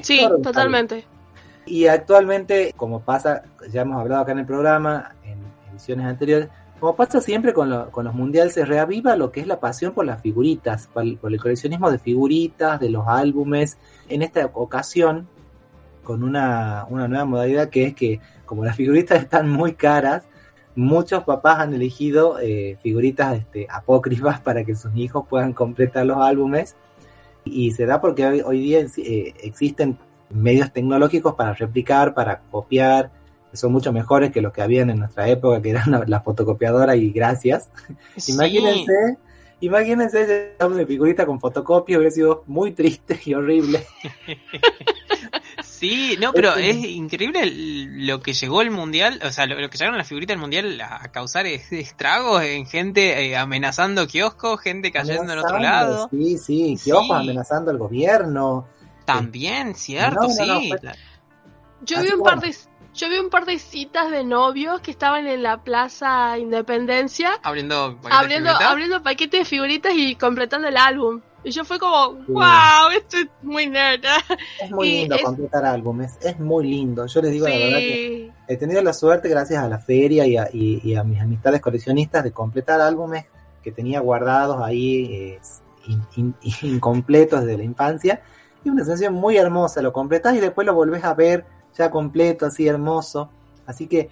Sí, 0.00 0.20
totalmente. 0.42 1.04
Y 1.66 1.86
actualmente, 1.86 2.72
como 2.76 3.00
pasa, 3.00 3.42
ya 3.70 3.82
hemos 3.82 4.00
hablado 4.00 4.22
acá 4.22 4.32
en 4.32 4.38
el 4.40 4.46
programa, 4.46 5.14
en 5.24 5.38
ediciones 5.70 6.06
anteriores, 6.06 6.48
como 6.80 6.96
pasa 6.96 7.20
siempre 7.20 7.52
con, 7.52 7.70
lo- 7.70 7.90
con 7.90 8.04
los 8.04 8.14
mundiales, 8.14 8.54
se 8.54 8.64
reaviva 8.64 9.14
lo 9.16 9.30
que 9.30 9.40
es 9.40 9.46
la 9.46 9.60
pasión 9.60 9.92
por 9.92 10.06
las 10.06 10.20
figuritas, 10.22 10.88
por 10.88 11.02
el, 11.04 11.18
por 11.18 11.32
el 11.32 11.40
coleccionismo 11.40 11.90
de 11.90 11.98
figuritas, 11.98 12.80
de 12.80 12.90
los 12.90 13.06
álbumes. 13.06 13.78
En 14.08 14.22
esta 14.22 14.46
ocasión, 14.54 15.28
con 16.02 16.22
una, 16.24 16.86
una 16.88 17.06
nueva 17.06 17.24
modalidad 17.24 17.68
que 17.68 17.84
es 17.84 17.94
que, 17.94 18.20
como 18.46 18.64
las 18.64 18.74
figuritas 18.76 19.18
están 19.22 19.48
muy 19.50 19.74
caras, 19.74 20.24
muchos 20.76 21.24
papás 21.24 21.58
han 21.58 21.74
elegido 21.74 22.38
eh, 22.40 22.78
figuritas 22.82 23.36
este, 23.36 23.66
apócrifas 23.68 24.40
para 24.40 24.64
que 24.64 24.74
sus 24.76 24.94
hijos 24.96 25.26
puedan 25.28 25.52
completar 25.52 26.06
los 26.06 26.18
álbumes. 26.18 26.76
Y 27.52 27.70
se 27.72 27.86
da 27.86 28.00
porque 28.00 28.26
hoy, 28.26 28.40
hoy 28.40 28.60
día 28.60 28.80
eh, 28.80 29.34
existen 29.42 29.98
medios 30.30 30.72
tecnológicos 30.72 31.34
para 31.34 31.54
replicar, 31.54 32.14
para 32.14 32.40
copiar, 32.50 33.10
que 33.50 33.56
son 33.56 33.72
mucho 33.72 33.92
mejores 33.92 34.30
que 34.30 34.42
los 34.42 34.52
que 34.52 34.62
habían 34.62 34.90
en 34.90 34.98
nuestra 34.98 35.28
época, 35.28 35.62
que 35.62 35.70
eran 35.70 35.90
la, 35.90 36.04
la 36.06 36.20
fotocopiadora 36.20 36.96
y 36.96 37.10
gracias. 37.10 37.70
Sí. 38.16 38.32
Imagínense, 38.32 39.18
imagínense 39.60 40.26
de 40.26 40.86
figurita 40.86 41.24
con 41.24 41.40
fotocopia, 41.40 41.98
hubiera 41.98 42.10
sido 42.10 42.42
muy 42.46 42.72
triste 42.72 43.18
y 43.24 43.34
horrible. 43.34 43.86
Sí, 45.78 46.16
no, 46.20 46.32
pero 46.32 46.54
es 46.56 46.76
increíble 46.76 47.42
lo 47.54 48.20
que 48.20 48.32
llegó 48.32 48.62
el 48.62 48.70
mundial, 48.70 49.20
o 49.24 49.30
sea, 49.30 49.46
lo, 49.46 49.60
lo 49.60 49.70
que 49.70 49.78
llegaron 49.78 49.96
las 49.98 50.08
figuritas 50.08 50.34
del 50.34 50.40
mundial 50.40 50.80
a 50.80 51.08
causar 51.12 51.46
es- 51.46 51.70
estragos 51.72 52.42
en 52.42 52.66
gente 52.66 53.26
eh, 53.26 53.36
amenazando 53.36 54.06
kioscos, 54.06 54.60
gente 54.60 54.90
cayendo 54.90 55.32
en 55.32 55.38
otro 55.38 55.58
lado. 55.58 56.08
Sí, 56.10 56.36
sí, 56.38 56.76
Sí. 56.76 56.84
kioscos 56.90 57.16
amenazando 57.18 57.70
al 57.70 57.78
gobierno. 57.78 58.66
También, 59.04 59.74
cierto, 59.74 60.22
No, 60.22 60.28
no, 60.28 60.46
no, 60.54 60.60
sí. 60.60 60.68
fue- 60.68 60.80
Yo 61.82 61.96
Así 61.98 62.06
vi 62.08 62.12
un 62.12 62.22
par 62.22 62.40
de 62.40 62.54
yo 62.94 63.08
vi 63.08 63.18
un 63.18 63.30
par 63.30 63.44
de 63.46 63.58
citas 63.60 64.10
de 64.10 64.24
novios 64.24 64.80
que 64.80 64.90
estaban 64.90 65.28
en 65.28 65.42
la 65.44 65.62
Plaza 65.62 66.36
Independencia 66.38 67.38
abriendo 67.44 67.94
paquetes 67.96 68.10
de 68.10 68.16
abriendo 68.16 68.48
figuritas. 68.50 68.72
abriendo 68.72 69.02
paquetes 69.04 69.40
de 69.40 69.44
figuritas 69.44 69.92
y 69.94 70.16
completando 70.16 70.66
el 70.66 70.76
álbum. 70.76 71.20
Y 71.44 71.50
yo 71.50 71.64
fue 71.64 71.78
como, 71.78 72.16
Sí. 72.26 72.32
wow, 72.32 72.90
esto 72.96 73.16
es 73.18 73.26
muy 73.42 73.66
neta. 73.68 74.16
Es 74.62 74.70
muy 74.72 74.88
Y 74.88 74.92
lindo 75.00 75.14
es- 75.16 75.22
completar 75.22 75.64
álbumes, 75.64 76.18
es 76.20 76.38
muy 76.38 76.66
lindo. 76.68 77.06
Yo 77.06 77.22
les 77.22 77.30
digo 77.32 77.46
la 77.46 77.56
verdad 77.56 77.78
que 77.78 78.32
he 78.48 78.56
tenido 78.56 78.82
la 78.82 78.92
suerte, 78.92 79.28
gracias 79.28 79.62
a 79.62 79.68
la 79.68 79.78
feria 79.78 80.26
y 80.26 80.36
a, 80.36 80.48
y- 80.52 80.80
y 80.82 80.94
a 80.96 81.04
mis 81.04 81.20
amistades 81.20 81.60
coleccionistas, 81.60 82.24
de 82.24 82.32
completar 82.32 82.80
álbumes 82.80 83.26
que 83.62 83.70
tenía 83.72 84.00
guardados 84.00 84.60
ahí 84.62 85.04
eh, 85.12 85.40
in- 85.86 86.02
in- 86.16 86.34
incompletos 86.62 87.40
desde 87.44 87.58
la 87.58 87.64
infancia. 87.64 88.20
Y 88.64 88.70
una 88.70 88.82
sensación 88.84 89.14
muy 89.14 89.36
hermosa, 89.36 89.80
lo 89.82 89.92
completás 89.92 90.34
y 90.34 90.40
después 90.40 90.66
lo 90.66 90.74
volvés 90.74 91.04
a 91.04 91.14
ver 91.14 91.44
ya 91.76 91.90
completo, 91.90 92.46
así 92.46 92.66
hermoso. 92.66 93.30
Así 93.66 93.86
que, 93.86 94.08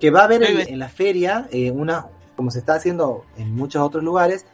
que 0.00 0.10
va 0.10 0.20
a 0.20 0.24
haber 0.24 0.42
en, 0.42 0.58
en 0.68 0.78
la 0.78 0.88
feria 0.88 1.46
eh, 1.52 1.70
una, 1.70 2.06
como 2.34 2.50
se 2.50 2.60
está 2.60 2.74
haciendo 2.74 3.26
en 3.36 3.54
muchos 3.54 3.82
otros 3.82 4.02
lugares, 4.02 4.46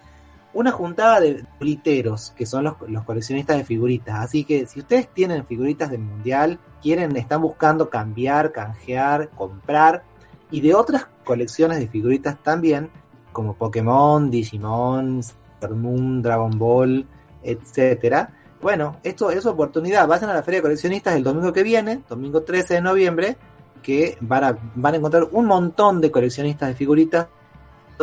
una 0.52 0.72
juntada 0.72 1.20
de 1.20 1.44
literos, 1.60 2.32
que 2.36 2.46
son 2.46 2.64
los, 2.64 2.74
los 2.88 3.04
coleccionistas 3.04 3.56
de 3.56 3.64
figuritas. 3.64 4.18
Así 4.20 4.44
que 4.44 4.66
si 4.66 4.80
ustedes 4.80 5.08
tienen 5.08 5.46
figuritas 5.46 5.90
del 5.90 6.00
mundial, 6.00 6.58
quieren, 6.82 7.16
están 7.16 7.42
buscando 7.42 7.90
cambiar, 7.90 8.52
canjear, 8.52 9.30
comprar, 9.30 10.04
y 10.50 10.60
de 10.60 10.74
otras 10.74 11.08
colecciones 11.24 11.78
de 11.78 11.88
figuritas 11.88 12.42
también, 12.42 12.90
como 13.32 13.54
Pokémon, 13.54 14.30
Digimon, 14.30 15.22
Sailor 15.22 15.76
Moon, 15.76 16.22
Dragon 16.22 16.58
Ball, 16.58 17.06
etcétera. 17.42 18.34
Bueno, 18.60 18.96
esto 19.02 19.30
es 19.30 19.46
oportunidad. 19.46 20.08
Vayan 20.08 20.30
a 20.30 20.34
la 20.34 20.42
Feria 20.42 20.58
de 20.58 20.62
Coleccionistas 20.62 21.14
el 21.14 21.22
domingo 21.22 21.52
que 21.52 21.62
viene, 21.62 22.02
domingo 22.08 22.42
13 22.42 22.74
de 22.74 22.80
noviembre, 22.80 23.36
que 23.82 24.16
van 24.20 24.44
a, 24.44 24.58
van 24.74 24.94
a 24.94 24.96
encontrar 24.96 25.28
un 25.30 25.46
montón 25.46 26.00
de 26.00 26.10
coleccionistas 26.10 26.70
de 26.70 26.74
figuritas 26.74 27.28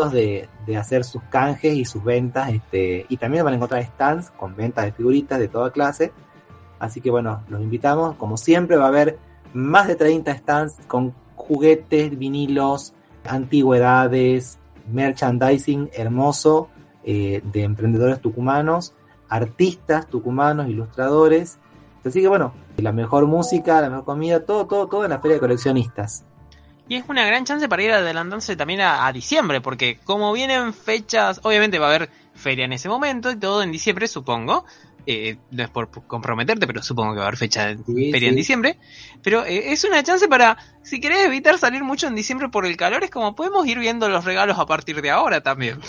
de, 0.04 0.50
de 0.66 0.78
hacer 0.78 1.04
sus 1.04 1.22
canjes 1.24 1.74
y 1.76 1.86
sus 1.86 2.04
ventas, 2.04 2.52
este, 2.52 3.06
y 3.08 3.18
también 3.18 3.44
van 3.44 3.54
a 3.54 3.56
encontrar 3.58 3.84
stands 3.84 4.30
con 4.32 4.56
ventas 4.56 4.86
de 4.86 4.92
figuritas 4.92 5.40
de 5.40 5.48
toda 5.48 5.72
clase. 5.72 6.12
Así 6.80 7.02
que 7.02 7.10
bueno, 7.10 7.42
los 7.48 7.62
invitamos. 7.62 8.16
Como 8.18 8.38
siempre 8.38 8.76
va 8.76 8.86
a 8.86 8.90
haber 8.90 9.18
más 9.54 9.88
de 9.88 9.96
30 9.96 10.36
stands 10.38 10.76
con 10.88 11.14
juguetes, 11.36 12.18
vinilos, 12.18 12.94
antigüedades, 13.26 14.60
merchandising 14.92 15.90
hermoso 15.94 16.70
eh, 17.04 17.42
de 17.44 17.64
emprendedores 17.64 18.20
tucumanos, 18.20 18.94
artistas 19.30 20.08
tucumanos, 20.08 20.68
ilustradores. 20.68 21.60
Así 22.04 22.22
que 22.22 22.28
bueno, 22.28 22.54
la 22.78 22.92
mejor 22.92 23.26
música, 23.26 23.82
la 23.82 23.90
mejor 23.90 24.06
comida, 24.06 24.46
todo, 24.46 24.68
todo, 24.68 24.88
todo 24.88 25.06
en 25.06 25.12
la 25.12 25.20
feria 25.20 25.36
de 25.36 25.40
coleccionistas. 25.42 26.26
Y 26.88 26.96
es 26.96 27.04
una 27.08 27.26
gran 27.26 27.46
chance 27.46 27.68
para 27.68 27.82
ir 27.84 27.92
adelantándose 27.92 28.56
también 28.56 28.82
a, 28.82 29.08
a 29.08 29.14
diciembre, 29.14 29.60
porque 29.62 29.98
como 30.04 30.32
vienen 30.34 30.74
fechas, 30.74 31.40
obviamente 31.44 31.80
va 31.80 31.88
a 31.88 31.96
haber 31.96 32.10
feria 32.36 32.66
en 32.66 32.74
ese 32.74 32.90
momento 32.90 33.32
y 33.32 33.38
todo 33.38 33.64
en 33.64 33.72
diciembre, 33.72 34.08
supongo. 34.08 34.66
Eh, 35.08 35.38
no 35.52 35.64
es 35.64 35.70
por 35.70 35.90
comprometerte, 36.08 36.66
pero 36.66 36.82
supongo 36.82 37.14
que 37.14 37.20
va 37.20 37.26
a 37.26 37.28
haber 37.28 37.38
fecha 37.38 37.68
de 37.68 37.78
Sí, 37.86 38.12
feria 38.12 38.30
en 38.30 38.36
diciembre. 38.36 38.78
Pero 39.22 39.46
eh, 39.46 39.72
es 39.72 39.84
una 39.84 40.02
chance 40.04 40.28
para, 40.28 40.58
si 40.82 41.00
querés 41.00 41.26
evitar 41.26 41.58
salir 41.60 41.84
mucho 41.84 42.08
en 42.08 42.16
diciembre 42.16 42.50
por 42.50 42.66
el 42.66 42.76
calor, 42.76 43.04
es 43.04 43.12
como 43.12 43.36
podemos 43.36 43.68
ir 43.68 43.80
viendo 43.80 44.10
los 44.10 44.26
regalos 44.26 44.58
a 44.58 44.66
partir 44.66 45.02
de 45.02 45.12
ahora 45.12 45.42
también. 45.42 45.80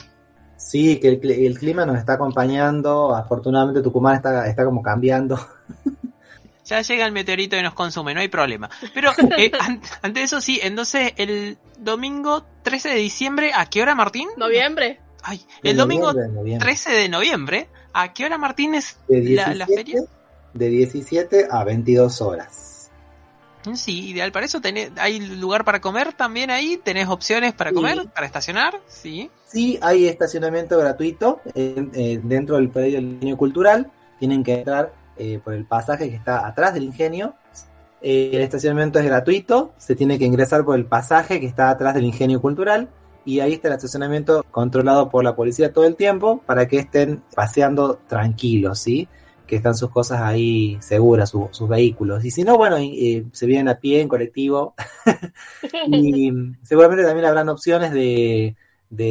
Sí, 0.56 0.98
que 1.00 1.08
el, 1.08 1.30
el 1.30 1.58
clima 1.58 1.86
nos 1.86 1.98
está 1.98 2.14
acompañando. 2.14 3.14
Afortunadamente 3.14 3.82
Tucumán 3.82 4.16
está, 4.16 4.46
está 4.46 4.64
como 4.64 4.82
cambiando. 4.82 5.38
Ya 6.66 6.82
llega 6.82 7.06
el 7.06 7.12
meteorito 7.12 7.56
y 7.56 7.62
nos 7.62 7.74
consume, 7.74 8.12
no 8.12 8.20
hay 8.20 8.28
problema. 8.28 8.68
Pero 8.92 9.12
eh, 9.38 9.50
an- 9.58 9.80
ante 10.02 10.22
eso 10.22 10.40
sí, 10.40 10.58
entonces 10.62 11.12
el 11.16 11.58
domingo 11.78 12.44
13 12.62 12.88
de 12.90 12.96
diciembre, 12.96 13.52
¿a 13.54 13.66
qué 13.66 13.82
hora 13.82 13.94
Martín? 13.94 14.28
Noviembre. 14.36 15.00
Ay, 15.22 15.44
De 15.62 15.70
el 15.70 15.76
domingo 15.76 16.06
noviembre, 16.12 16.28
de 16.32 16.34
noviembre. 16.40 16.66
13 16.66 16.90
de 16.92 17.08
noviembre, 17.08 17.68
¿a 17.92 18.12
qué 18.12 18.24
hora 18.24 18.38
Martín 18.38 18.74
es 18.74 18.96
de 19.08 19.16
la, 19.34 19.54
17, 19.54 19.54
la 19.56 19.66
feria? 19.66 20.00
de 20.54 20.68
17 20.68 21.48
a 21.50 21.64
22 21.64 22.20
horas. 22.20 22.90
Sí, 23.74 24.10
ideal 24.10 24.30
para 24.30 24.46
eso. 24.46 24.60
Tenés, 24.60 24.92
hay 24.96 25.18
lugar 25.18 25.64
para 25.64 25.80
comer 25.80 26.12
también 26.12 26.50
ahí, 26.52 26.76
tenés 26.76 27.08
opciones 27.08 27.52
para 27.52 27.70
Sí. 27.70 27.74
comer, 27.76 28.06
para 28.14 28.24
estacionar, 28.26 28.80
sí. 28.86 29.28
Sí, 29.44 29.76
hay 29.82 30.06
estacionamiento 30.06 30.78
gratuito 30.78 31.40
en- 31.54 31.90
eh, 31.94 32.20
dentro 32.22 32.56
del 32.56 32.70
predio 32.70 32.94
del 32.96 33.04
ingenio 33.14 33.36
cultural. 33.36 33.90
Tienen 34.20 34.44
que 34.44 34.54
entrar 34.54 34.92
eh, 35.18 35.40
por 35.42 35.54
el 35.54 35.64
pasaje 35.64 36.08
que 36.10 36.16
está 36.16 36.46
atrás 36.46 36.74
del 36.74 36.84
ingenio. 36.84 37.34
Eh, 38.02 38.30
el 38.34 38.42
estacionamiento 38.42 38.98
es 38.98 39.04
gratuito. 39.06 39.72
Se 39.78 39.94
tiene 39.96 40.18
que 40.18 40.24
ingresar 40.24 40.64
por 40.64 40.76
el 40.76 40.84
pasaje 40.86 41.40
que 41.40 41.46
está 41.46 41.70
atrás 41.70 41.94
del 41.94 42.04
ingenio 42.04 42.40
cultural. 42.40 42.88
Y 43.24 43.40
ahí 43.40 43.54
está 43.54 43.68
el 43.68 43.74
estacionamiento 43.74 44.44
controlado 44.50 45.08
por 45.10 45.24
la 45.24 45.34
policía 45.34 45.72
todo 45.72 45.84
el 45.86 45.96
tiempo 45.96 46.40
para 46.46 46.68
que 46.68 46.78
estén 46.78 47.22
paseando 47.34 47.98
tranquilos, 48.06 48.78
¿sí? 48.78 49.08
Que 49.48 49.56
están 49.56 49.74
sus 49.74 49.90
cosas 49.90 50.20
ahí 50.22 50.76
seguras, 50.80 51.30
su- 51.30 51.48
sus 51.50 51.68
vehículos. 51.68 52.24
Y 52.24 52.30
si 52.30 52.44
no, 52.44 52.56
bueno, 52.56 52.76
eh, 52.78 53.24
se 53.32 53.46
vienen 53.46 53.68
a 53.68 53.80
pie, 53.80 54.00
en 54.00 54.08
colectivo. 54.08 54.74
y 55.88 56.32
seguramente 56.62 57.04
también 57.04 57.26
habrán 57.26 57.48
opciones 57.48 57.92
de 57.92 58.54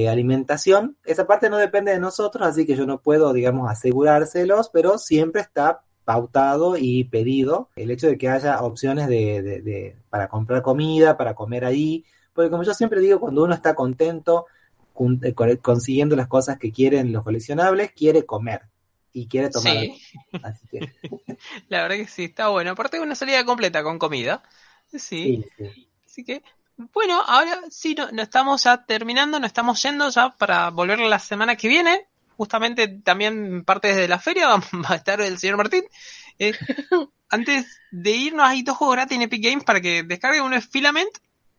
alimentación. 0.09 0.95
Esa 1.05 1.27
parte 1.27 1.49
no 1.49 1.57
depende 1.57 1.91
de 1.91 1.99
nosotros, 1.99 2.47
así 2.47 2.65
que 2.65 2.75
yo 2.77 2.85
no 2.85 2.99
puedo, 3.01 3.33
digamos, 3.33 3.69
asegurárselos, 3.69 4.69
pero 4.69 4.97
siempre 4.97 5.41
está 5.41 5.81
pautado 6.05 6.77
y 6.77 7.05
pedido 7.05 7.69
el 7.75 7.91
hecho 7.91 8.07
de 8.07 8.17
que 8.17 8.29
haya 8.29 8.61
opciones 8.63 9.07
de, 9.07 9.41
de- 9.41 9.61
de- 9.61 9.97
para 10.09 10.29
comprar 10.29 10.61
comida, 10.63 11.17
para 11.17 11.35
comer 11.35 11.65
ahí, 11.65 12.05
porque 12.33 12.49
como 12.51 12.63
yo 12.63 12.73
siempre 12.73 13.01
digo, 13.01 13.19
cuando 13.19 13.43
uno 13.43 13.53
está 13.55 13.75
contento 13.75 14.45
con- 14.93 15.19
eh, 15.23 15.33
con- 15.33 15.55
consiguiendo 15.57 16.15
las 16.15 16.27
cosas 16.27 16.57
que 16.59 16.71
quieren 16.71 17.11
los 17.13 17.23
coleccionables, 17.23 17.91
quiere 17.93 18.25
comer 18.25 18.61
y 19.13 19.27
quiere 19.27 19.49
tomar 19.49 19.73
Sí, 19.73 19.77
algo. 19.77 19.95
Así 20.41 20.67
que, 20.67 20.85
la 21.69 21.83
verdad 21.83 21.95
que 21.97 22.07
sí, 22.07 22.25
está 22.25 22.49
bueno. 22.49 22.71
Aparte 22.71 22.97
de 22.97 23.03
una 23.03 23.15
salida 23.15 23.45
completa 23.45 23.83
con 23.83 23.99
comida. 23.99 24.43
Sí. 24.87 24.99
sí, 25.23 25.45
sí. 25.57 25.75
Así 26.05 26.23
que, 26.23 26.43
bueno, 26.77 27.21
ahora 27.25 27.61
sí, 27.69 27.95
no, 27.95 28.11
no 28.11 28.21
estamos 28.21 28.63
ya 28.63 28.85
terminando, 28.85 29.39
nos 29.39 29.47
estamos 29.47 29.81
yendo 29.83 30.09
ya 30.09 30.31
para 30.37 30.69
volver 30.69 30.99
la 30.99 31.19
semana 31.19 31.55
que 31.55 31.67
viene. 31.67 32.07
Justamente 32.37 32.87
también 32.87 33.63
parte 33.63 33.89
desde 33.89 34.07
la 34.07 34.19
feria 34.19 34.49
va 34.55 34.89
a 34.89 34.95
estar 34.95 35.21
el 35.21 35.37
señor 35.37 35.57
Martín. 35.57 35.83
Eh, 36.39 36.53
antes 37.29 37.65
de 37.91 38.11
irnos, 38.11 38.45
hay 38.45 38.63
dos 38.63 38.77
juegos 38.77 38.95
gratis 38.95 39.15
en 39.15 39.23
Epic 39.23 39.43
Games 39.43 39.63
para 39.63 39.81
que 39.81 40.03
descarguen. 40.03 40.43
Uno 40.43 40.55
es 40.55 40.67
Filament, 40.67 41.09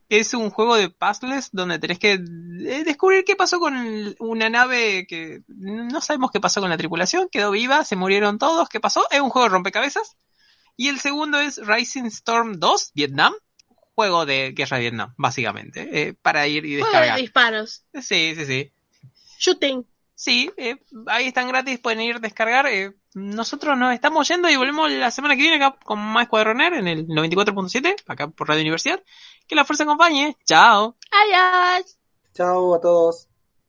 que 0.08 0.18
es 0.18 0.34
un 0.34 0.50
juego 0.50 0.76
de 0.76 0.90
puzzles 0.90 1.50
donde 1.52 1.78
tenés 1.78 1.98
que 1.98 2.12
eh, 2.12 2.84
descubrir 2.84 3.24
qué 3.24 3.36
pasó 3.36 3.58
con 3.58 3.74
una 4.18 4.48
nave 4.48 5.06
que 5.06 5.42
no 5.48 6.00
sabemos 6.00 6.30
qué 6.30 6.40
pasó 6.40 6.60
con 6.60 6.70
la 6.70 6.76
tripulación, 6.76 7.28
quedó 7.30 7.50
viva, 7.50 7.84
se 7.84 7.96
murieron 7.96 8.38
todos, 8.38 8.68
¿qué 8.68 8.80
pasó? 8.80 9.04
Es 9.10 9.20
un 9.20 9.30
juego 9.30 9.48
de 9.48 9.52
rompecabezas. 9.52 10.16
Y 10.76 10.88
el 10.88 11.00
segundo 11.00 11.40
es 11.40 11.58
Rising 11.66 12.04
Storm 12.04 12.60
2, 12.60 12.92
Vietnam, 12.94 13.32
juego 13.94 14.26
de 14.26 14.52
guerra 14.52 14.76
de 14.76 14.82
Vietnam, 14.82 15.14
básicamente, 15.16 16.08
eh, 16.08 16.14
para 16.14 16.46
ir 16.46 16.66
y 16.66 16.74
Juego 16.74 16.86
de 16.86 16.92
descargar. 16.92 17.18
disparos. 17.18 17.84
Sí, 17.94 18.34
sí, 18.36 18.44
sí. 18.44 18.72
Shooting. 19.38 19.86
Sí, 20.16 20.50
eh, 20.56 20.78
ahí 21.08 21.26
están 21.26 21.46
gratis, 21.46 21.78
pueden 21.78 22.00
ir 22.00 22.16
a 22.16 22.18
descargar. 22.18 22.66
eh, 22.66 22.96
nosotros 23.12 23.76
nos 23.78 23.92
estamos 23.92 24.26
yendo 24.28 24.48
y 24.48 24.56
volvemos 24.56 24.90
la 24.90 25.10
semana 25.10 25.36
que 25.36 25.42
viene 25.42 25.56
acá 25.62 25.78
con 25.84 25.98
más 25.98 26.24
Escuadroner 26.24 26.72
en 26.72 26.88
el 26.88 27.06
94.7, 27.06 27.94
acá 28.06 28.28
por 28.28 28.48
Radio 28.48 28.62
Universidad. 28.62 29.02
Que 29.46 29.54
la 29.54 29.64
fuerza 29.64 29.84
acompañe. 29.84 30.36
Chao. 30.44 30.96
Adiós. 31.10 31.98
Chao 32.34 32.74
a 32.74 32.80
todos. 32.80 33.28